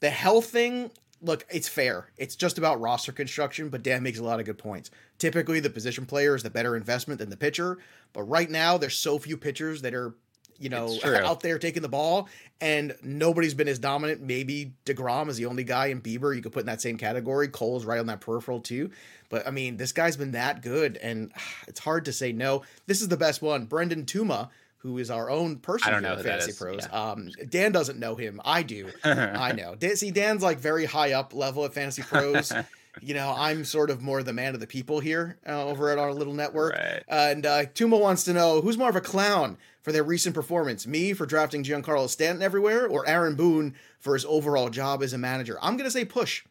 The 0.00 0.10
health 0.10 0.46
thing. 0.46 0.90
Look, 1.20 1.44
it's 1.50 1.66
fair. 1.66 2.10
It's 2.16 2.36
just 2.36 2.58
about 2.58 2.80
roster 2.80 3.10
construction, 3.10 3.70
but 3.70 3.82
Dan 3.82 4.04
makes 4.04 4.20
a 4.20 4.22
lot 4.24 4.38
of 4.38 4.46
good 4.46 4.58
points. 4.58 4.92
Typically, 5.18 5.58
the 5.58 5.68
position 5.70 6.06
player 6.06 6.36
is 6.36 6.44
the 6.44 6.50
better 6.50 6.76
investment 6.76 7.18
than 7.18 7.28
the 7.28 7.36
pitcher, 7.36 7.78
but 8.12 8.22
right 8.22 8.48
now 8.48 8.78
there's 8.78 8.96
so 8.96 9.18
few 9.18 9.36
pitchers 9.36 9.82
that 9.82 9.94
are, 9.94 10.14
you 10.60 10.68
know, 10.68 10.86
out 11.24 11.40
there 11.40 11.58
taking 11.58 11.82
the 11.82 11.88
ball, 11.88 12.28
and 12.60 12.94
nobody's 13.02 13.52
been 13.54 13.66
as 13.66 13.80
dominant. 13.80 14.20
Maybe 14.20 14.74
Degrom 14.86 15.28
is 15.28 15.36
the 15.36 15.46
only 15.46 15.64
guy 15.64 15.86
in 15.86 16.00
Bieber 16.00 16.36
you 16.36 16.40
could 16.40 16.52
put 16.52 16.60
in 16.60 16.66
that 16.66 16.80
same 16.80 16.96
category. 16.96 17.48
Cole's 17.48 17.84
right 17.84 17.98
on 17.98 18.06
that 18.06 18.20
peripheral 18.20 18.60
too, 18.60 18.92
but 19.28 19.44
I 19.44 19.50
mean, 19.50 19.76
this 19.76 19.90
guy's 19.90 20.16
been 20.16 20.30
that 20.32 20.62
good, 20.62 20.96
and 20.98 21.32
it's 21.66 21.80
hard 21.80 22.04
to 22.04 22.12
say 22.12 22.30
no. 22.30 22.62
This 22.86 23.00
is 23.00 23.08
the 23.08 23.16
best 23.16 23.42
one. 23.42 23.64
Brendan 23.64 24.04
Tuma 24.04 24.50
who 24.78 24.98
is 24.98 25.10
our 25.10 25.28
own 25.28 25.56
person 25.56 25.88
I 25.88 25.90
don't 25.92 26.02
know 26.02 26.14
at 26.14 26.22
Fantasy 26.22 26.52
Pros. 26.52 26.86
Yeah. 26.88 27.10
Um, 27.10 27.30
Dan 27.48 27.72
doesn't 27.72 27.98
know 27.98 28.14
him. 28.14 28.40
I 28.44 28.62
do. 28.62 28.90
I 29.04 29.52
know. 29.52 29.74
Dan, 29.74 29.96
see, 29.96 30.10
Dan's 30.10 30.42
like 30.42 30.58
very 30.58 30.84
high 30.84 31.12
up 31.12 31.34
level 31.34 31.64
at 31.64 31.74
Fantasy 31.74 32.02
Pros. 32.02 32.52
you 33.02 33.14
know, 33.14 33.34
I'm 33.36 33.64
sort 33.64 33.90
of 33.90 34.02
more 34.02 34.22
the 34.22 34.32
man 34.32 34.54
of 34.54 34.60
the 34.60 34.66
people 34.66 35.00
here 35.00 35.38
uh, 35.46 35.66
over 35.66 35.90
at 35.90 35.98
our 35.98 36.12
little 36.12 36.34
network. 36.34 36.74
Right. 36.74 37.02
Uh, 37.08 37.28
and 37.30 37.46
uh, 37.46 37.64
Tuma 37.66 38.00
wants 38.00 38.24
to 38.24 38.32
know 38.32 38.60
who's 38.60 38.78
more 38.78 38.88
of 38.88 38.96
a 38.96 39.00
clown 39.00 39.58
for 39.82 39.92
their 39.92 40.04
recent 40.04 40.34
performance, 40.34 40.86
me 40.86 41.12
for 41.12 41.26
drafting 41.26 41.64
Giancarlo 41.64 42.08
Stanton 42.08 42.42
everywhere, 42.42 42.86
or 42.86 43.08
Aaron 43.08 43.34
Boone 43.36 43.74
for 43.98 44.14
his 44.14 44.24
overall 44.26 44.68
job 44.68 45.02
as 45.02 45.12
a 45.12 45.18
manager. 45.18 45.58
I'm 45.62 45.76
gonna 45.76 45.90
say 45.90 46.04
push 46.04 46.44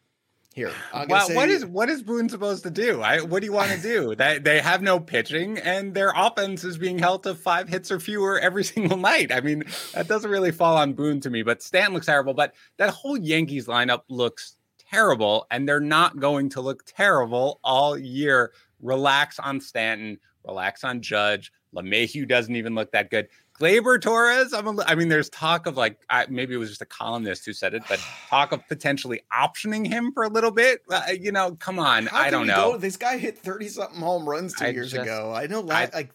here. 0.58 0.72
Well, 1.08 1.26
say, 1.26 1.36
what 1.36 1.48
is 1.48 1.64
what 1.64 1.88
is 1.88 2.02
Boone 2.02 2.28
supposed 2.28 2.64
to 2.64 2.70
do? 2.70 3.00
I, 3.00 3.20
what 3.20 3.40
do 3.40 3.46
you 3.46 3.52
want 3.52 3.70
to 3.70 3.80
do? 3.80 4.14
they 4.18 4.38
they 4.38 4.60
have 4.60 4.82
no 4.82 4.98
pitching, 5.00 5.58
and 5.58 5.94
their 5.94 6.12
offense 6.14 6.64
is 6.64 6.76
being 6.76 6.98
held 6.98 7.22
to 7.22 7.34
five 7.34 7.68
hits 7.68 7.90
or 7.90 8.00
fewer 8.00 8.38
every 8.38 8.64
single 8.74 8.98
night. 8.98 9.32
I 9.32 9.40
mean, 9.40 9.64
that 9.94 10.08
doesn't 10.08 10.30
really 10.30 10.50
fall 10.50 10.76
on 10.76 10.92
Boone 10.92 11.20
to 11.20 11.30
me. 11.30 11.42
But 11.42 11.62
Stan 11.62 11.94
looks 11.94 12.06
terrible. 12.06 12.34
But 12.34 12.54
that 12.76 12.90
whole 12.90 13.16
Yankees 13.16 13.66
lineup 13.66 14.02
looks 14.08 14.56
terrible, 14.90 15.46
and 15.50 15.68
they're 15.68 15.80
not 15.80 16.18
going 16.18 16.48
to 16.50 16.60
look 16.60 16.82
terrible 16.84 17.60
all 17.62 17.96
year. 17.96 18.52
Relax 18.80 19.38
on 19.38 19.60
Stanton. 19.60 20.18
Relax 20.44 20.84
on 20.84 21.00
Judge. 21.00 21.52
LeMahieu 21.74 22.26
doesn't 22.26 22.56
even 22.56 22.74
look 22.74 22.90
that 22.92 23.10
good. 23.10 23.28
Gleyber 23.60 24.00
Torres. 24.00 24.52
I'm 24.52 24.66
a, 24.78 24.82
I 24.84 24.94
mean, 24.94 25.08
there's 25.08 25.28
talk 25.30 25.66
of 25.66 25.76
like 25.76 25.98
I, 26.08 26.26
maybe 26.28 26.54
it 26.54 26.58
was 26.58 26.68
just 26.68 26.82
a 26.82 26.86
columnist 26.86 27.44
who 27.44 27.52
said 27.52 27.74
it, 27.74 27.82
but 27.88 27.98
talk 28.28 28.52
of 28.52 28.66
potentially 28.68 29.20
optioning 29.32 29.86
him 29.86 30.12
for 30.12 30.22
a 30.22 30.28
little 30.28 30.50
bit. 30.50 30.82
Uh, 30.90 31.02
you 31.18 31.32
know, 31.32 31.56
come 31.56 31.78
on. 31.78 32.06
How 32.06 32.18
I 32.18 32.30
don't 32.30 32.46
know. 32.46 32.72
Go? 32.72 32.78
This 32.78 32.96
guy 32.96 33.18
hit 33.18 33.38
thirty 33.38 33.68
something 33.68 34.00
home 34.00 34.28
runs 34.28 34.54
two 34.54 34.66
I 34.66 34.68
years 34.68 34.92
just, 34.92 35.02
ago. 35.02 35.32
I 35.34 35.46
know. 35.46 35.66
I, 35.68 35.90
like, 35.92 36.10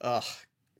ugh. 0.00 0.24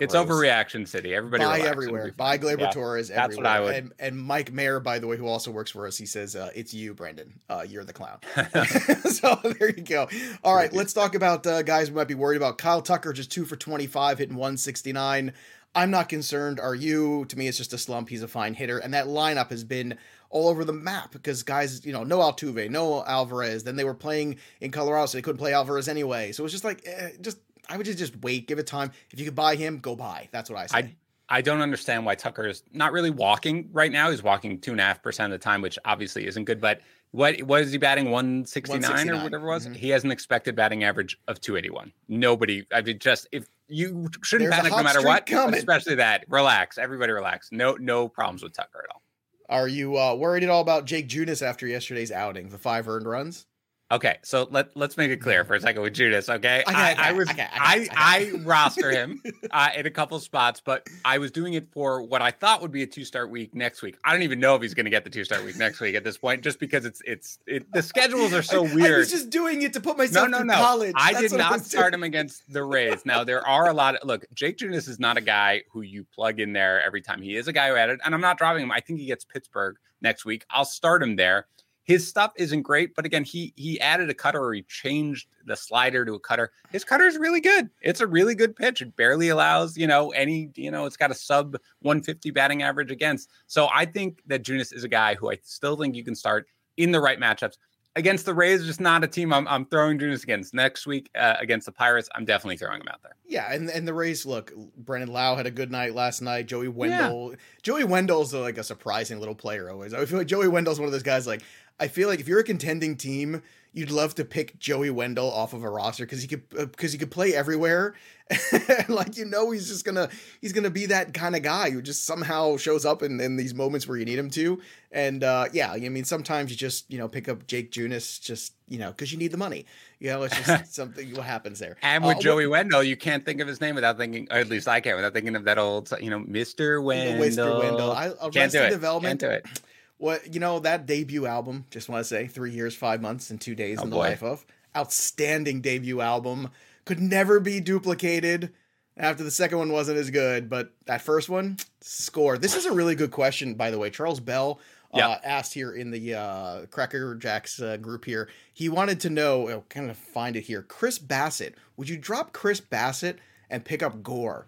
It's 0.02 0.14
Gross. 0.14 0.26
overreaction 0.26 0.88
city. 0.88 1.14
Everybody 1.14 1.44
buy 1.44 1.60
everywhere. 1.60 2.12
Buy 2.16 2.36
Gleyber 2.36 2.60
yeah, 2.60 2.70
Torres 2.70 3.10
everywhere. 3.10 3.28
That's 3.28 3.36
what 3.36 3.46
I 3.46 3.60
would. 3.60 3.74
And, 3.76 3.92
and, 4.00 4.18
Mike 4.18 4.52
Mayer, 4.52 4.80
by 4.80 4.98
the 4.98 5.06
way, 5.06 5.16
who 5.16 5.28
also 5.28 5.52
works 5.52 5.70
for 5.70 5.86
us, 5.86 5.96
he 5.96 6.06
says 6.06 6.34
uh, 6.34 6.50
it's 6.56 6.74
you, 6.74 6.92
Brandon. 6.92 7.38
Uh, 7.48 7.64
you're 7.68 7.84
the 7.84 7.92
clown. 7.92 8.18
so 9.04 9.38
there 9.44 9.70
you 9.70 9.84
go. 9.84 10.08
All 10.42 10.56
right, 10.56 10.72
let's 10.72 10.92
talk 10.92 11.14
about 11.14 11.46
uh, 11.46 11.62
guys 11.62 11.88
we 11.88 11.96
might 11.96 12.08
be 12.08 12.14
worried 12.14 12.38
about. 12.38 12.58
Kyle 12.58 12.82
Tucker 12.82 13.12
just 13.12 13.30
two 13.30 13.44
for 13.44 13.54
25, 13.54 14.18
hitting 14.18 14.34
169. 14.34 15.34
I'm 15.74 15.90
not 15.90 16.08
concerned. 16.08 16.60
Are 16.60 16.74
you? 16.74 17.24
To 17.26 17.38
me, 17.38 17.48
it's 17.48 17.56
just 17.56 17.72
a 17.72 17.78
slump. 17.78 18.08
He's 18.08 18.22
a 18.22 18.28
fine 18.28 18.54
hitter, 18.54 18.78
and 18.78 18.92
that 18.94 19.06
lineup 19.06 19.50
has 19.50 19.64
been 19.64 19.96
all 20.28 20.48
over 20.48 20.64
the 20.64 20.72
map 20.72 21.12
because 21.12 21.42
guys, 21.42 21.84
you 21.84 21.92
know, 21.92 22.04
no 22.04 22.18
Altuve, 22.18 22.70
no 22.70 23.04
Alvarez. 23.04 23.64
Then 23.64 23.76
they 23.76 23.84
were 23.84 23.94
playing 23.94 24.36
in 24.60 24.70
Colorado, 24.70 25.06
so 25.06 25.18
they 25.18 25.22
couldn't 25.22 25.38
play 25.38 25.54
Alvarez 25.54 25.88
anyway. 25.88 26.32
So 26.32 26.42
it 26.42 26.44
was 26.44 26.52
just 26.52 26.64
like, 26.64 26.82
eh, 26.86 27.10
just 27.20 27.38
I 27.68 27.76
would 27.76 27.86
just 27.86 27.98
just 27.98 28.20
wait, 28.22 28.46
give 28.48 28.58
it 28.58 28.66
time. 28.66 28.92
If 29.10 29.18
you 29.18 29.24
could 29.24 29.34
buy 29.34 29.56
him, 29.56 29.78
go 29.78 29.96
buy. 29.96 30.28
That's 30.32 30.50
what 30.50 30.58
I 30.58 30.66
say. 30.66 30.78
I- 30.78 30.96
I 31.28 31.40
don't 31.40 31.62
understand 31.62 32.04
why 32.04 32.14
Tucker 32.14 32.46
is 32.46 32.62
not 32.74 32.92
really 32.92 33.08
walking 33.08 33.70
right 33.72 33.90
now. 33.90 34.10
He's 34.10 34.22
walking 34.22 34.60
two 34.60 34.72
and 34.72 34.80
a 34.80 34.84
half 34.84 35.02
percent 35.02 35.32
of 35.32 35.40
the 35.40 35.42
time, 35.42 35.62
which 35.62 35.78
obviously 35.86 36.26
isn't 36.26 36.44
good. 36.44 36.60
But 36.60 36.82
what 37.12 37.40
what 37.44 37.62
is 37.62 37.72
he 37.72 37.78
batting 37.78 38.10
169, 38.10 39.08
or 39.08 39.22
whatever 39.22 39.46
it 39.46 39.50
was? 39.50 39.64
Mm-hmm. 39.64 39.74
He 39.74 39.88
has 39.90 40.04
an 40.04 40.10
expected 40.10 40.54
batting 40.54 40.84
average 40.84 41.18
of 41.28 41.40
281. 41.40 41.90
Nobody, 42.08 42.66
I 42.70 42.82
mean, 42.82 42.98
just 42.98 43.28
if 43.32 43.46
you 43.72 44.08
shouldn't 44.22 44.50
There's 44.50 44.60
panic 44.60 44.76
no 44.76 44.82
matter 44.82 45.02
what, 45.02 45.26
coming. 45.26 45.56
especially 45.56 45.96
that. 45.96 46.24
Relax, 46.28 46.78
everybody, 46.78 47.12
relax. 47.12 47.48
No, 47.50 47.76
no 47.80 48.08
problems 48.08 48.42
with 48.42 48.52
Tucker 48.52 48.84
at 48.88 48.94
all. 48.94 49.02
Are 49.48 49.68
you 49.68 49.98
uh, 49.98 50.14
worried 50.14 50.42
at 50.44 50.48
all 50.48 50.60
about 50.60 50.84
Jake 50.84 51.08
Junis 51.08 51.42
after 51.42 51.66
yesterday's 51.66 52.12
outing? 52.12 52.48
The 52.48 52.58
five 52.58 52.88
earned 52.88 53.06
runs. 53.06 53.46
Okay, 53.92 54.16
so 54.22 54.48
let 54.50 54.74
let's 54.74 54.96
make 54.96 55.10
it 55.10 55.18
clear 55.18 55.44
for 55.44 55.54
a 55.54 55.60
second 55.60 55.82
with 55.82 55.92
Junis. 55.92 56.34
Okay, 56.34 56.64
I, 56.66 56.94
I, 56.94 57.08
I 57.08 57.12
was 57.12 57.28
I, 57.28 57.48
I, 57.52 57.88
I 57.92 58.32
roster 58.42 58.90
him 58.90 59.22
uh, 59.50 59.68
in 59.76 59.84
a 59.84 59.90
couple 59.90 60.18
spots, 60.18 60.62
but 60.64 60.88
I 61.04 61.18
was 61.18 61.30
doing 61.30 61.52
it 61.52 61.70
for 61.72 62.00
what 62.02 62.22
I 62.22 62.30
thought 62.30 62.62
would 62.62 62.72
be 62.72 62.82
a 62.82 62.86
two 62.86 63.04
start 63.04 63.28
week 63.28 63.54
next 63.54 63.82
week. 63.82 63.98
I 64.02 64.12
don't 64.14 64.22
even 64.22 64.40
know 64.40 64.54
if 64.54 64.62
he's 64.62 64.72
going 64.72 64.86
to 64.86 64.90
get 64.90 65.04
the 65.04 65.10
two 65.10 65.24
start 65.24 65.44
week 65.44 65.58
next 65.58 65.78
week 65.78 65.94
at 65.94 66.04
this 66.04 66.16
point, 66.16 66.42
just 66.42 66.58
because 66.58 66.86
it's 66.86 67.02
it's 67.04 67.38
it, 67.46 67.70
the 67.70 67.82
schedules 67.82 68.32
are 68.32 68.42
so 68.42 68.62
weird. 68.62 68.80
I 68.94 68.96
was 68.96 69.10
just 69.10 69.28
doing 69.28 69.60
it 69.60 69.74
to 69.74 69.80
put 69.82 69.98
myself 69.98 70.30
no, 70.30 70.38
no, 70.38 70.44
no. 70.44 70.54
college. 70.54 70.94
I 70.96 71.12
That's 71.12 71.30
did 71.30 71.36
not 71.36 71.60
start 71.60 71.92
him 71.92 72.02
against 72.02 72.50
the 72.50 72.64
Rays. 72.64 73.04
Now 73.04 73.24
there 73.24 73.46
are 73.46 73.68
a 73.68 73.74
lot 73.74 73.96
of 73.96 74.08
look. 74.08 74.24
Jake 74.32 74.56
Junis 74.56 74.88
is 74.88 74.98
not 75.00 75.18
a 75.18 75.22
guy 75.22 75.64
who 75.70 75.82
you 75.82 76.06
plug 76.14 76.40
in 76.40 76.54
there 76.54 76.82
every 76.82 77.02
time. 77.02 77.20
He 77.20 77.36
is 77.36 77.46
a 77.46 77.52
guy 77.52 77.68
who 77.68 77.76
added, 77.76 78.00
and 78.02 78.14
I'm 78.14 78.22
not 78.22 78.38
dropping 78.38 78.62
him. 78.62 78.72
I 78.72 78.80
think 78.80 79.00
he 79.00 79.06
gets 79.06 79.26
Pittsburgh 79.26 79.76
next 80.00 80.24
week. 80.24 80.46
I'll 80.50 80.64
start 80.64 81.02
him 81.02 81.16
there 81.16 81.46
his 81.84 82.06
stuff 82.06 82.32
isn't 82.36 82.62
great, 82.62 82.94
but 82.94 83.04
again, 83.04 83.24
he 83.24 83.52
he 83.56 83.80
added 83.80 84.08
a 84.08 84.14
cutter 84.14 84.42
or 84.42 84.54
he 84.54 84.62
changed 84.62 85.28
the 85.46 85.56
slider 85.56 86.04
to 86.04 86.14
a 86.14 86.20
cutter. 86.20 86.52
His 86.70 86.84
cutter 86.84 87.04
is 87.04 87.18
really 87.18 87.40
good. 87.40 87.70
It's 87.80 88.00
a 88.00 88.06
really 88.06 88.34
good 88.34 88.54
pitch. 88.54 88.80
It 88.82 88.94
barely 88.96 89.28
allows, 89.28 89.76
you 89.76 89.86
know, 89.86 90.10
any, 90.10 90.50
you 90.54 90.70
know, 90.70 90.86
it's 90.86 90.96
got 90.96 91.10
a 91.10 91.14
sub 91.14 91.56
150 91.80 92.30
batting 92.30 92.62
average 92.62 92.90
against. 92.92 93.30
So 93.48 93.68
I 93.74 93.84
think 93.86 94.20
that 94.26 94.44
Junis 94.44 94.72
is 94.72 94.84
a 94.84 94.88
guy 94.88 95.14
who 95.16 95.30
I 95.30 95.38
still 95.42 95.76
think 95.76 95.96
you 95.96 96.04
can 96.04 96.14
start 96.14 96.46
in 96.76 96.92
the 96.92 97.00
right 97.00 97.18
matchups. 97.18 97.56
Against 97.94 98.24
the 98.24 98.32
Rays, 98.32 98.64
just 98.64 98.80
not 98.80 99.04
a 99.04 99.06
team 99.06 99.34
I'm, 99.34 99.46
I'm 99.46 99.66
throwing 99.66 99.98
Junis 99.98 100.22
against. 100.22 100.54
Next 100.54 100.86
week 100.86 101.10
uh, 101.14 101.34
against 101.38 101.66
the 101.66 101.72
Pirates, 101.72 102.08
I'm 102.14 102.24
definitely 102.24 102.56
throwing 102.56 102.80
him 102.80 102.88
out 102.88 103.02
there. 103.02 103.16
Yeah, 103.26 103.52
and 103.52 103.68
and 103.68 103.86
the 103.86 103.92
Rays, 103.92 104.24
look, 104.24 104.50
Brandon 104.78 105.12
Lowe 105.12 105.36
had 105.36 105.46
a 105.46 105.50
good 105.50 105.70
night 105.70 105.94
last 105.94 106.22
night. 106.22 106.46
Joey 106.46 106.68
Wendle. 106.68 107.32
yeah. 107.32 107.36
Joey 107.62 107.84
Wendle's 107.84 108.32
like 108.32 108.56
a 108.56 108.64
surprising 108.64 109.18
little 109.18 109.34
player 109.34 109.68
always. 109.68 109.92
I 109.92 110.06
feel 110.06 110.16
like 110.16 110.26
Joey 110.26 110.48
Wendle's 110.48 110.78
one 110.80 110.86
of 110.86 110.92
those 110.92 111.02
guys 111.02 111.26
like 111.26 111.42
I 111.82 111.88
feel 111.88 112.08
like 112.08 112.20
if 112.20 112.28
you're 112.28 112.38
a 112.38 112.44
contending 112.44 112.96
team, 112.96 113.42
you'd 113.72 113.90
love 113.90 114.14
to 114.14 114.24
pick 114.24 114.56
Joey 114.60 114.90
Wendle 114.90 115.28
off 115.28 115.52
of 115.52 115.64
a 115.64 115.68
roster 115.68 116.04
because 116.04 116.22
he 116.22 116.28
could 116.28 116.48
because 116.48 116.90
uh, 116.90 116.92
he 116.92 116.98
could 116.98 117.10
play 117.10 117.34
everywhere. 117.34 117.96
like 118.88 119.16
you 119.16 119.24
know 119.24 119.50
he's 119.50 119.66
just 119.66 119.84
gonna 119.84 120.08
he's 120.40 120.52
gonna 120.52 120.70
be 120.70 120.86
that 120.86 121.12
kind 121.12 121.34
of 121.34 121.42
guy 121.42 121.70
who 121.70 121.82
just 121.82 122.06
somehow 122.06 122.56
shows 122.56 122.86
up 122.86 123.02
in, 123.02 123.20
in 123.20 123.34
these 123.34 123.52
moments 123.52 123.88
where 123.88 123.98
you 123.98 124.04
need 124.04 124.16
him 124.16 124.30
to. 124.30 124.62
And 124.92 125.24
uh, 125.24 125.46
yeah, 125.52 125.72
I 125.72 125.80
mean 125.88 126.04
sometimes 126.04 126.52
you 126.52 126.56
just 126.56 126.88
you 126.88 126.98
know 126.98 127.08
pick 127.08 127.28
up 127.28 127.48
Jake 127.48 127.72
Junis 127.72 128.20
just 128.20 128.54
you 128.68 128.78
know 128.78 128.92
because 128.92 129.10
you 129.10 129.18
need 129.18 129.32
the 129.32 129.36
money. 129.36 129.66
You 129.98 130.10
know 130.10 130.22
it's 130.22 130.40
just 130.40 130.72
something 130.76 131.12
what 131.16 131.24
happens 131.24 131.58
there. 131.58 131.78
And 131.82 132.04
with 132.04 132.18
uh, 132.18 132.20
Joey 132.20 132.46
what, 132.46 132.58
Wendle, 132.58 132.84
you 132.84 132.96
can't 132.96 133.24
think 133.24 133.40
of 133.40 133.48
his 133.48 133.60
name 133.60 133.74
without 133.74 133.98
thinking, 133.98 134.28
or 134.30 134.36
at 134.36 134.48
least 134.48 134.68
I 134.68 134.80
can't, 134.80 134.94
without 134.94 135.14
thinking 135.14 135.34
of 135.34 135.42
that 135.46 135.58
old 135.58 135.92
you 136.00 136.10
know 136.10 136.20
Mister 136.20 136.80
Wendle. 136.80 137.18
Mister 137.18 137.58
Wendle. 137.58 137.90
I, 137.90 138.12
can't 138.32 138.52
do 138.52 138.62
it. 138.62 138.70
Development. 138.70 139.20
Can't 139.20 139.44
do 139.44 139.50
it 139.50 139.62
what 140.02 140.34
you 140.34 140.40
know 140.40 140.58
that 140.58 140.84
debut 140.84 141.26
album. 141.26 141.64
Just 141.70 141.88
want 141.88 142.00
to 142.00 142.04
say, 142.04 142.26
three 142.26 142.50
years, 142.50 142.74
five 142.74 143.00
months, 143.00 143.30
and 143.30 143.40
two 143.40 143.54
days 143.54 143.78
oh, 143.78 143.84
in 143.84 143.90
the 143.90 143.96
boy. 143.96 144.08
life 144.08 144.22
of 144.24 144.44
outstanding 144.76 145.60
debut 145.60 146.00
album. 146.00 146.50
Could 146.84 146.98
never 146.98 147.38
be 147.38 147.60
duplicated. 147.60 148.52
After 148.96 149.22
the 149.22 149.30
second 149.30 149.58
one 149.58 149.72
wasn't 149.72 149.98
as 149.98 150.10
good, 150.10 150.50
but 150.50 150.72
that 150.86 151.02
first 151.02 151.28
one 151.28 151.56
score. 151.80 152.36
This 152.36 152.56
is 152.56 152.66
a 152.66 152.72
really 152.72 152.96
good 152.96 153.12
question, 153.12 153.54
by 153.54 153.70
the 153.70 153.78
way. 153.78 153.90
Charles 153.90 154.18
Bell 154.18 154.58
uh, 154.92 155.16
asked 155.22 155.54
here 155.54 155.72
in 155.72 155.92
the 155.92 156.14
uh, 156.14 156.66
Cracker 156.66 157.14
Jacks 157.14 157.62
uh, 157.62 157.76
group 157.76 158.04
here. 158.04 158.28
He 158.52 158.68
wanted 158.68 159.00
to 159.00 159.10
know, 159.10 159.48
oh, 159.48 159.64
kind 159.68 159.88
of 159.88 159.96
find 159.96 160.34
it 160.36 160.42
here. 160.42 160.62
Chris 160.62 160.98
Bassitt, 160.98 161.54
would 161.76 161.88
you 161.88 161.96
drop 161.96 162.32
Chris 162.32 162.60
Bassitt 162.60 163.16
and 163.48 163.64
pick 163.64 163.82
up 163.82 164.02
Gore? 164.02 164.46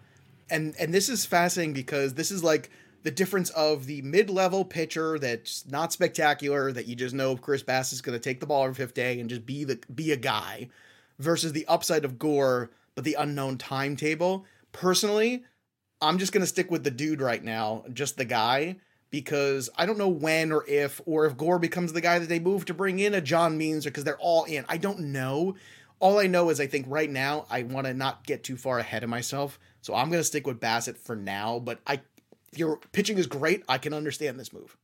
And 0.50 0.74
and 0.78 0.92
this 0.92 1.08
is 1.08 1.24
fascinating 1.24 1.72
because 1.72 2.14
this 2.14 2.30
is 2.30 2.44
like 2.44 2.70
the 3.04 3.10
difference 3.10 3.50
of 3.50 3.86
the 3.86 4.02
mid-level 4.02 4.64
pitcher 4.64 5.18
that's 5.18 5.66
not 5.66 5.92
spectacular 5.92 6.72
that 6.72 6.86
you 6.86 6.96
just 6.96 7.14
know 7.14 7.36
Chris 7.36 7.62
Bass 7.62 7.92
is 7.92 8.00
going 8.00 8.18
to 8.18 8.22
take 8.22 8.40
the 8.40 8.46
ball 8.46 8.64
every 8.64 8.74
fifth 8.74 8.94
day 8.94 9.20
and 9.20 9.30
just 9.30 9.46
be 9.46 9.62
the 9.62 9.78
be 9.94 10.10
a 10.10 10.16
guy 10.16 10.68
versus 11.18 11.52
the 11.52 11.66
upside 11.66 12.04
of 12.04 12.18
Gore 12.18 12.70
but 12.94 13.04
the 13.04 13.14
unknown 13.14 13.58
timetable. 13.58 14.46
Personally, 14.72 15.44
I'm 16.00 16.18
just 16.18 16.32
going 16.32 16.40
to 16.40 16.46
stick 16.46 16.70
with 16.70 16.82
the 16.82 16.90
dude 16.90 17.20
right 17.20 17.42
now, 17.42 17.84
just 17.92 18.16
the 18.16 18.24
guy 18.24 18.76
because 19.10 19.70
I 19.76 19.86
don't 19.86 19.98
know 19.98 20.08
when 20.08 20.50
or 20.50 20.64
if 20.66 21.00
or 21.04 21.26
if 21.26 21.36
Gore 21.36 21.58
becomes 21.58 21.92
the 21.92 22.00
guy 22.00 22.18
that 22.18 22.28
they 22.28 22.40
move 22.40 22.64
to 22.64 22.74
bring 22.74 22.98
in 22.98 23.14
a 23.14 23.20
John 23.20 23.58
Means 23.58 23.86
or 23.86 23.90
because 23.90 24.04
they're 24.04 24.18
all 24.18 24.44
in. 24.44 24.64
I 24.68 24.78
don't 24.78 24.98
know. 25.00 25.56
All 26.00 26.18
I 26.18 26.26
know 26.26 26.48
is 26.48 26.58
I 26.58 26.66
think 26.66 26.86
right 26.88 27.10
now 27.10 27.46
I 27.50 27.62
want 27.62 27.86
to 27.86 27.94
not 27.94 28.26
get 28.26 28.42
too 28.42 28.56
far 28.56 28.78
ahead 28.78 29.04
of 29.04 29.10
myself. 29.10 29.58
So 29.82 29.94
I'm 29.94 30.08
going 30.08 30.20
to 30.20 30.24
stick 30.24 30.46
with 30.46 30.60
Bassitt 30.60 30.96
for 30.96 31.14
now, 31.14 31.58
but 31.58 31.80
I 31.86 32.00
your 32.58 32.78
pitching 32.92 33.18
is 33.18 33.26
great. 33.26 33.62
I 33.68 33.78
can 33.78 33.92
understand 33.92 34.38
this 34.38 34.52
move. 34.52 34.76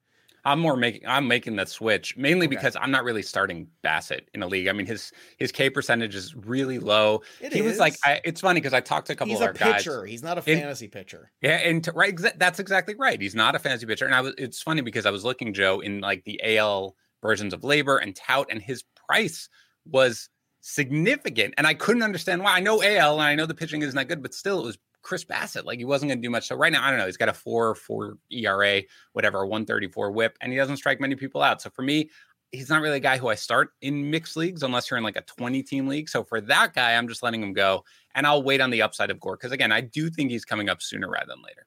I'm 0.45 0.59
more 0.59 0.77
making 0.77 1.07
I'm 1.07 1.29
making 1.29 1.57
the 1.57 1.67
switch 1.67 2.17
mainly 2.17 2.47
okay. 2.47 2.57
because 2.57 2.77
I'm 2.81 2.91
not 2.91 3.05
really 3.05 3.23
starting 3.23 3.69
Bassitt 3.85 4.23
in 4.35 4.43
a 4.43 4.47
league. 4.47 4.69
I 4.69 4.73
mean 4.73 4.87
his 4.87 5.13
his 5.39 5.53
K 5.53 5.71
percentage 5.71 6.15
is 6.15 6.35
really 6.35 6.79
low. 6.79 7.23
It 7.41 7.53
he 7.53 7.61
is. 7.61 7.67
was 7.67 7.79
like 7.79 7.97
I, 8.05 8.21
it's 8.25 8.41
funny 8.41 8.61
because 8.61 8.73
I 8.73 8.81
talked 8.81 9.09
to 9.09 9.13
a 9.13 9.17
couple 9.17 9.35
He's 9.35 9.41
of 9.41 9.49
our 9.49 9.53
pitcher. 9.53 10.01
guys. 10.01 10.11
He's 10.11 10.23
not 10.23 10.39
a 10.39 10.43
fantasy 10.43 10.87
and, 10.87 10.93
pitcher. 10.93 11.31
Yeah, 11.43 11.57
and 11.57 11.85
to, 11.85 11.93
right 11.93 12.19
that's 12.37 12.59
exactly 12.59 12.95
right. 12.95 13.21
He's 13.21 13.35
not 13.35 13.55
a 13.55 13.59
fantasy 13.59 13.87
pitcher. 13.87 14.07
And 14.07 14.15
I 14.15 14.21
was 14.21 14.35
it's 14.39 14.63
funny 14.63 14.81
because 14.81 15.07
I 15.07 15.11
was 15.11 15.25
looking 15.25 15.53
Joe 15.53 15.81
in 15.81 16.01
like 16.01 16.25
the 16.25 16.41
AL 16.57 16.97
versions 17.23 17.53
of 17.53 17.61
LABR 17.61 18.03
and 18.03 18.17
tout 18.17 18.47
and 18.51 18.63
his 18.63 18.83
price 19.09 19.49
was 19.85 20.29
significant 20.63 21.55
and 21.59 21.67
I 21.67 21.75
couldn't 21.75 22.03
understand 22.03 22.43
why. 22.43 22.55
I 22.55 22.61
know 22.61 22.83
AL 22.83 23.15
and 23.15 23.23
I 23.23 23.35
know 23.35 23.47
the 23.47 23.55
pitching 23.55 23.83
is 23.83 23.95
not 23.95 24.09
good, 24.09 24.23
but 24.23 24.35
still 24.35 24.61
it 24.61 24.67
was 24.67 24.79
Chris 25.03 25.25
Bassitt. 25.25 25.65
Like 25.65 25.79
he 25.79 25.85
wasn't 25.85 26.11
going 26.11 26.19
to 26.19 26.27
do 26.27 26.31
much. 26.31 26.47
So 26.47 26.57
right 26.57 26.73
now, 26.73 26.85
I 26.85 26.91
don't 26.91 26.99
know. 26.99 27.07
He's 27.07 27.17
got 27.17 27.29
a 27.29 27.35
four, 27.35 27.75
four 27.75 28.19
ERA, 28.31 28.83
whatever, 29.13 29.47
134 29.47 30.11
whip, 30.13 30.37
and 30.41 30.53
he 30.53 30.59
doesn't 30.59 30.77
strike 30.77 31.01
many 31.01 31.15
people 31.15 31.43
out. 31.43 31.63
So 31.63 31.71
for 31.71 31.83
me, 31.83 32.11
he's 32.53 32.69
not 32.69 32.83
really 32.83 32.97
a 32.97 33.01
guy 33.01 33.17
who 33.17 33.29
I 33.29 33.35
start 33.35 33.71
in 33.81 34.11
mixed 34.11 34.37
leagues 34.37 34.63
unless 34.63 34.91
you're 34.91 34.99
in 34.99 35.05
like 35.05 35.17
a 35.17 35.23
20 35.23 35.63
team 35.63 35.87
league. 35.87 36.09
So 36.09 36.25
for 36.25 36.41
that 36.43 36.75
guy, 36.75 36.95
I'm 36.95 37.09
just 37.09 37.23
letting 37.23 37.43
him 37.43 37.53
go 37.53 37.85
and 38.15 38.27
I'll 38.27 38.43
wait 38.43 38.61
on 38.61 38.71
the 38.71 38.83
upside 38.83 39.11
of 39.11 39.21
Gore. 39.21 39.37
Cause 39.37 39.53
again, 39.53 39.73
I 39.73 39.81
do 39.81 40.11
think 40.11 40.31
he's 40.31 40.45
coming 40.45 40.69
up 40.69 40.83
sooner 40.83 41.09
rather 41.09 41.29
than 41.29 41.43
later. 41.43 41.67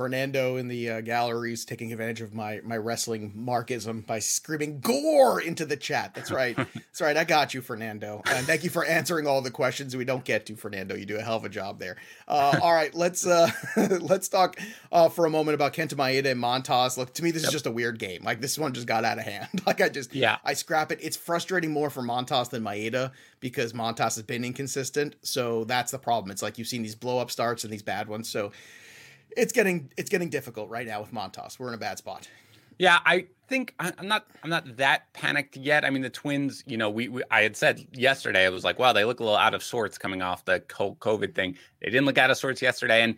Fernando 0.00 0.56
in 0.56 0.66
the 0.66 0.88
uh, 0.88 1.00
galleries 1.02 1.66
taking 1.66 1.92
advantage 1.92 2.22
of 2.22 2.32
my 2.32 2.62
my 2.64 2.78
wrestling 2.78 3.34
markism 3.36 4.06
by 4.06 4.18
screaming 4.18 4.80
"gore" 4.80 5.42
into 5.42 5.66
the 5.66 5.76
chat. 5.76 6.14
That's 6.14 6.30
right. 6.30 6.56
That's 6.74 7.02
right. 7.02 7.18
I 7.18 7.24
got 7.24 7.52
you, 7.52 7.60
Fernando. 7.60 8.22
And 8.24 8.46
thank 8.46 8.64
you 8.64 8.70
for 8.70 8.82
answering 8.82 9.26
all 9.26 9.42
the 9.42 9.50
questions 9.50 9.94
we 9.94 10.06
don't 10.06 10.24
get 10.24 10.46
to, 10.46 10.56
Fernando. 10.56 10.94
You 10.94 11.04
do 11.04 11.18
a 11.18 11.20
hell 11.20 11.36
of 11.36 11.44
a 11.44 11.50
job 11.50 11.78
there. 11.78 11.98
Uh, 12.26 12.58
all 12.62 12.72
right, 12.72 12.94
let's 12.94 13.26
uh, 13.26 13.50
let's 14.00 14.28
talk 14.28 14.58
uh, 14.90 15.10
for 15.10 15.26
a 15.26 15.30
moment 15.30 15.54
about 15.54 15.74
Kenta 15.74 15.96
Maeda 15.96 16.30
and 16.30 16.42
Montas. 16.42 16.96
Look, 16.96 17.12
to 17.12 17.22
me, 17.22 17.30
this 17.30 17.42
yep. 17.42 17.48
is 17.48 17.52
just 17.52 17.66
a 17.66 17.70
weird 17.70 17.98
game. 17.98 18.24
Like 18.24 18.40
this 18.40 18.58
one 18.58 18.72
just 18.72 18.86
got 18.86 19.04
out 19.04 19.18
of 19.18 19.24
hand. 19.24 19.48
like 19.66 19.82
I 19.82 19.90
just 19.90 20.14
yeah, 20.14 20.38
I 20.46 20.54
scrap 20.54 20.92
it. 20.92 21.00
It's 21.02 21.18
frustrating 21.18 21.72
more 21.72 21.90
for 21.90 22.00
Montas 22.00 22.48
than 22.48 22.62
Maeda 22.62 23.12
because 23.40 23.74
Montas 23.74 24.14
has 24.14 24.22
been 24.22 24.46
inconsistent. 24.46 25.16
So 25.20 25.64
that's 25.64 25.92
the 25.92 25.98
problem. 25.98 26.30
It's 26.30 26.40
like 26.40 26.56
you've 26.56 26.68
seen 26.68 26.80
these 26.80 26.94
blow 26.94 27.18
up 27.18 27.30
starts 27.30 27.64
and 27.64 27.72
these 27.72 27.82
bad 27.82 28.08
ones. 28.08 28.30
So 28.30 28.52
it's 29.36 29.52
getting 29.52 29.92
it's 29.96 30.10
getting 30.10 30.30
difficult 30.30 30.68
right 30.68 30.86
now 30.86 31.00
with 31.00 31.12
Montas. 31.12 31.58
We're 31.58 31.68
in 31.68 31.74
a 31.74 31.78
bad 31.78 31.98
spot. 31.98 32.28
Yeah, 32.78 32.98
I 33.04 33.26
think 33.46 33.74
I'm 33.78 34.08
not 34.08 34.26
I'm 34.42 34.48
not 34.48 34.78
that 34.78 35.12
panicked 35.12 35.54
yet. 35.54 35.84
I 35.84 35.90
mean, 35.90 36.00
the 36.00 36.08
Twins, 36.08 36.64
you 36.66 36.78
know, 36.78 36.88
we, 36.88 37.08
we 37.08 37.22
I 37.30 37.42
had 37.42 37.54
said 37.54 37.86
yesterday, 37.92 38.46
I 38.46 38.48
was 38.48 38.64
like, 38.64 38.78
wow, 38.78 38.94
they 38.94 39.04
look 39.04 39.20
a 39.20 39.22
little 39.22 39.36
out 39.36 39.52
of 39.52 39.62
sorts 39.62 39.98
coming 39.98 40.22
off 40.22 40.46
the 40.46 40.60
COVID 40.60 41.34
thing. 41.34 41.58
They 41.82 41.90
didn't 41.90 42.06
look 42.06 42.16
out 42.16 42.30
of 42.30 42.38
sorts 42.38 42.62
yesterday, 42.62 43.02
and 43.02 43.16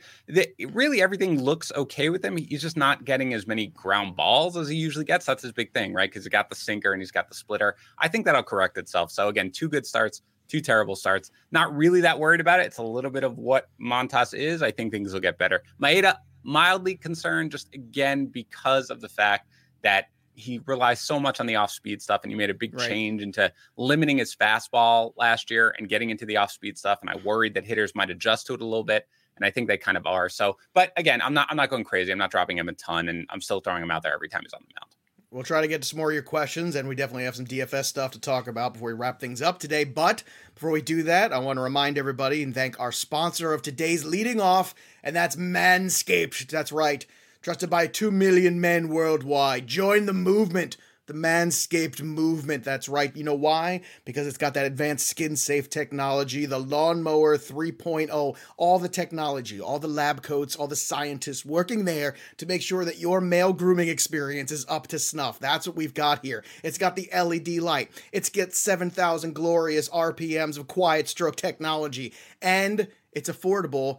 really 0.74 1.00
everything 1.00 1.40
looks 1.40 1.70
okay 1.76 2.08
with 2.08 2.24
him. 2.24 2.38
He's 2.38 2.60
just 2.60 2.76
not 2.76 3.04
getting 3.04 3.34
as 3.34 3.46
many 3.46 3.68
ground 3.68 4.16
balls 4.16 4.56
as 4.56 4.68
he 4.68 4.74
usually 4.74 5.04
gets. 5.04 5.26
That's 5.26 5.44
his 5.44 5.52
big 5.52 5.72
thing, 5.72 5.92
right? 5.92 6.10
Because 6.10 6.24
he 6.24 6.30
got 6.30 6.48
the 6.48 6.56
sinker 6.56 6.92
and 6.92 7.00
he's 7.00 7.12
got 7.12 7.28
the 7.28 7.34
splitter. 7.36 7.76
I 7.98 8.08
think 8.08 8.24
that'll 8.24 8.42
correct 8.42 8.78
itself. 8.78 9.12
So 9.12 9.28
again, 9.28 9.52
two 9.52 9.68
good 9.68 9.86
starts 9.86 10.22
two 10.48 10.60
terrible 10.60 10.96
starts. 10.96 11.30
Not 11.50 11.74
really 11.74 12.00
that 12.02 12.18
worried 12.18 12.40
about 12.40 12.60
it. 12.60 12.66
It's 12.66 12.78
a 12.78 12.82
little 12.82 13.10
bit 13.10 13.24
of 13.24 13.38
what 13.38 13.68
Montas 13.80 14.34
is. 14.34 14.62
I 14.62 14.70
think 14.70 14.92
things 14.92 15.12
will 15.12 15.20
get 15.20 15.38
better. 15.38 15.62
Maeda, 15.80 16.16
mildly 16.42 16.96
concerned 16.96 17.50
just 17.50 17.72
again 17.74 18.26
because 18.26 18.90
of 18.90 19.00
the 19.00 19.08
fact 19.08 19.48
that 19.82 20.08
he 20.34 20.60
relies 20.66 21.00
so 21.00 21.20
much 21.20 21.40
on 21.40 21.46
the 21.46 21.56
off 21.56 21.70
speed 21.70 22.00
stuff 22.00 22.22
and 22.22 22.32
he 22.32 22.36
made 22.36 22.50
a 22.50 22.54
big 22.54 22.74
right. 22.74 22.88
change 22.88 23.22
into 23.22 23.52
limiting 23.76 24.18
his 24.18 24.34
fastball 24.34 25.12
last 25.16 25.50
year 25.50 25.74
and 25.78 25.88
getting 25.88 26.10
into 26.10 26.24
the 26.24 26.36
off 26.36 26.50
speed 26.50 26.78
stuff 26.78 26.98
and 27.02 27.10
I 27.10 27.16
worried 27.16 27.54
that 27.54 27.64
hitters 27.64 27.94
might 27.94 28.10
adjust 28.10 28.46
to 28.46 28.54
it 28.54 28.60
a 28.60 28.64
little 28.64 28.84
bit 28.84 29.06
and 29.36 29.44
I 29.44 29.50
think 29.50 29.68
they 29.68 29.78
kind 29.78 29.96
of 29.96 30.06
are. 30.06 30.28
So, 30.28 30.58
but 30.74 30.92
again, 30.96 31.20
I'm 31.22 31.34
not 31.34 31.48
I'm 31.50 31.56
not 31.56 31.70
going 31.70 31.84
crazy. 31.84 32.12
I'm 32.12 32.18
not 32.18 32.30
dropping 32.30 32.58
him 32.58 32.68
a 32.68 32.72
ton 32.72 33.08
and 33.08 33.26
I'm 33.30 33.40
still 33.40 33.60
throwing 33.60 33.82
him 33.82 33.90
out 33.90 34.02
there 34.02 34.14
every 34.14 34.28
time 34.28 34.42
he's 34.42 34.52
on 34.52 34.62
the 34.66 34.74
mound. 34.80 34.94
We'll 35.32 35.44
try 35.44 35.62
to 35.62 35.68
get 35.68 35.80
to 35.80 35.88
some 35.88 35.96
more 35.96 36.10
of 36.10 36.14
your 36.14 36.22
questions, 36.22 36.76
and 36.76 36.86
we 36.86 36.94
definitely 36.94 37.24
have 37.24 37.36
some 37.36 37.46
DFS 37.46 37.86
stuff 37.86 38.10
to 38.10 38.20
talk 38.20 38.46
about 38.46 38.74
before 38.74 38.88
we 38.88 38.92
wrap 38.92 39.18
things 39.18 39.40
up 39.40 39.58
today. 39.58 39.82
But 39.82 40.22
before 40.54 40.70
we 40.70 40.82
do 40.82 41.02
that, 41.04 41.32
I 41.32 41.38
want 41.38 41.56
to 41.56 41.62
remind 41.62 41.96
everybody 41.96 42.42
and 42.42 42.54
thank 42.54 42.78
our 42.78 42.92
sponsor 42.92 43.54
of 43.54 43.62
today's 43.62 44.04
leading 44.04 44.42
off, 44.42 44.74
and 45.02 45.16
that's 45.16 45.36
Manscaped. 45.36 46.48
That's 46.48 46.70
right, 46.70 47.06
trusted 47.40 47.70
by 47.70 47.86
2 47.86 48.10
million 48.10 48.60
men 48.60 48.88
worldwide. 48.88 49.66
Join 49.66 50.04
the 50.04 50.12
movement 50.12 50.76
the 51.12 51.18
Manscaped 51.18 52.02
movement. 52.02 52.64
That's 52.64 52.88
right. 52.88 53.14
You 53.14 53.24
know 53.24 53.34
why? 53.34 53.82
Because 54.04 54.26
it's 54.26 54.38
got 54.38 54.54
that 54.54 54.66
advanced 54.66 55.06
skin 55.06 55.36
safe 55.36 55.68
technology, 55.68 56.46
the 56.46 56.58
Lawnmower 56.58 57.36
3.0, 57.36 58.36
all 58.56 58.78
the 58.78 58.88
technology, 58.88 59.60
all 59.60 59.78
the 59.78 59.88
lab 59.88 60.22
coats, 60.22 60.56
all 60.56 60.68
the 60.68 60.76
scientists 60.76 61.44
working 61.44 61.84
there 61.84 62.14
to 62.38 62.46
make 62.46 62.62
sure 62.62 62.84
that 62.84 62.98
your 62.98 63.20
male 63.20 63.52
grooming 63.52 63.88
experience 63.88 64.50
is 64.50 64.66
up 64.68 64.86
to 64.88 64.98
snuff. 64.98 65.38
That's 65.38 65.66
what 65.66 65.76
we've 65.76 65.94
got 65.94 66.24
here. 66.24 66.44
It's 66.62 66.78
got 66.78 66.96
the 66.96 67.10
LED 67.14 67.62
light, 67.62 67.90
it's 68.12 68.30
got 68.30 68.52
7,000 68.52 69.34
glorious 69.34 69.88
RPMs 69.90 70.58
of 70.58 70.66
quiet 70.66 71.08
stroke 71.08 71.36
technology, 71.36 72.14
and 72.40 72.88
it's 73.12 73.28
affordable. 73.28 73.98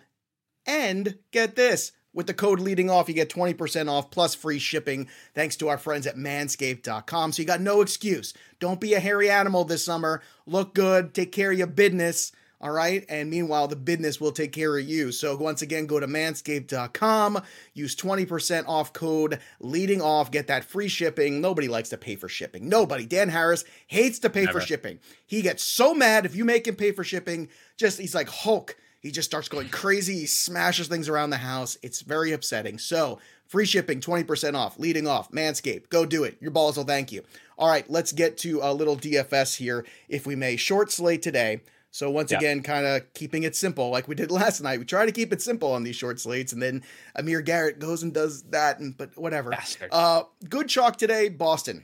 And 0.66 1.18
get 1.32 1.56
this 1.58 1.92
with 2.14 2.28
the 2.28 2.34
code 2.34 2.60
leading 2.60 2.90
off, 2.90 3.08
you 3.08 3.16
get 3.16 3.30
20% 3.30 3.90
off 3.90 4.12
plus 4.12 4.36
free 4.36 4.60
shipping 4.60 5.08
thanks 5.34 5.56
to 5.58 5.70
our 5.70 5.78
friends 5.78 6.08
at 6.08 6.16
manscaped.com. 6.16 7.32
So 7.32 7.42
you 7.42 7.48
got 7.48 7.62
no 7.62 7.82
excuse. 7.82 8.34
Don't 8.60 8.80
be 8.80 8.94
a 8.94 9.00
hairy 9.00 9.30
animal 9.30 9.66
this 9.66 9.84
summer. 9.84 10.22
Look 10.46 10.74
good, 10.74 11.14
take 11.14 11.32
care 11.32 11.52
of 11.52 11.58
your 11.58 11.68
business. 11.68 12.32
All 12.64 12.72
right. 12.72 13.04
And 13.10 13.30
meanwhile, 13.30 13.68
the 13.68 13.76
business 13.76 14.22
will 14.22 14.32
take 14.32 14.54
care 14.54 14.78
of 14.78 14.86
you. 14.86 15.12
So 15.12 15.36
once 15.36 15.62
again, 15.62 15.86
go 15.86 16.00
to 16.00 16.08
manscaped.com, 16.08 17.42
use 17.74 17.94
20% 17.94 18.70
off 18.70 18.94
code 18.94 19.40
leading 19.60 20.02
off, 20.02 20.32
get 20.32 20.48
that 20.48 20.64
free 20.64 20.88
shipping. 20.88 21.42
Nobody 21.42 21.68
likes 21.68 21.90
to 21.90 21.98
pay 21.98 22.16
for 22.16 22.30
shipping. 22.30 22.70
Nobody. 22.70 23.06
Dan 23.06 23.28
Harris 23.28 23.66
hates 23.88 24.20
to 24.20 24.30
pay 24.30 24.46
Never. 24.46 24.62
for 24.62 24.66
shipping. 24.66 25.00
He 25.26 25.42
gets 25.42 25.62
so 25.62 25.94
mad 25.94 26.26
if 26.26 26.38
you 26.38 26.46
make 26.46 26.66
him 26.66 26.78
pay 26.78 26.94
for 26.94 27.04
shipping. 27.04 27.50
Just, 27.76 28.00
he's 28.00 28.16
like 28.16 28.30
Hulk 28.30 28.78
he 29.04 29.12
just 29.12 29.30
starts 29.30 29.50
going 29.50 29.68
crazy. 29.68 30.20
He 30.20 30.26
smashes 30.26 30.88
things 30.88 31.10
around 31.10 31.30
the 31.30 31.38
house. 31.38 31.78
It's 31.84 32.02
very 32.02 32.32
upsetting. 32.32 32.80
So, 32.80 33.20
free 33.46 33.66
shipping, 33.66 34.00
20% 34.00 34.56
off, 34.56 34.80
leading 34.80 35.08
off, 35.08 35.30
Manscaped. 35.30 35.90
Go 35.90 36.06
do 36.06 36.24
it. 36.24 36.38
Your 36.40 36.52
balls 36.52 36.78
will 36.78 36.86
thank 36.86 37.12
you. 37.12 37.22
All 37.58 37.68
right, 37.68 37.88
let's 37.90 38.14
get 38.14 38.38
to 38.40 38.62
a 38.64 38.74
little 38.74 38.96
DFS 38.96 39.58
here, 39.58 39.86
if 40.08 40.26
we 40.26 40.38
may. 40.38 40.56
Short 40.56 40.90
slate 40.90 41.22
today. 41.22 41.62
So 41.92 42.10
once 42.10 42.32
yeah. 42.32 42.38
again, 42.38 42.64
kind 42.64 42.88
of 42.88 43.14
keeping 43.14 43.44
it 43.44 43.58
simple, 43.58 43.90
like 43.90 44.08
we 44.08 44.16
did 44.16 44.32
last 44.32 44.62
night. 44.62 44.80
We 44.80 44.86
try 44.86 45.06
to 45.06 45.12
keep 45.12 45.34
it 45.34 45.42
simple 45.42 45.74
on 45.74 45.84
these 45.84 45.98
short 45.98 46.20
slates, 46.22 46.54
and 46.54 46.62
then 46.62 46.82
Amir 47.14 47.42
Garrett 47.42 47.80
goes 47.80 48.04
and 48.04 48.14
does 48.14 48.42
that, 48.44 48.80
and 48.80 48.98
but 48.98 49.16
whatever. 49.18 49.54
Uh, 49.92 50.24
good 50.50 50.70
chalk 50.70 50.98
today, 50.98 51.30
Boston, 51.30 51.84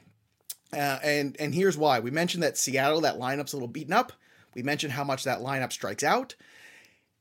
uh, 0.74 0.98
and 1.04 1.36
and 1.40 1.54
here's 1.54 1.78
why. 1.78 2.00
We 2.00 2.10
mentioned 2.12 2.42
that 2.42 2.58
Seattle, 2.58 3.02
that 3.02 3.20
lineup's 3.20 3.54
a 3.54 3.58
little 3.58 3.68
beaten 3.68 3.94
up. 3.94 4.14
We 4.56 4.64
mentioned 4.64 4.94
how 4.94 5.04
much 5.04 5.26
that 5.26 5.42
lineup 5.42 5.72
strikes 5.72 6.04
out. 6.04 6.34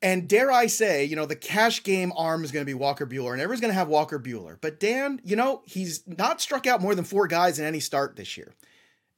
And 0.00 0.28
dare 0.28 0.52
I 0.52 0.66
say, 0.66 1.04
you 1.04 1.16
know, 1.16 1.26
the 1.26 1.34
cash 1.34 1.82
game 1.82 2.12
arm 2.16 2.44
is 2.44 2.52
going 2.52 2.64
to 2.64 2.70
be 2.70 2.74
Walker 2.74 3.06
Buehler, 3.06 3.32
and 3.32 3.40
everyone's 3.40 3.60
going 3.60 3.72
to 3.72 3.78
have 3.78 3.88
Walker 3.88 4.20
Buehler. 4.20 4.56
But 4.60 4.78
Dan, 4.78 5.20
you 5.24 5.34
know, 5.34 5.62
he's 5.66 6.06
not 6.06 6.40
struck 6.40 6.66
out 6.66 6.80
more 6.80 6.94
than 6.94 7.04
four 7.04 7.26
guys 7.26 7.58
in 7.58 7.64
any 7.64 7.80
start 7.80 8.14
this 8.14 8.36
year. 8.36 8.54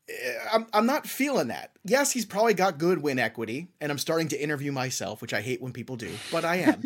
Eh, 0.09 0.33
I'm, 0.51 0.66
I'm 0.73 0.87
not 0.87 1.07
feeling 1.07 1.49
that. 1.49 1.73
Yes, 1.85 2.12
he's 2.12 2.25
probably 2.25 2.55
got 2.55 2.79
good 2.79 3.03
win 3.03 3.19
equity, 3.19 3.69
and 3.81 3.93
I'm 3.93 3.99
starting 3.99 4.29
to 4.29 4.43
interview 4.43 4.73
myself, 4.73 5.21
which 5.21 5.35
I 5.35 5.43
hate 5.43 5.61
when 5.61 5.73
people 5.73 5.97
do, 5.97 6.11
but 6.33 6.47
I 6.47 6.57
am. 6.57 6.83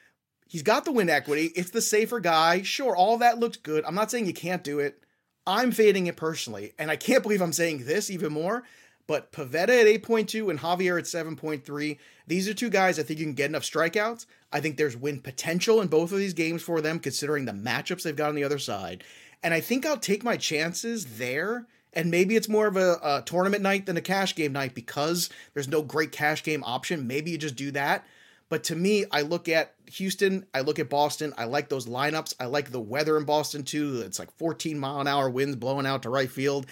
he's 0.46 0.62
got 0.62 0.84
the 0.84 0.92
win 0.92 1.08
equity. 1.08 1.50
It's 1.56 1.70
the 1.70 1.80
safer 1.80 2.20
guy. 2.20 2.60
Sure, 2.60 2.94
all 2.94 3.16
that 3.18 3.38
looks 3.38 3.56
good. 3.56 3.82
I'm 3.86 3.94
not 3.94 4.10
saying 4.10 4.26
you 4.26 4.34
can't 4.34 4.62
do 4.62 4.78
it. 4.78 5.02
I'm 5.46 5.72
fading 5.72 6.06
it 6.06 6.16
personally, 6.16 6.74
and 6.78 6.90
I 6.90 6.96
can't 6.96 7.22
believe 7.22 7.40
I'm 7.40 7.54
saying 7.54 7.86
this 7.86 8.10
even 8.10 8.30
more. 8.30 8.64
But 9.08 9.32
Pivetta 9.32 9.80
at 9.80 10.02
8.2 10.02 10.50
and 10.50 10.60
Javier 10.60 10.98
at 10.98 11.06
7.3. 11.06 11.98
These 12.26 12.48
are 12.48 12.54
two 12.54 12.68
guys 12.68 12.98
I 12.98 13.02
think 13.02 13.18
you 13.18 13.24
can 13.24 13.34
get 13.34 13.48
enough 13.48 13.62
strikeouts. 13.62 14.26
I 14.52 14.60
think 14.60 14.76
there's 14.76 14.96
win 14.96 15.20
potential 15.20 15.80
in 15.80 15.88
both 15.88 16.12
of 16.12 16.18
these 16.18 16.34
games 16.34 16.62
for 16.62 16.80
them, 16.82 17.00
considering 17.00 17.46
the 17.46 17.52
matchups 17.52 18.02
they've 18.02 18.14
got 18.14 18.28
on 18.28 18.34
the 18.34 18.44
other 18.44 18.58
side. 18.58 19.02
And 19.42 19.54
I 19.54 19.60
think 19.60 19.86
I'll 19.86 19.96
take 19.96 20.22
my 20.22 20.36
chances 20.36 21.16
there. 21.16 21.66
And 21.94 22.10
maybe 22.10 22.36
it's 22.36 22.50
more 22.50 22.66
of 22.66 22.76
a, 22.76 22.98
a 23.02 23.22
tournament 23.24 23.62
night 23.62 23.86
than 23.86 23.96
a 23.96 24.02
cash 24.02 24.34
game 24.34 24.52
night 24.52 24.74
because 24.74 25.30
there's 25.54 25.68
no 25.68 25.82
great 25.82 26.12
cash 26.12 26.42
game 26.44 26.62
option. 26.64 27.06
Maybe 27.06 27.30
you 27.30 27.38
just 27.38 27.56
do 27.56 27.70
that. 27.70 28.04
But 28.50 28.64
to 28.64 28.76
me, 28.76 29.06
I 29.10 29.22
look 29.22 29.48
at 29.48 29.74
Houston, 29.92 30.46
I 30.54 30.60
look 30.60 30.78
at 30.78 30.90
Boston, 30.90 31.32
I 31.36 31.44
like 31.44 31.70
those 31.70 31.86
lineups. 31.86 32.34
I 32.38 32.46
like 32.46 32.70
the 32.70 32.80
weather 32.80 33.16
in 33.16 33.24
Boston 33.24 33.62
too. 33.62 34.02
It's 34.04 34.18
like 34.18 34.30
14 34.36 34.78
mile 34.78 35.00
an 35.00 35.06
hour 35.06 35.30
winds 35.30 35.56
blowing 35.56 35.86
out 35.86 36.02
to 36.02 36.10
right 36.10 36.30
field. 36.30 36.66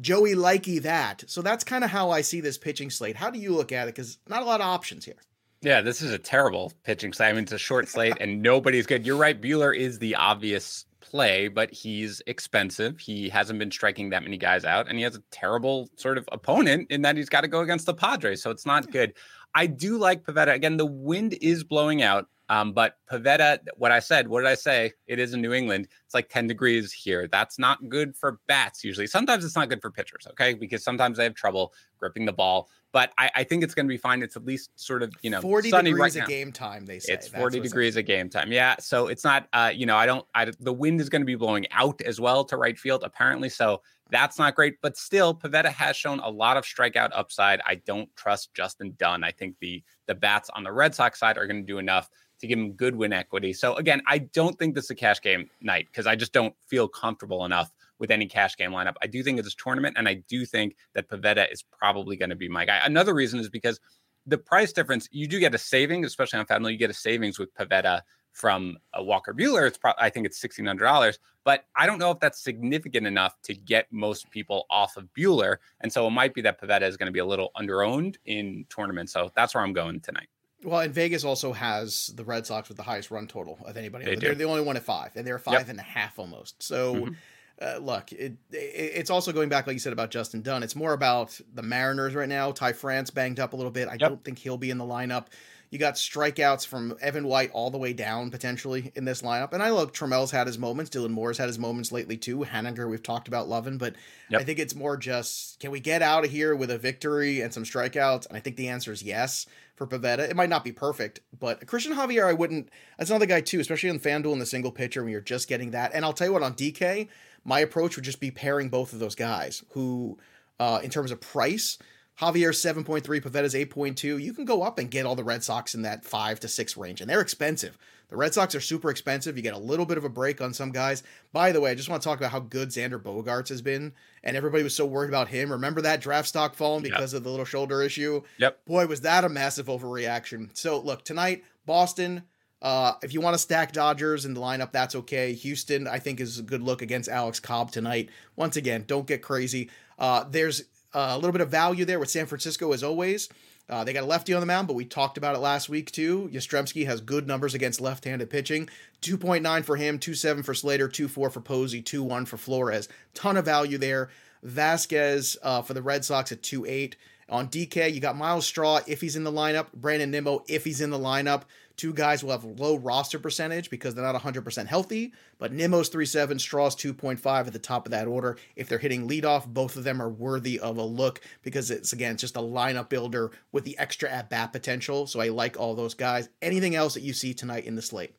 Joey 0.00 0.34
likey 0.34 0.82
that. 0.82 1.24
So 1.26 1.42
that's 1.42 1.64
kind 1.64 1.84
of 1.84 1.90
how 1.90 2.10
I 2.10 2.20
see 2.20 2.40
this 2.40 2.58
pitching 2.58 2.90
slate. 2.90 3.16
How 3.16 3.30
do 3.30 3.38
you 3.38 3.52
look 3.52 3.72
at 3.72 3.88
it? 3.88 3.94
Because 3.94 4.18
not 4.28 4.42
a 4.42 4.44
lot 4.44 4.60
of 4.60 4.66
options 4.66 5.04
here. 5.04 5.16
Yeah, 5.62 5.80
this 5.80 6.02
is 6.02 6.12
a 6.12 6.18
terrible 6.18 6.72
pitching 6.84 7.12
slate. 7.12 7.30
I 7.30 7.32
mean, 7.32 7.44
it's 7.44 7.52
a 7.52 7.58
short 7.58 7.88
slate 7.88 8.14
and 8.20 8.42
nobody's 8.42 8.86
good. 8.86 9.06
You're 9.06 9.16
right. 9.16 9.40
Buehler 9.40 9.76
is 9.76 9.98
the 9.98 10.14
obvious 10.14 10.84
play, 11.00 11.48
but 11.48 11.72
he's 11.72 12.20
expensive. 12.26 12.98
He 12.98 13.28
hasn't 13.28 13.58
been 13.58 13.70
striking 13.70 14.10
that 14.10 14.22
many 14.22 14.36
guys 14.36 14.64
out, 14.64 14.88
and 14.88 14.98
he 14.98 15.04
has 15.04 15.16
a 15.16 15.22
terrible 15.30 15.88
sort 15.96 16.18
of 16.18 16.28
opponent 16.32 16.90
in 16.90 17.02
that 17.02 17.16
he's 17.16 17.28
got 17.28 17.42
to 17.42 17.48
go 17.48 17.60
against 17.60 17.86
the 17.86 17.94
Padres. 17.94 18.42
So 18.42 18.50
it's 18.50 18.66
not 18.66 18.90
good. 18.90 19.14
I 19.54 19.66
do 19.66 19.98
like 19.98 20.24
Pivetta. 20.24 20.52
Again, 20.52 20.76
the 20.76 20.86
wind 20.86 21.36
is 21.40 21.64
blowing 21.64 22.02
out. 22.02 22.28
Um, 22.48 22.72
but 22.72 22.96
Pivetta, 23.10 23.58
what 23.76 23.90
I 23.90 23.98
said, 23.98 24.28
what 24.28 24.40
did 24.40 24.48
I 24.48 24.54
say? 24.54 24.92
It 25.06 25.18
is 25.18 25.34
in 25.34 25.40
New 25.40 25.52
England. 25.52 25.88
It's 26.04 26.14
like 26.14 26.28
10 26.28 26.46
degrees 26.46 26.92
here. 26.92 27.26
That's 27.26 27.58
not 27.58 27.88
good 27.88 28.16
for 28.16 28.40
bats 28.46 28.84
usually. 28.84 29.06
Sometimes 29.08 29.44
it's 29.44 29.56
not 29.56 29.68
good 29.68 29.82
for 29.82 29.90
pitchers, 29.90 30.26
okay? 30.30 30.54
Because 30.54 30.84
sometimes 30.84 31.18
they 31.18 31.24
have 31.24 31.34
trouble 31.34 31.72
gripping 31.98 32.24
the 32.24 32.32
ball. 32.32 32.68
But 32.92 33.12
I, 33.18 33.30
I 33.34 33.44
think 33.44 33.62
it's 33.62 33.74
going 33.74 33.86
to 33.86 33.92
be 33.92 33.98
fine. 33.98 34.22
It's 34.22 34.36
at 34.36 34.44
least 34.46 34.70
sort 34.76 35.02
of, 35.02 35.12
you 35.22 35.28
know, 35.28 35.40
40 35.42 35.70
sunny 35.70 35.90
degrees 35.90 36.16
right 36.16 36.24
a 36.24 36.26
game 36.26 36.52
time, 36.52 36.86
they 36.86 36.98
say. 36.98 37.12
It's 37.12 37.28
40 37.28 37.60
degrees 37.60 37.96
a 37.96 38.02
game 38.02 38.30
time. 38.30 38.52
Yeah. 38.52 38.76
So 38.78 39.08
it's 39.08 39.24
not, 39.24 39.48
uh, 39.52 39.72
you 39.74 39.84
know, 39.84 39.96
I 39.96 40.06
don't, 40.06 40.24
I, 40.34 40.50
the 40.60 40.72
wind 40.72 41.00
is 41.00 41.08
going 41.08 41.22
to 41.22 41.26
be 41.26 41.34
blowing 41.34 41.66
out 41.72 42.00
as 42.02 42.20
well 42.20 42.44
to 42.46 42.56
right 42.56 42.78
field, 42.78 43.02
apparently. 43.04 43.48
So 43.48 43.82
that's 44.08 44.38
not 44.38 44.54
great. 44.54 44.76
But 44.80 44.96
still, 44.96 45.34
Pivetta 45.34 45.66
has 45.66 45.96
shown 45.96 46.20
a 46.20 46.30
lot 46.30 46.56
of 46.56 46.64
strikeout 46.64 47.10
upside. 47.12 47.60
I 47.66 47.74
don't 47.86 48.08
trust 48.16 48.54
Justin 48.54 48.94
Dunn. 48.98 49.24
I 49.24 49.32
think 49.32 49.56
the, 49.60 49.82
the 50.06 50.14
bats 50.14 50.48
on 50.54 50.62
the 50.62 50.72
Red 50.72 50.94
Sox 50.94 51.18
side 51.18 51.36
are 51.36 51.46
going 51.46 51.60
to 51.60 51.66
do 51.66 51.78
enough 51.78 52.08
to 52.40 52.46
give 52.46 52.58
him 52.58 52.72
good 52.72 52.96
win 52.96 53.12
equity. 53.12 53.52
So 53.52 53.74
again, 53.76 54.02
I 54.06 54.18
don't 54.18 54.58
think 54.58 54.74
this 54.74 54.84
is 54.84 54.90
a 54.90 54.94
cash 54.94 55.20
game 55.20 55.48
night 55.60 55.86
because 55.90 56.06
I 56.06 56.16
just 56.16 56.32
don't 56.32 56.54
feel 56.66 56.88
comfortable 56.88 57.44
enough 57.44 57.70
with 57.98 58.10
any 58.10 58.26
cash 58.26 58.56
game 58.56 58.72
lineup. 58.72 58.94
I 59.02 59.06
do 59.06 59.22
think 59.22 59.38
it's 59.38 59.52
a 59.52 59.56
tournament, 59.56 59.96
and 59.98 60.08
I 60.08 60.14
do 60.28 60.44
think 60.44 60.76
that 60.94 61.08
Pivetta 61.08 61.50
is 61.50 61.62
probably 61.62 62.16
going 62.16 62.30
to 62.30 62.36
be 62.36 62.48
my 62.48 62.64
guy. 62.64 62.80
Another 62.84 63.14
reason 63.14 63.40
is 63.40 63.48
because 63.48 63.80
the 64.26 64.38
price 64.38 64.72
difference, 64.72 65.08
you 65.12 65.26
do 65.26 65.38
get 65.38 65.54
a 65.54 65.58
savings, 65.58 66.06
especially 66.06 66.38
on 66.38 66.46
FanDuel, 66.46 66.72
you 66.72 66.78
get 66.78 66.90
a 66.90 66.94
savings 66.94 67.38
with 67.38 67.54
Pivetta 67.54 68.02
from 68.32 68.76
a 68.92 69.02
Walker 69.02 69.32
Buehler. 69.32 69.66
It's 69.66 69.78
probably 69.78 70.02
I 70.02 70.10
think 70.10 70.26
it's 70.26 70.38
sixteen 70.38 70.66
hundred 70.66 70.84
dollars, 70.84 71.18
but 71.42 71.64
I 71.74 71.86
don't 71.86 71.98
know 71.98 72.10
if 72.10 72.20
that's 72.20 72.42
significant 72.42 73.06
enough 73.06 73.34
to 73.44 73.54
get 73.54 73.86
most 73.90 74.30
people 74.30 74.66
off 74.68 74.98
of 74.98 75.08
Buehler, 75.16 75.56
and 75.80 75.90
so 75.90 76.06
it 76.06 76.10
might 76.10 76.34
be 76.34 76.42
that 76.42 76.60
Pivetta 76.60 76.82
is 76.82 76.98
going 76.98 77.06
to 77.06 77.12
be 77.12 77.20
a 77.20 77.24
little 77.24 77.50
underowned 77.56 78.16
in 78.26 78.66
tournaments. 78.68 79.12
So 79.14 79.30
that's 79.34 79.54
where 79.54 79.64
I'm 79.64 79.72
going 79.72 80.00
tonight. 80.00 80.28
Well, 80.64 80.80
and 80.80 80.92
Vegas 80.92 81.24
also 81.24 81.52
has 81.52 82.10
the 82.14 82.24
Red 82.24 82.46
Sox 82.46 82.68
with 82.68 82.76
the 82.76 82.82
highest 82.82 83.10
run 83.10 83.26
total 83.26 83.58
of 83.64 83.76
anybody. 83.76 84.04
They 84.04 84.16
they're 84.16 84.34
the 84.34 84.44
only 84.44 84.62
one 84.62 84.76
at 84.76 84.82
five, 84.82 85.12
and 85.14 85.26
they're 85.26 85.38
five 85.38 85.54
yep. 85.54 85.68
and 85.68 85.78
a 85.78 85.82
half 85.82 86.18
almost. 86.18 86.62
So, 86.62 86.94
mm-hmm. 86.94 87.12
uh, 87.60 87.78
look, 87.78 88.10
it, 88.12 88.34
it, 88.50 88.56
it's 88.56 89.10
also 89.10 89.32
going 89.32 89.48
back, 89.48 89.66
like 89.66 89.74
you 89.74 89.80
said 89.80 89.92
about 89.92 90.10
Justin 90.10 90.42
Dunn. 90.42 90.62
It's 90.62 90.74
more 90.74 90.92
about 90.92 91.38
the 91.54 91.62
Mariners 91.62 92.14
right 92.14 92.28
now. 92.28 92.52
Ty 92.52 92.72
France 92.72 93.10
banged 93.10 93.38
up 93.38 93.52
a 93.52 93.56
little 93.56 93.70
bit. 93.70 93.88
I 93.88 93.92
yep. 93.92 94.00
don't 94.00 94.24
think 94.24 94.38
he'll 94.38 94.56
be 94.56 94.70
in 94.70 94.78
the 94.78 94.84
lineup. 94.84 95.26
You 95.70 95.78
got 95.78 95.94
strikeouts 95.94 96.66
from 96.66 96.96
Evan 97.00 97.26
White 97.26 97.50
all 97.52 97.70
the 97.70 97.78
way 97.78 97.92
down 97.92 98.30
potentially 98.30 98.92
in 98.94 99.04
this 99.04 99.22
lineup. 99.22 99.52
And 99.52 99.62
I 99.62 99.70
look, 99.70 99.92
Trammell's 99.92 100.30
had 100.30 100.46
his 100.46 100.58
moments. 100.58 100.90
Dylan 100.90 101.10
Moore's 101.10 101.38
had 101.38 101.48
his 101.48 101.58
moments 101.58 101.92
lately 101.92 102.16
too. 102.16 102.38
Haniger, 102.38 102.88
we've 102.88 103.02
talked 103.02 103.28
about 103.28 103.48
loving, 103.48 103.78
but 103.78 103.94
yep. 104.30 104.40
I 104.40 104.44
think 104.44 104.58
it's 104.58 104.74
more 104.74 104.96
just 104.96 105.58
can 105.60 105.70
we 105.70 105.80
get 105.80 106.02
out 106.02 106.24
of 106.24 106.30
here 106.30 106.54
with 106.54 106.70
a 106.70 106.78
victory 106.78 107.40
and 107.40 107.52
some 107.52 107.64
strikeouts? 107.64 108.26
And 108.26 108.36
I 108.36 108.40
think 108.40 108.56
the 108.56 108.68
answer 108.68 108.92
is 108.92 109.02
yes 109.02 109.46
for 109.74 109.86
Pivetta. 109.86 110.20
It 110.20 110.36
might 110.36 110.48
not 110.48 110.64
be 110.64 110.72
perfect, 110.72 111.20
but 111.38 111.66
Christian 111.66 111.94
Javier, 111.94 112.26
I 112.26 112.32
wouldn't. 112.32 112.70
That's 112.98 113.10
another 113.10 113.26
guy 113.26 113.40
too, 113.40 113.60
especially 113.60 113.90
on 113.90 113.98
FanDuel 113.98 114.32
in 114.32 114.38
the 114.38 114.46
single 114.46 114.72
pitcher 114.72 115.02
when 115.02 115.12
you're 115.12 115.20
just 115.20 115.48
getting 115.48 115.72
that. 115.72 115.92
And 115.94 116.04
I'll 116.04 116.12
tell 116.12 116.28
you 116.28 116.32
what, 116.32 116.42
on 116.42 116.54
DK, 116.54 117.08
my 117.44 117.60
approach 117.60 117.96
would 117.96 118.04
just 118.04 118.20
be 118.20 118.30
pairing 118.30 118.68
both 118.68 118.92
of 118.92 118.98
those 118.98 119.14
guys 119.14 119.62
who, 119.70 120.18
uh, 120.58 120.80
in 120.82 120.90
terms 120.90 121.10
of 121.10 121.20
price, 121.20 121.78
Javier 122.20 122.50
7.3, 122.50 123.02
Pivetta's 123.20 123.54
8.2. 123.54 124.22
You 124.22 124.32
can 124.32 124.46
go 124.46 124.62
up 124.62 124.78
and 124.78 124.90
get 124.90 125.04
all 125.04 125.14
the 125.14 125.24
Red 125.24 125.44
Sox 125.44 125.74
in 125.74 125.82
that 125.82 126.04
five 126.04 126.40
to 126.40 126.48
six 126.48 126.76
range, 126.76 127.00
and 127.00 127.10
they're 127.10 127.20
expensive. 127.20 127.76
The 128.08 128.16
Red 128.16 128.32
Sox 128.32 128.54
are 128.54 128.60
super 128.60 128.88
expensive. 128.88 129.36
You 129.36 129.42
get 129.42 129.54
a 129.54 129.58
little 129.58 129.84
bit 129.84 129.98
of 129.98 130.04
a 130.04 130.08
break 130.08 130.40
on 130.40 130.54
some 130.54 130.70
guys. 130.70 131.02
By 131.32 131.52
the 131.52 131.60
way, 131.60 131.72
I 131.72 131.74
just 131.74 131.88
want 131.88 132.02
to 132.02 132.08
talk 132.08 132.18
about 132.18 132.30
how 132.30 132.40
good 132.40 132.68
Xander 132.68 133.02
Bogaerts 133.02 133.48
has 133.48 133.60
been, 133.60 133.92
and 134.22 134.36
everybody 134.36 134.62
was 134.62 134.74
so 134.74 134.86
worried 134.86 135.08
about 135.10 135.28
him. 135.28 135.50
Remember 135.50 135.82
that 135.82 136.00
draft 136.00 136.28
stock 136.28 136.54
falling 136.54 136.84
because 136.84 137.12
yep. 137.12 137.18
of 137.18 137.24
the 137.24 137.30
little 137.30 137.44
shoulder 137.44 137.82
issue? 137.82 138.22
Yep. 138.38 138.64
Boy, 138.64 138.86
was 138.86 139.00
that 139.02 139.24
a 139.24 139.28
massive 139.28 139.66
overreaction. 139.66 140.56
So 140.56 140.78
look, 140.80 141.04
tonight, 141.04 141.44
Boston. 141.66 142.22
Uh, 142.62 142.94
if 143.02 143.12
you 143.12 143.20
want 143.20 143.34
to 143.34 143.38
stack 143.38 143.72
Dodgers 143.72 144.24
in 144.24 144.32
the 144.32 144.40
lineup, 144.40 144.72
that's 144.72 144.94
okay. 144.94 145.34
Houston, 145.34 145.86
I 145.86 145.98
think, 145.98 146.20
is 146.20 146.38
a 146.38 146.42
good 146.42 146.62
look 146.62 146.80
against 146.80 147.08
Alex 147.08 147.38
Cobb 147.38 147.70
tonight. 147.70 148.08
Once 148.34 148.56
again, 148.56 148.84
don't 148.86 149.06
get 149.06 149.20
crazy. 149.20 149.68
Uh, 149.98 150.24
there's 150.28 150.64
uh, 150.94 151.10
a 151.12 151.16
little 151.16 151.32
bit 151.32 151.40
of 151.40 151.50
value 151.50 151.84
there 151.84 151.98
with 151.98 152.10
San 152.10 152.26
Francisco 152.26 152.72
as 152.72 152.82
always. 152.82 153.28
Uh, 153.68 153.82
they 153.82 153.92
got 153.92 154.04
a 154.04 154.06
lefty 154.06 154.32
on 154.32 154.40
the 154.40 154.46
mound, 154.46 154.68
but 154.68 154.74
we 154.74 154.84
talked 154.84 155.18
about 155.18 155.34
it 155.34 155.40
last 155.40 155.68
week 155.68 155.90
too. 155.90 156.30
Yastrzemski 156.32 156.86
has 156.86 157.00
good 157.00 157.26
numbers 157.26 157.54
against 157.54 157.80
left-handed 157.80 158.30
pitching. 158.30 158.68
2.9 159.02 159.64
for 159.64 159.76
him, 159.76 159.98
2.7 159.98 160.44
for 160.44 160.54
Slater, 160.54 160.88
2.4 160.88 161.32
for 161.32 161.40
Posey, 161.40 161.82
2.1 161.82 162.28
for 162.28 162.36
Flores. 162.36 162.88
Ton 163.14 163.36
of 163.36 163.44
value 163.44 163.78
there. 163.78 164.10
Vasquez 164.42 165.36
uh, 165.42 165.62
for 165.62 165.74
the 165.74 165.82
Red 165.82 166.04
Sox 166.04 166.30
at 166.30 166.42
2.8. 166.42 166.94
On 167.28 167.48
DK, 167.48 167.92
you 167.92 168.00
got 168.00 168.16
Myles 168.16 168.46
Straw 168.46 168.80
if 168.86 169.00
he's 169.00 169.16
in 169.16 169.24
the 169.24 169.32
lineup, 169.32 169.72
Brandon 169.74 170.12
Nimmo 170.12 170.44
if 170.46 170.64
he's 170.64 170.80
in 170.80 170.90
the 170.90 170.98
lineup. 170.98 171.42
Two 171.76 171.92
guys 171.92 172.24
will 172.24 172.32
have 172.32 172.44
low 172.44 172.76
roster 172.76 173.18
percentage 173.18 173.68
because 173.68 173.94
they're 173.94 174.04
not 174.04 174.20
100% 174.20 174.66
healthy, 174.66 175.12
but 175.38 175.52
Nimmo's 175.52 175.90
3.7, 175.90 176.40
Straw's 176.40 176.74
2.5 176.74 177.46
at 177.46 177.52
the 177.52 177.58
top 177.58 177.86
of 177.86 177.90
that 177.90 178.06
order. 178.06 178.38
If 178.54 178.68
they're 178.68 178.78
hitting 178.78 179.08
leadoff, 179.08 179.46
both 179.46 179.76
of 179.76 179.84
them 179.84 180.00
are 180.00 180.08
worthy 180.08 180.58
of 180.58 180.78
a 180.78 180.82
look 180.82 181.20
because 181.42 181.70
it's, 181.70 181.92
again, 181.92 182.12
it's 182.12 182.22
just 182.22 182.36
a 182.36 182.40
lineup 182.40 182.88
builder 182.88 183.30
with 183.52 183.64
the 183.64 183.76
extra 183.78 184.10
at 184.10 184.30
bat 184.30 184.52
potential. 184.52 185.06
So 185.06 185.20
I 185.20 185.28
like 185.28 185.58
all 185.58 185.74
those 185.74 185.94
guys. 185.94 186.28
Anything 186.40 186.74
else 186.74 186.94
that 186.94 187.02
you 187.02 187.12
see 187.12 187.34
tonight 187.34 187.66
in 187.66 187.74
the 187.74 187.82
slate? 187.82 188.14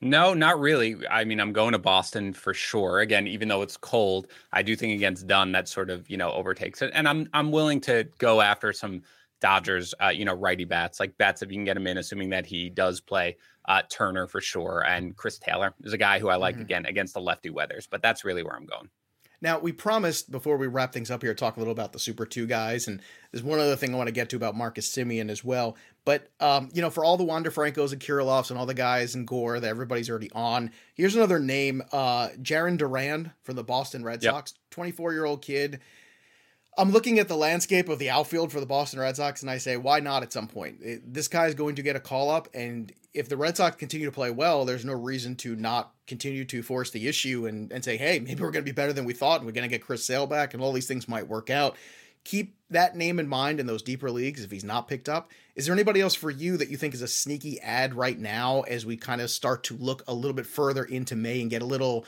No, 0.00 0.34
not 0.34 0.60
really. 0.60 0.96
I 1.08 1.24
mean, 1.24 1.40
I'm 1.40 1.52
going 1.52 1.72
to 1.72 1.78
Boston 1.78 2.34
for 2.34 2.52
sure. 2.52 3.00
Again, 3.00 3.26
even 3.26 3.48
though 3.48 3.62
it's 3.62 3.78
cold, 3.78 4.26
I 4.52 4.62
do 4.62 4.76
think 4.76 4.94
against 4.94 5.26
Dunn 5.26 5.52
that 5.52 5.68
sort 5.68 5.88
of 5.88 6.08
you 6.10 6.18
know 6.18 6.32
overtakes 6.32 6.82
it, 6.82 6.90
and 6.92 7.08
I'm 7.08 7.30
I'm 7.32 7.50
willing 7.50 7.80
to 7.82 8.06
go 8.18 8.42
after 8.42 8.74
some 8.74 9.02
Dodgers, 9.40 9.94
uh, 10.02 10.08
you 10.08 10.24
know, 10.24 10.34
righty 10.34 10.64
bats 10.64 10.98
like 10.98 11.16
bats 11.18 11.42
if 11.42 11.50
you 11.50 11.56
can 11.56 11.64
get 11.64 11.76
him 11.76 11.86
in, 11.86 11.98
assuming 11.98 12.30
that 12.30 12.46
he 12.46 12.70
does 12.70 13.00
play. 13.00 13.36
Uh, 13.68 13.82
Turner 13.90 14.28
for 14.28 14.40
sure, 14.40 14.84
and 14.86 15.16
Chris 15.16 15.38
Taylor 15.38 15.74
is 15.82 15.92
a 15.92 15.98
guy 15.98 16.20
who 16.20 16.28
I 16.28 16.36
like 16.36 16.54
mm-hmm. 16.54 16.62
again 16.62 16.86
against 16.86 17.14
the 17.14 17.20
lefty 17.20 17.50
weathers. 17.50 17.88
But 17.90 18.00
that's 18.00 18.24
really 18.24 18.44
where 18.44 18.54
I'm 18.54 18.66
going. 18.66 18.88
Now, 19.42 19.58
we 19.58 19.72
promised 19.72 20.30
before 20.30 20.56
we 20.56 20.66
wrap 20.66 20.92
things 20.92 21.10
up 21.10 21.22
here, 21.22 21.34
talk 21.34 21.56
a 21.56 21.58
little 21.58 21.72
about 21.72 21.92
the 21.92 21.98
Super 21.98 22.24
2 22.24 22.46
guys. 22.46 22.88
And 22.88 23.00
there's 23.30 23.42
one 23.42 23.58
other 23.58 23.76
thing 23.76 23.94
I 23.94 23.96
want 23.96 24.08
to 24.08 24.12
get 24.12 24.30
to 24.30 24.36
about 24.36 24.56
Marcus 24.56 24.90
Semien 24.90 25.30
as 25.30 25.44
well. 25.44 25.76
But, 26.04 26.28
um, 26.40 26.70
you 26.72 26.80
know, 26.80 26.90
for 26.90 27.04
all 27.04 27.16
the 27.16 27.24
Wander 27.24 27.50
Francos 27.50 27.92
and 27.92 28.00
Kirilloffs 28.00 28.50
and 28.50 28.58
all 28.58 28.66
the 28.66 28.74
guys 28.74 29.14
in 29.14 29.24
Gore 29.24 29.60
that 29.60 29.68
everybody's 29.68 30.08
already 30.08 30.30
on, 30.32 30.70
here's 30.94 31.16
another 31.16 31.38
name 31.38 31.82
uh, 31.92 32.28
Jarren 32.40 32.78
Duran 32.78 33.32
from 33.42 33.56
the 33.56 33.64
Boston 33.64 34.04
Red 34.04 34.22
Sox, 34.22 34.54
24 34.70 35.12
year 35.12 35.24
old 35.24 35.42
kid. 35.42 35.80
I'm 36.78 36.92
looking 36.92 37.18
at 37.18 37.28
the 37.28 37.36
landscape 37.36 37.88
of 37.88 37.98
the 37.98 38.10
outfield 38.10 38.52
for 38.52 38.60
the 38.60 38.66
Boston 38.66 39.00
Red 39.00 39.16
Sox, 39.16 39.40
and 39.40 39.50
I 39.50 39.58
say, 39.58 39.76
why 39.76 40.00
not 40.00 40.22
at 40.22 40.32
some 40.32 40.46
point? 40.46 40.78
It, 40.82 41.14
this 41.14 41.26
guy 41.26 41.46
is 41.46 41.54
going 41.54 41.76
to 41.76 41.82
get 41.82 41.96
a 41.96 42.00
call 42.00 42.30
up, 42.30 42.48
and 42.52 42.92
if 43.14 43.28
the 43.30 43.36
Red 43.36 43.56
Sox 43.56 43.76
continue 43.76 44.04
to 44.06 44.12
play 44.12 44.30
well, 44.30 44.66
there's 44.66 44.84
no 44.84 44.92
reason 44.92 45.36
to 45.36 45.56
not 45.56 45.92
continue 46.06 46.44
to 46.44 46.62
force 46.62 46.90
the 46.90 47.08
issue 47.08 47.46
and, 47.46 47.72
and 47.72 47.82
say, 47.82 47.96
hey, 47.96 48.18
maybe 48.18 48.42
we're 48.42 48.50
going 48.50 48.64
to 48.64 48.70
be 48.70 48.74
better 48.74 48.92
than 48.92 49.06
we 49.06 49.14
thought, 49.14 49.40
and 49.40 49.46
we're 49.46 49.52
going 49.52 49.68
to 49.68 49.74
get 49.74 49.82
Chris 49.82 50.04
Sale 50.04 50.26
back, 50.26 50.52
and 50.52 50.62
all 50.62 50.72
these 50.72 50.86
things 50.86 51.08
might 51.08 51.26
work 51.26 51.48
out. 51.48 51.76
Keep 52.24 52.56
that 52.70 52.96
name 52.96 53.18
in 53.18 53.28
mind 53.28 53.60
in 53.60 53.66
those 53.66 53.82
deeper 53.82 54.10
leagues 54.10 54.44
if 54.44 54.50
he's 54.50 54.64
not 54.64 54.88
picked 54.88 55.08
up. 55.08 55.30
Is 55.54 55.64
there 55.64 55.74
anybody 55.74 56.00
else 56.00 56.14
for 56.14 56.30
you 56.30 56.56
that 56.58 56.68
you 56.68 56.76
think 56.76 56.92
is 56.92 57.00
a 57.00 57.08
sneaky 57.08 57.58
ad 57.60 57.94
right 57.94 58.18
now 58.18 58.62
as 58.62 58.84
we 58.84 58.96
kind 58.96 59.20
of 59.20 59.30
start 59.30 59.62
to 59.64 59.76
look 59.76 60.02
a 60.08 60.12
little 60.12 60.34
bit 60.34 60.44
further 60.44 60.84
into 60.84 61.16
May 61.16 61.40
and 61.40 61.48
get 61.48 61.62
a 61.62 61.66
little, 61.66 62.04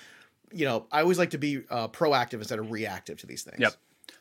you 0.52 0.66
know, 0.66 0.87
I 0.90 1.00
always 1.00 1.18
like 1.18 1.31
to 1.31 1.38
be 1.38 1.62
uh, 1.70 1.88
proactive 1.88 2.35
instead 2.35 2.59
of 2.59 2.70
reactive 2.70 3.18
to 3.18 3.26
these 3.26 3.44
things. 3.44 3.61
Yep. 3.61 3.74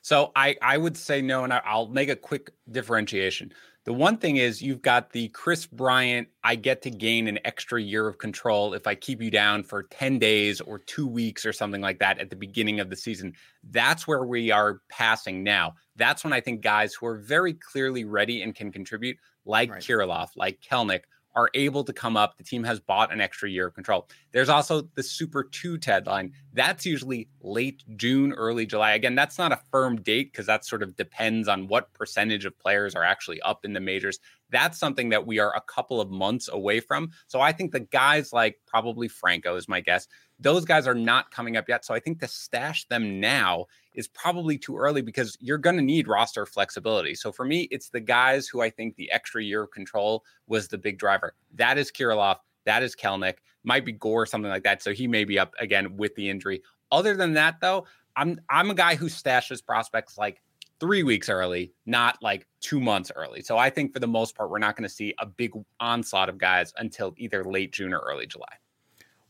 So 0.08 0.32
I 0.38 0.56
I 0.62 0.78
would 0.78 0.96
say 0.96 1.22
no, 1.22 1.44
and 1.44 1.52
I, 1.52 1.76
will 1.76 1.90
make 1.90 2.08
a 2.08 2.16
quick 2.16 2.52
differentiation. 2.72 3.52
The 3.84 3.92
one 3.92 4.16
thing 4.16 4.38
is 4.38 4.62
you've 4.62 4.82
got 4.82 5.12
the 5.12 5.28
Kris 5.28 5.66
Bryant, 5.66 6.30
I 6.46 6.56
get 6.56 6.82
to 6.84 6.90
gain 6.90 7.28
an 7.28 7.40
extra 7.44 7.82
year 7.82 8.08
of 8.08 8.18
control 8.18 8.74
if 8.74 8.88
I 8.88 8.96
keep 8.96 9.22
you 9.22 9.30
down 9.30 9.64
for 9.64 9.84
10 9.84 10.18
days 10.18 10.62
or 10.62 10.80
two 10.80 11.08
weeks 11.08 11.46
or 11.46 11.52
something 11.52 11.82
like 11.82 12.00
that 12.00 12.20
at 12.20 12.30
the 12.30 12.38
beginning 12.38 12.80
of 12.80 12.90
the 12.90 12.96
season. 12.96 13.34
That's 13.70 14.08
where 14.08 14.24
we 14.24 14.50
are 14.50 14.80
passing 14.88 15.44
now. 15.44 15.74
That's 15.98 16.24
when 16.24 16.32
I 16.32 16.40
think 16.40 16.62
guys 16.62 16.94
who 16.94 17.06
are 17.06 17.18
very 17.18 17.54
clearly 17.54 18.06
ready 18.06 18.44
and 18.44 18.56
can 18.56 18.72
contribute, 18.72 19.18
like 19.44 19.72
right. 19.72 19.82
Kirilloff, 19.82 20.30
like 20.38 20.62
Kelenic, 20.62 21.02
are 21.38 21.52
able 21.54 21.84
to 21.84 21.94
come 21.94 22.18
up. 22.18 22.36
The 22.36 22.44
team 22.44 22.64
has 22.64 22.80
bought 22.80 23.14
an 23.14 23.22
extra 23.22 23.48
year 23.48 23.68
of 23.68 23.76
control. 23.76 24.10
There's 24.32 24.50
also 24.50 24.90
the 24.96 25.04
Super 25.04 25.44
2 25.44 25.78
deadline. 25.78 26.34
That's 26.54 26.84
usually 26.84 27.30
late 27.42 27.84
June, 27.96 28.34
early 28.34 28.66
July. 28.66 28.94
Again, 28.94 29.14
that's 29.14 29.38
not 29.38 29.52
a 29.52 29.60
firm 29.72 30.02
date 30.02 30.32
because 30.32 30.48
that 30.48 30.66
sort 30.66 30.82
of 30.82 30.96
depends 30.96 31.48
on 31.48 31.68
what 31.68 31.94
percentage 31.94 32.46
of 32.46 32.58
players 32.58 32.96
are 32.96 33.04
actually 33.04 33.40
up 33.42 33.66
in 33.66 33.74
the 33.74 33.80
majors. 33.80 34.20
That's 34.50 34.80
something 34.80 35.10
that 35.10 35.28
we 35.28 35.38
are 35.38 35.56
a 35.56 35.62
couple 35.62 36.02
of 36.02 36.10
months 36.10 36.50
away 36.52 36.80
from. 36.80 37.12
So 37.28 37.40
I 37.40 37.52
think 37.52 37.72
the 37.72 37.82
guys 37.82 38.34
like 38.34 38.58
probably 38.66 39.08
Franco 39.08 39.56
is 39.58 39.70
my 39.70 39.80
guess. 39.80 40.08
Those 40.40 40.66
guys 40.66 40.88
are 40.88 40.96
not 40.96 41.30
coming 41.30 41.56
up 41.56 41.70
yet. 41.70 41.86
So 41.86 41.94
I 41.94 42.00
think 42.00 42.20
to 42.22 42.28
stash 42.28 42.88
them 42.88 43.20
now 43.20 43.68
is 43.98 44.08
probably 44.08 44.58
too 44.58 44.78
early 44.78 45.02
because 45.02 45.36
you're 45.42 45.58
going 45.58 45.76
to 45.76 45.82
need 45.82 46.08
roster 46.08 46.46
flexibility. 46.46 47.16
So 47.16 47.32
for 47.32 47.44
me, 47.44 47.68
it's 47.72 47.90
the 47.90 48.00
guys 48.00 48.48
who 48.48 48.62
I 48.62 48.70
think 48.70 48.96
the 48.96 49.12
extra 49.12 49.44
year 49.44 49.64
of 49.64 49.72
control 49.72 50.24
was 50.48 50.70
the 50.70 50.78
big 50.78 51.00
driver. 51.00 51.34
That 51.56 51.78
is 51.78 51.92
Kirilloff. 51.92 52.38
That 52.66 52.84
is 52.84 52.96
Kelenic. 52.96 53.38
Might 53.64 53.86
be 53.86 53.92
Gore, 53.92 54.22
or 54.22 54.26
something 54.26 54.52
like 54.52 54.64
that. 54.64 54.84
So 54.84 54.94
he 54.94 55.08
may 55.08 55.26
be 55.26 55.40
up 55.40 55.54
again 55.60 55.98
with 55.98 56.16
the 56.16 56.30
injury. 56.30 56.62
Other 56.92 57.18
than 57.18 57.34
that, 57.34 57.60
though, 57.60 57.86
I'm 58.16 58.40
I'm 58.50 58.70
a 58.70 58.76
guy 58.76 58.96
who 58.96 59.08
stashes 59.08 59.66
prospects 59.66 60.18
like 60.18 60.42
three 60.80 61.04
weeks 61.04 61.28
early, 61.28 61.74
not 61.88 62.22
like 62.22 62.48
two 62.62 62.80
months 62.80 63.12
early. 63.16 63.42
So 63.42 63.58
I 63.58 63.70
think 63.70 63.94
for 63.94 64.00
the 64.00 64.08
most 64.08 64.36
part, 64.36 64.52
we're 64.52 64.60
not 64.60 64.76
going 64.76 64.88
to 64.88 64.94
see 64.94 65.14
a 65.18 65.26
big 65.26 65.52
onslaught 65.80 66.30
of 66.30 66.38
guys 66.38 66.72
until 66.78 67.14
either 67.18 67.44
late 67.44 67.74
June 67.74 67.94
or 67.94 68.00
early 68.00 68.28
July. 68.28 68.46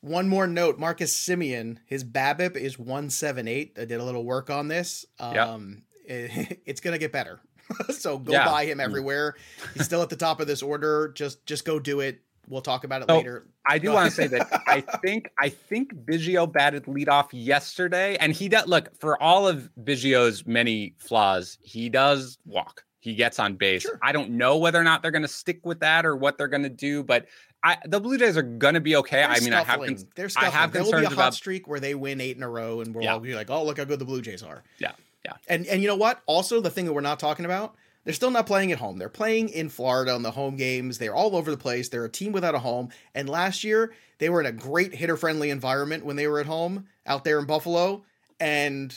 One 0.07 0.27
more 0.27 0.47
note: 0.47 0.79
Marcus 0.79 1.15
Semien, 1.17 1.77
his 1.85 2.03
BABIP 2.03 2.55
is 2.55 2.79
one 2.79 3.09
seven 3.09 3.47
eight. 3.47 3.77
I 3.79 3.85
did 3.85 3.99
a 3.99 4.03
little 4.03 4.23
work 4.23 4.49
on 4.49 4.67
this. 4.67 5.05
Um, 5.19 5.83
yep. 6.05 6.29
it, 6.31 6.61
it's 6.65 6.81
gonna 6.81 6.97
get 6.97 7.11
better. 7.11 7.39
so 7.89 8.17
go 8.17 8.33
yeah. 8.33 8.45
buy 8.45 8.65
him 8.65 8.79
everywhere. 8.79 9.35
He's 9.73 9.85
still 9.85 10.01
at 10.01 10.09
the 10.09 10.15
top 10.15 10.39
of 10.39 10.47
this 10.47 10.61
order. 10.61 11.11
Just 11.15 11.45
just 11.45 11.65
go 11.65 11.79
do 11.79 11.99
it. 11.99 12.21
We'll 12.49 12.61
talk 12.61 12.85
about 12.85 13.01
it 13.01 13.09
so, 13.09 13.17
later. 13.17 13.47
I 13.65 13.77
do 13.77 13.91
want 13.91 14.09
to 14.09 14.15
say 14.15 14.27
that 14.27 14.63
I 14.67 14.81
think 15.03 15.29
I 15.37 15.49
think 15.49 15.93
Biggio 15.93 16.51
batted 16.51 16.85
leadoff 16.85 17.27
yesterday, 17.31 18.15
and 18.17 18.31
he 18.33 18.47
does 18.47 18.67
look 18.67 18.97
for 18.99 19.21
all 19.21 19.47
of 19.47 19.69
Biggio's 19.83 20.45
many 20.45 20.95
flaws. 20.97 21.57
He 21.61 21.89
does 21.89 22.37
walk. 22.45 22.83
He 22.99 23.15
gets 23.15 23.39
on 23.39 23.55
base. 23.55 23.83
Sure. 23.83 23.99
I 24.01 24.11
don't 24.11 24.31
know 24.31 24.57
whether 24.57 24.79
or 24.79 24.83
not 24.83 25.01
they're 25.01 25.11
going 25.11 25.21
to 25.21 25.27
stick 25.27 25.65
with 25.65 25.79
that 25.81 26.05
or 26.05 26.15
what 26.15 26.37
they're 26.37 26.47
going 26.47 26.63
to 26.63 26.69
do, 26.69 27.03
but 27.03 27.27
I, 27.63 27.77
the 27.85 27.99
Blue 27.99 28.17
Jays 28.17 28.37
are 28.37 28.43
gonna 28.43 28.79
be 28.79 28.95
okay. 28.97 29.17
They're 29.17 29.27
I 29.27 29.39
mean, 29.39 29.51
scuffling. 29.51 29.89
I 29.89 29.91
have 29.91 30.05
they're 30.15 30.29
scuffling. 30.29 30.53
I 30.53 30.55
have 30.55 30.71
there 30.71 30.83
will 30.83 30.91
be 30.91 30.97
a 30.97 31.07
hot 31.07 31.13
about... 31.13 31.33
streak 31.33 31.67
where 31.67 31.79
they 31.79 31.95
win 31.95 32.21
eight 32.21 32.37
in 32.37 32.43
a 32.43 32.49
row, 32.49 32.81
and 32.81 32.93
we'll 32.93 33.03
yeah. 33.03 33.13
all 33.13 33.19
be 33.19 33.35
like, 33.35 33.49
"Oh, 33.49 33.65
look 33.65 33.77
how 33.77 33.83
good 33.83 33.99
the 33.99 34.05
Blue 34.05 34.21
Jays 34.21 34.43
are." 34.43 34.63
Yeah, 34.79 34.91
yeah. 35.25 35.33
And 35.47 35.65
and 35.65 35.81
you 35.81 35.87
know 35.87 35.95
what? 35.95 36.21
Also, 36.27 36.61
the 36.61 36.69
thing 36.69 36.85
that 36.85 36.93
we're 36.93 37.01
not 37.01 37.19
talking 37.19 37.45
about, 37.45 37.75
they're 38.03 38.13
still 38.13 38.31
not 38.31 38.45
playing 38.45 38.71
at 38.71 38.77
home. 38.77 38.97
They're 38.97 39.09
playing 39.09 39.49
in 39.49 39.69
Florida 39.69 40.13
on 40.13 40.21
the 40.21 40.31
home 40.31 40.55
games. 40.55 40.97
They're 40.97 41.15
all 41.15 41.35
over 41.35 41.51
the 41.51 41.57
place. 41.57 41.89
They're 41.89 42.05
a 42.05 42.09
team 42.09 42.31
without 42.31 42.55
a 42.55 42.59
home. 42.59 42.89
And 43.13 43.27
last 43.27 43.63
year, 43.63 43.93
they 44.19 44.29
were 44.29 44.39
in 44.39 44.45
a 44.45 44.51
great 44.53 44.93
hitter-friendly 44.93 45.49
environment 45.49 46.05
when 46.05 46.15
they 46.15 46.27
were 46.27 46.39
at 46.39 46.45
home 46.45 46.87
out 47.05 47.23
there 47.23 47.37
in 47.37 47.45
Buffalo. 47.45 48.05
And 48.39 48.95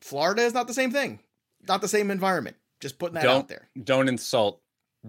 Florida 0.00 0.42
is 0.42 0.52
not 0.52 0.66
the 0.66 0.74
same 0.74 0.90
thing. 0.90 1.20
Not 1.66 1.80
the 1.80 1.88
same 1.88 2.10
environment. 2.10 2.56
Just 2.80 2.98
putting 2.98 3.14
that 3.14 3.22
don't, 3.22 3.36
out 3.36 3.48
there. 3.48 3.68
Don't 3.82 4.08
insult 4.08 4.60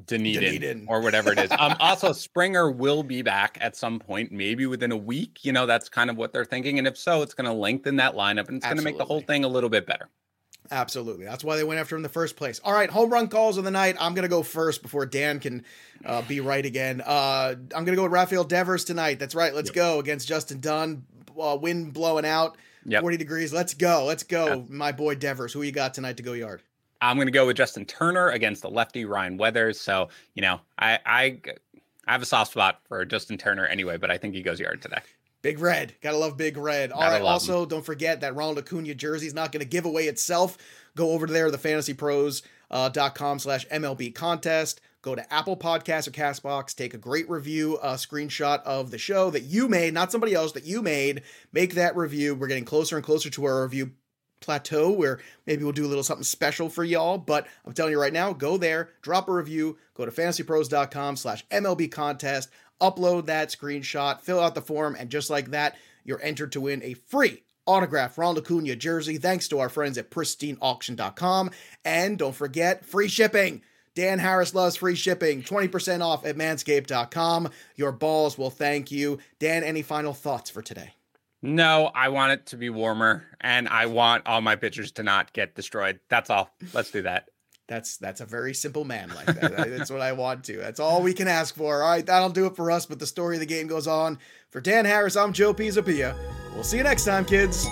Dunedin, 0.06 0.42
Dunedin, 0.42 0.86
or 0.88 1.02
whatever 1.02 1.34
it 1.34 1.40
is. 1.40 1.52
um, 1.60 1.76
also, 1.80 2.14
Springer 2.14 2.72
will 2.72 3.04
be 3.04 3.22
back 3.22 3.58
at 3.60 3.76
some 3.76 4.00
point, 4.00 4.32
maybe 4.32 4.66
within 4.66 4.92
a 4.92 4.98
week. 4.98 5.44
You 5.44 5.52
know, 5.52 5.66
that's 5.66 5.90
kind 5.90 6.10
of 6.10 6.18
what 6.18 6.32
they're 6.32 6.46
thinking. 6.46 6.78
And 6.78 6.88
if 6.88 6.98
so, 6.98 7.22
it's 7.22 7.34
going 7.34 7.46
to 7.46 7.54
lengthen 7.54 7.98
that 7.98 8.16
lineup 8.16 8.48
and 8.48 8.58
it's 8.58 8.66
going 8.66 8.78
to 8.78 8.84
make 8.84 8.98
the 8.98 9.06
whole 9.06 9.22
thing 9.22 9.44
a 9.44 9.50
little 9.50 9.70
bit 9.70 9.86
better. 9.86 10.10
Absolutely. 10.70 11.26
That's 11.26 11.44
why 11.44 11.58
they 11.58 11.66
went 11.66 11.80
after 11.82 11.96
him 11.96 12.00
in 12.00 12.04
the 12.04 12.10
first 12.10 12.38
place. 12.38 12.62
All 12.64 12.72
right, 12.72 12.90
home 12.90 13.10
run 13.10 13.28
calls 13.28 13.58
of 13.58 13.66
the 13.66 13.72
night. 13.72 13.98
I'm 14.00 14.14
going 14.14 14.24
to 14.24 14.30
go 14.30 14.44
first 14.44 14.82
before 14.82 15.06
Dan 15.06 15.40
can 15.40 15.66
uh, 16.06 16.22
be 16.22 16.40
right 16.40 16.66
again. 16.66 17.02
Uh, 17.06 17.56
I'm 17.76 17.84
going 17.84 17.88
to 17.88 17.96
go 17.96 18.04
with 18.04 18.14
Rafael 18.14 18.46
Devers 18.46 18.86
tonight. 18.86 19.20
That's 19.20 19.36
right. 19.36 19.54
Let's 19.54 19.70
yep. 19.70 19.76
go 19.76 20.00
against 20.00 20.28
Justin 20.28 20.62
Dunn. 20.62 21.06
Uh, 21.38 21.58
wind 21.60 21.94
blowing 21.94 22.26
out, 22.26 22.58
yep. 22.86 23.02
40 23.02 23.18
degrees. 23.18 23.52
Let's 23.52 23.74
go. 23.74 24.06
Let's 24.06 24.24
go, 24.24 24.48
yep. 24.48 24.70
my 24.70 24.92
boy 24.92 25.16
Devers. 25.16 25.52
Who 25.52 25.62
you 25.62 25.72
got 25.72 25.94
tonight 25.94 26.18
to 26.18 26.24
go 26.24 26.34
yard? 26.34 26.62
I'm 27.02 27.18
going 27.18 27.28
to 27.28 27.32
go 27.32 27.48
with 27.48 27.58
Justin 27.58 27.86
Turner 27.86 28.30
against 28.30 28.62
the 28.62 28.70
lefty 28.70 29.06
Ryan 29.06 29.38
Weathers. 29.38 29.80
So, 29.80 30.10
you 30.36 30.42
know, 30.42 30.62
I, 30.78 31.00
I, 31.06 31.38
I 32.08 32.12
have 32.12 32.22
a 32.22 32.26
soft 32.26 32.52
spot 32.52 32.80
for 32.88 33.04
Justin 33.06 33.38
Turner 33.38 33.66
anyway, 33.66 33.98
but 33.98 34.12
I 34.12 34.18
think 34.18 34.36
he 34.36 34.44
goes 34.44 34.60
yard 34.60 34.82
today. 34.82 35.00
Big 35.42 35.60
Red. 35.60 35.96
Gotta 36.02 36.18
love 36.18 36.38
Big 36.38 36.56
Red. 36.58 36.92
All 36.92 37.02
right. 37.02 37.22
Also, 37.22 37.64
him. 37.64 37.70
don't 37.70 37.86
forget 37.86 38.22
that 38.22 38.36
Ronald 38.36 38.60
Acuna 38.60 38.94
jersey 38.94 39.26
is 39.26 39.34
not 39.34 39.52
going 39.52 39.62
to 39.62 39.68
give 39.68 39.86
away 39.86 40.04
itself. 40.04 40.58
Go 40.96 41.12
over 41.12 41.26
to 41.26 41.34
there, 41.34 41.50
thefantasypros.com 41.50 43.36
uh, 43.36 43.40
slash 43.40 43.68
MLB 43.68 44.14
contest. 44.14 44.82
Go 45.02 45.16
to 45.16 45.34
Apple 45.34 45.58
Podcasts 45.58 46.08
or 46.08 46.12
Castbox. 46.12 46.76
Take 46.76 46.94
a 46.94 47.00
great 47.00 47.28
review, 47.28 47.78
a 47.82 47.94
screenshot 47.94 48.62
of 48.64 48.92
the 48.92 49.00
show 49.00 49.32
that 49.32 49.44
you 49.44 49.68
made, 49.68 49.96
not 49.96 50.12
somebody 50.12 50.36
else, 50.36 50.52
that 50.52 50.66
you 50.66 50.84
made. 50.84 51.24
Make 51.52 51.74
that 51.74 51.96
review. 51.96 52.36
We're 52.36 52.46
getting 52.46 52.66
closer 52.66 52.98
and 52.98 53.06
closer 53.06 53.32
to 53.32 53.46
our 53.46 53.64
review 53.64 53.94
plateau 54.42 54.92
where 54.92 55.20
maybe 55.46 55.64
we'll 55.64 55.72
do 55.72 55.86
a 55.86 55.88
little 55.88 56.04
something 56.04 56.24
special 56.24 56.70
for 56.70 56.84
y'all. 56.84 57.18
But 57.18 57.48
I'm 57.66 57.74
telling 57.74 57.94
you 57.94 58.02
right 58.02 58.14
now, 58.14 58.34
go 58.34 58.58
there, 58.58 58.90
drop 59.02 59.30
a 59.30 59.34
review, 59.34 59.78
go 59.94 60.06
to 60.06 60.12
fantasypros.com 60.12 61.16
slash 61.16 61.48
MLB 61.48 61.92
contest, 61.92 62.50
upload 62.82 63.28
that 63.28 63.50
screenshot, 63.50 64.22
fill 64.22 64.40
out 64.40 64.56
the 64.56 64.62
form, 64.62 64.96
and 65.00 65.10
just 65.10 65.30
like 65.30 65.52
that, 65.52 65.76
you're 66.04 66.22
entered 66.22 66.52
to 66.54 66.62
win 66.62 66.82
a 66.84 66.96
free 66.96 67.44
autographed 67.66 68.18
Ronald 68.18 68.40
Acuna 68.40 68.76
jersey 68.76 69.18
thanks 69.18 69.48
to 69.50 69.60
our 69.60 69.70
friends 69.70 69.98
at 69.98 70.10
pristineauction.com. 70.10 71.52
And 71.86 72.18
don't 72.18 72.36
forget, 72.36 72.86
free 72.86 73.08
shipping. 73.08 73.62
Dan 73.94 74.20
Harris 74.20 74.56
loves 74.56 74.78
free 74.78 74.96
shipping. 74.96 75.44
20% 75.44 76.02
off 76.02 76.26
at 76.26 76.38
manscaped.com. 76.38 77.50
Your 77.76 77.92
balls 77.92 78.38
will 78.38 78.50
thank 78.50 78.92
you. 78.92 79.20
Dan, 79.40 79.64
any 79.64 79.82
final 79.82 80.14
thoughts 80.14 80.50
for 80.50 80.62
today? 80.62 80.94
No, 81.42 81.92
I 81.96 82.10
want 82.10 82.34
it 82.34 82.46
to 82.48 82.58
be 82.58 82.70
warmer 82.70 83.26
and 83.40 83.68
I 83.68 83.88
want 83.88 84.28
all 84.28 84.42
my 84.42 84.56
pitchers 84.56 84.92
to 84.94 85.04
not 85.04 85.34
get 85.34 85.56
destroyed. 85.56 86.00
That's 86.08 86.30
all. 86.30 86.52
Let's 86.74 86.92
do 86.92 87.02
that. 87.04 87.30
That's 87.68 87.96
that's 87.96 88.20
a 88.20 88.26
very 88.26 88.54
simple 88.54 88.84
man 88.84 89.14
like 89.16 89.28
that. 89.28 89.56
that's 89.70 89.90
what 89.90 90.02
I 90.02 90.12
want 90.12 90.44
to. 90.46 90.58
That's 90.58 90.82
all 90.82 91.02
we 91.02 91.14
can 91.14 91.30
ask 91.30 91.56
for. 91.56 91.82
All 91.82 91.90
right, 91.90 92.06
that'll 92.06 92.28
do 92.28 92.46
it 92.46 92.58
for 92.58 92.70
us, 92.70 92.86
but 92.86 93.00
the 93.00 93.08
story 93.08 93.38
of 93.38 93.40
the 93.40 93.46
game 93.46 93.68
goes 93.68 93.88
on. 93.88 94.20
For 94.50 94.60
Dan 94.60 94.84
Harris, 94.84 95.16
I'm 95.16 95.32
Joe 95.32 95.54
Pisapia. 95.54 96.14
We'll 96.54 96.66
see 96.66 96.78
you 96.78 96.84
next 96.84 97.06
time, 97.06 97.24
kids. 97.24 97.66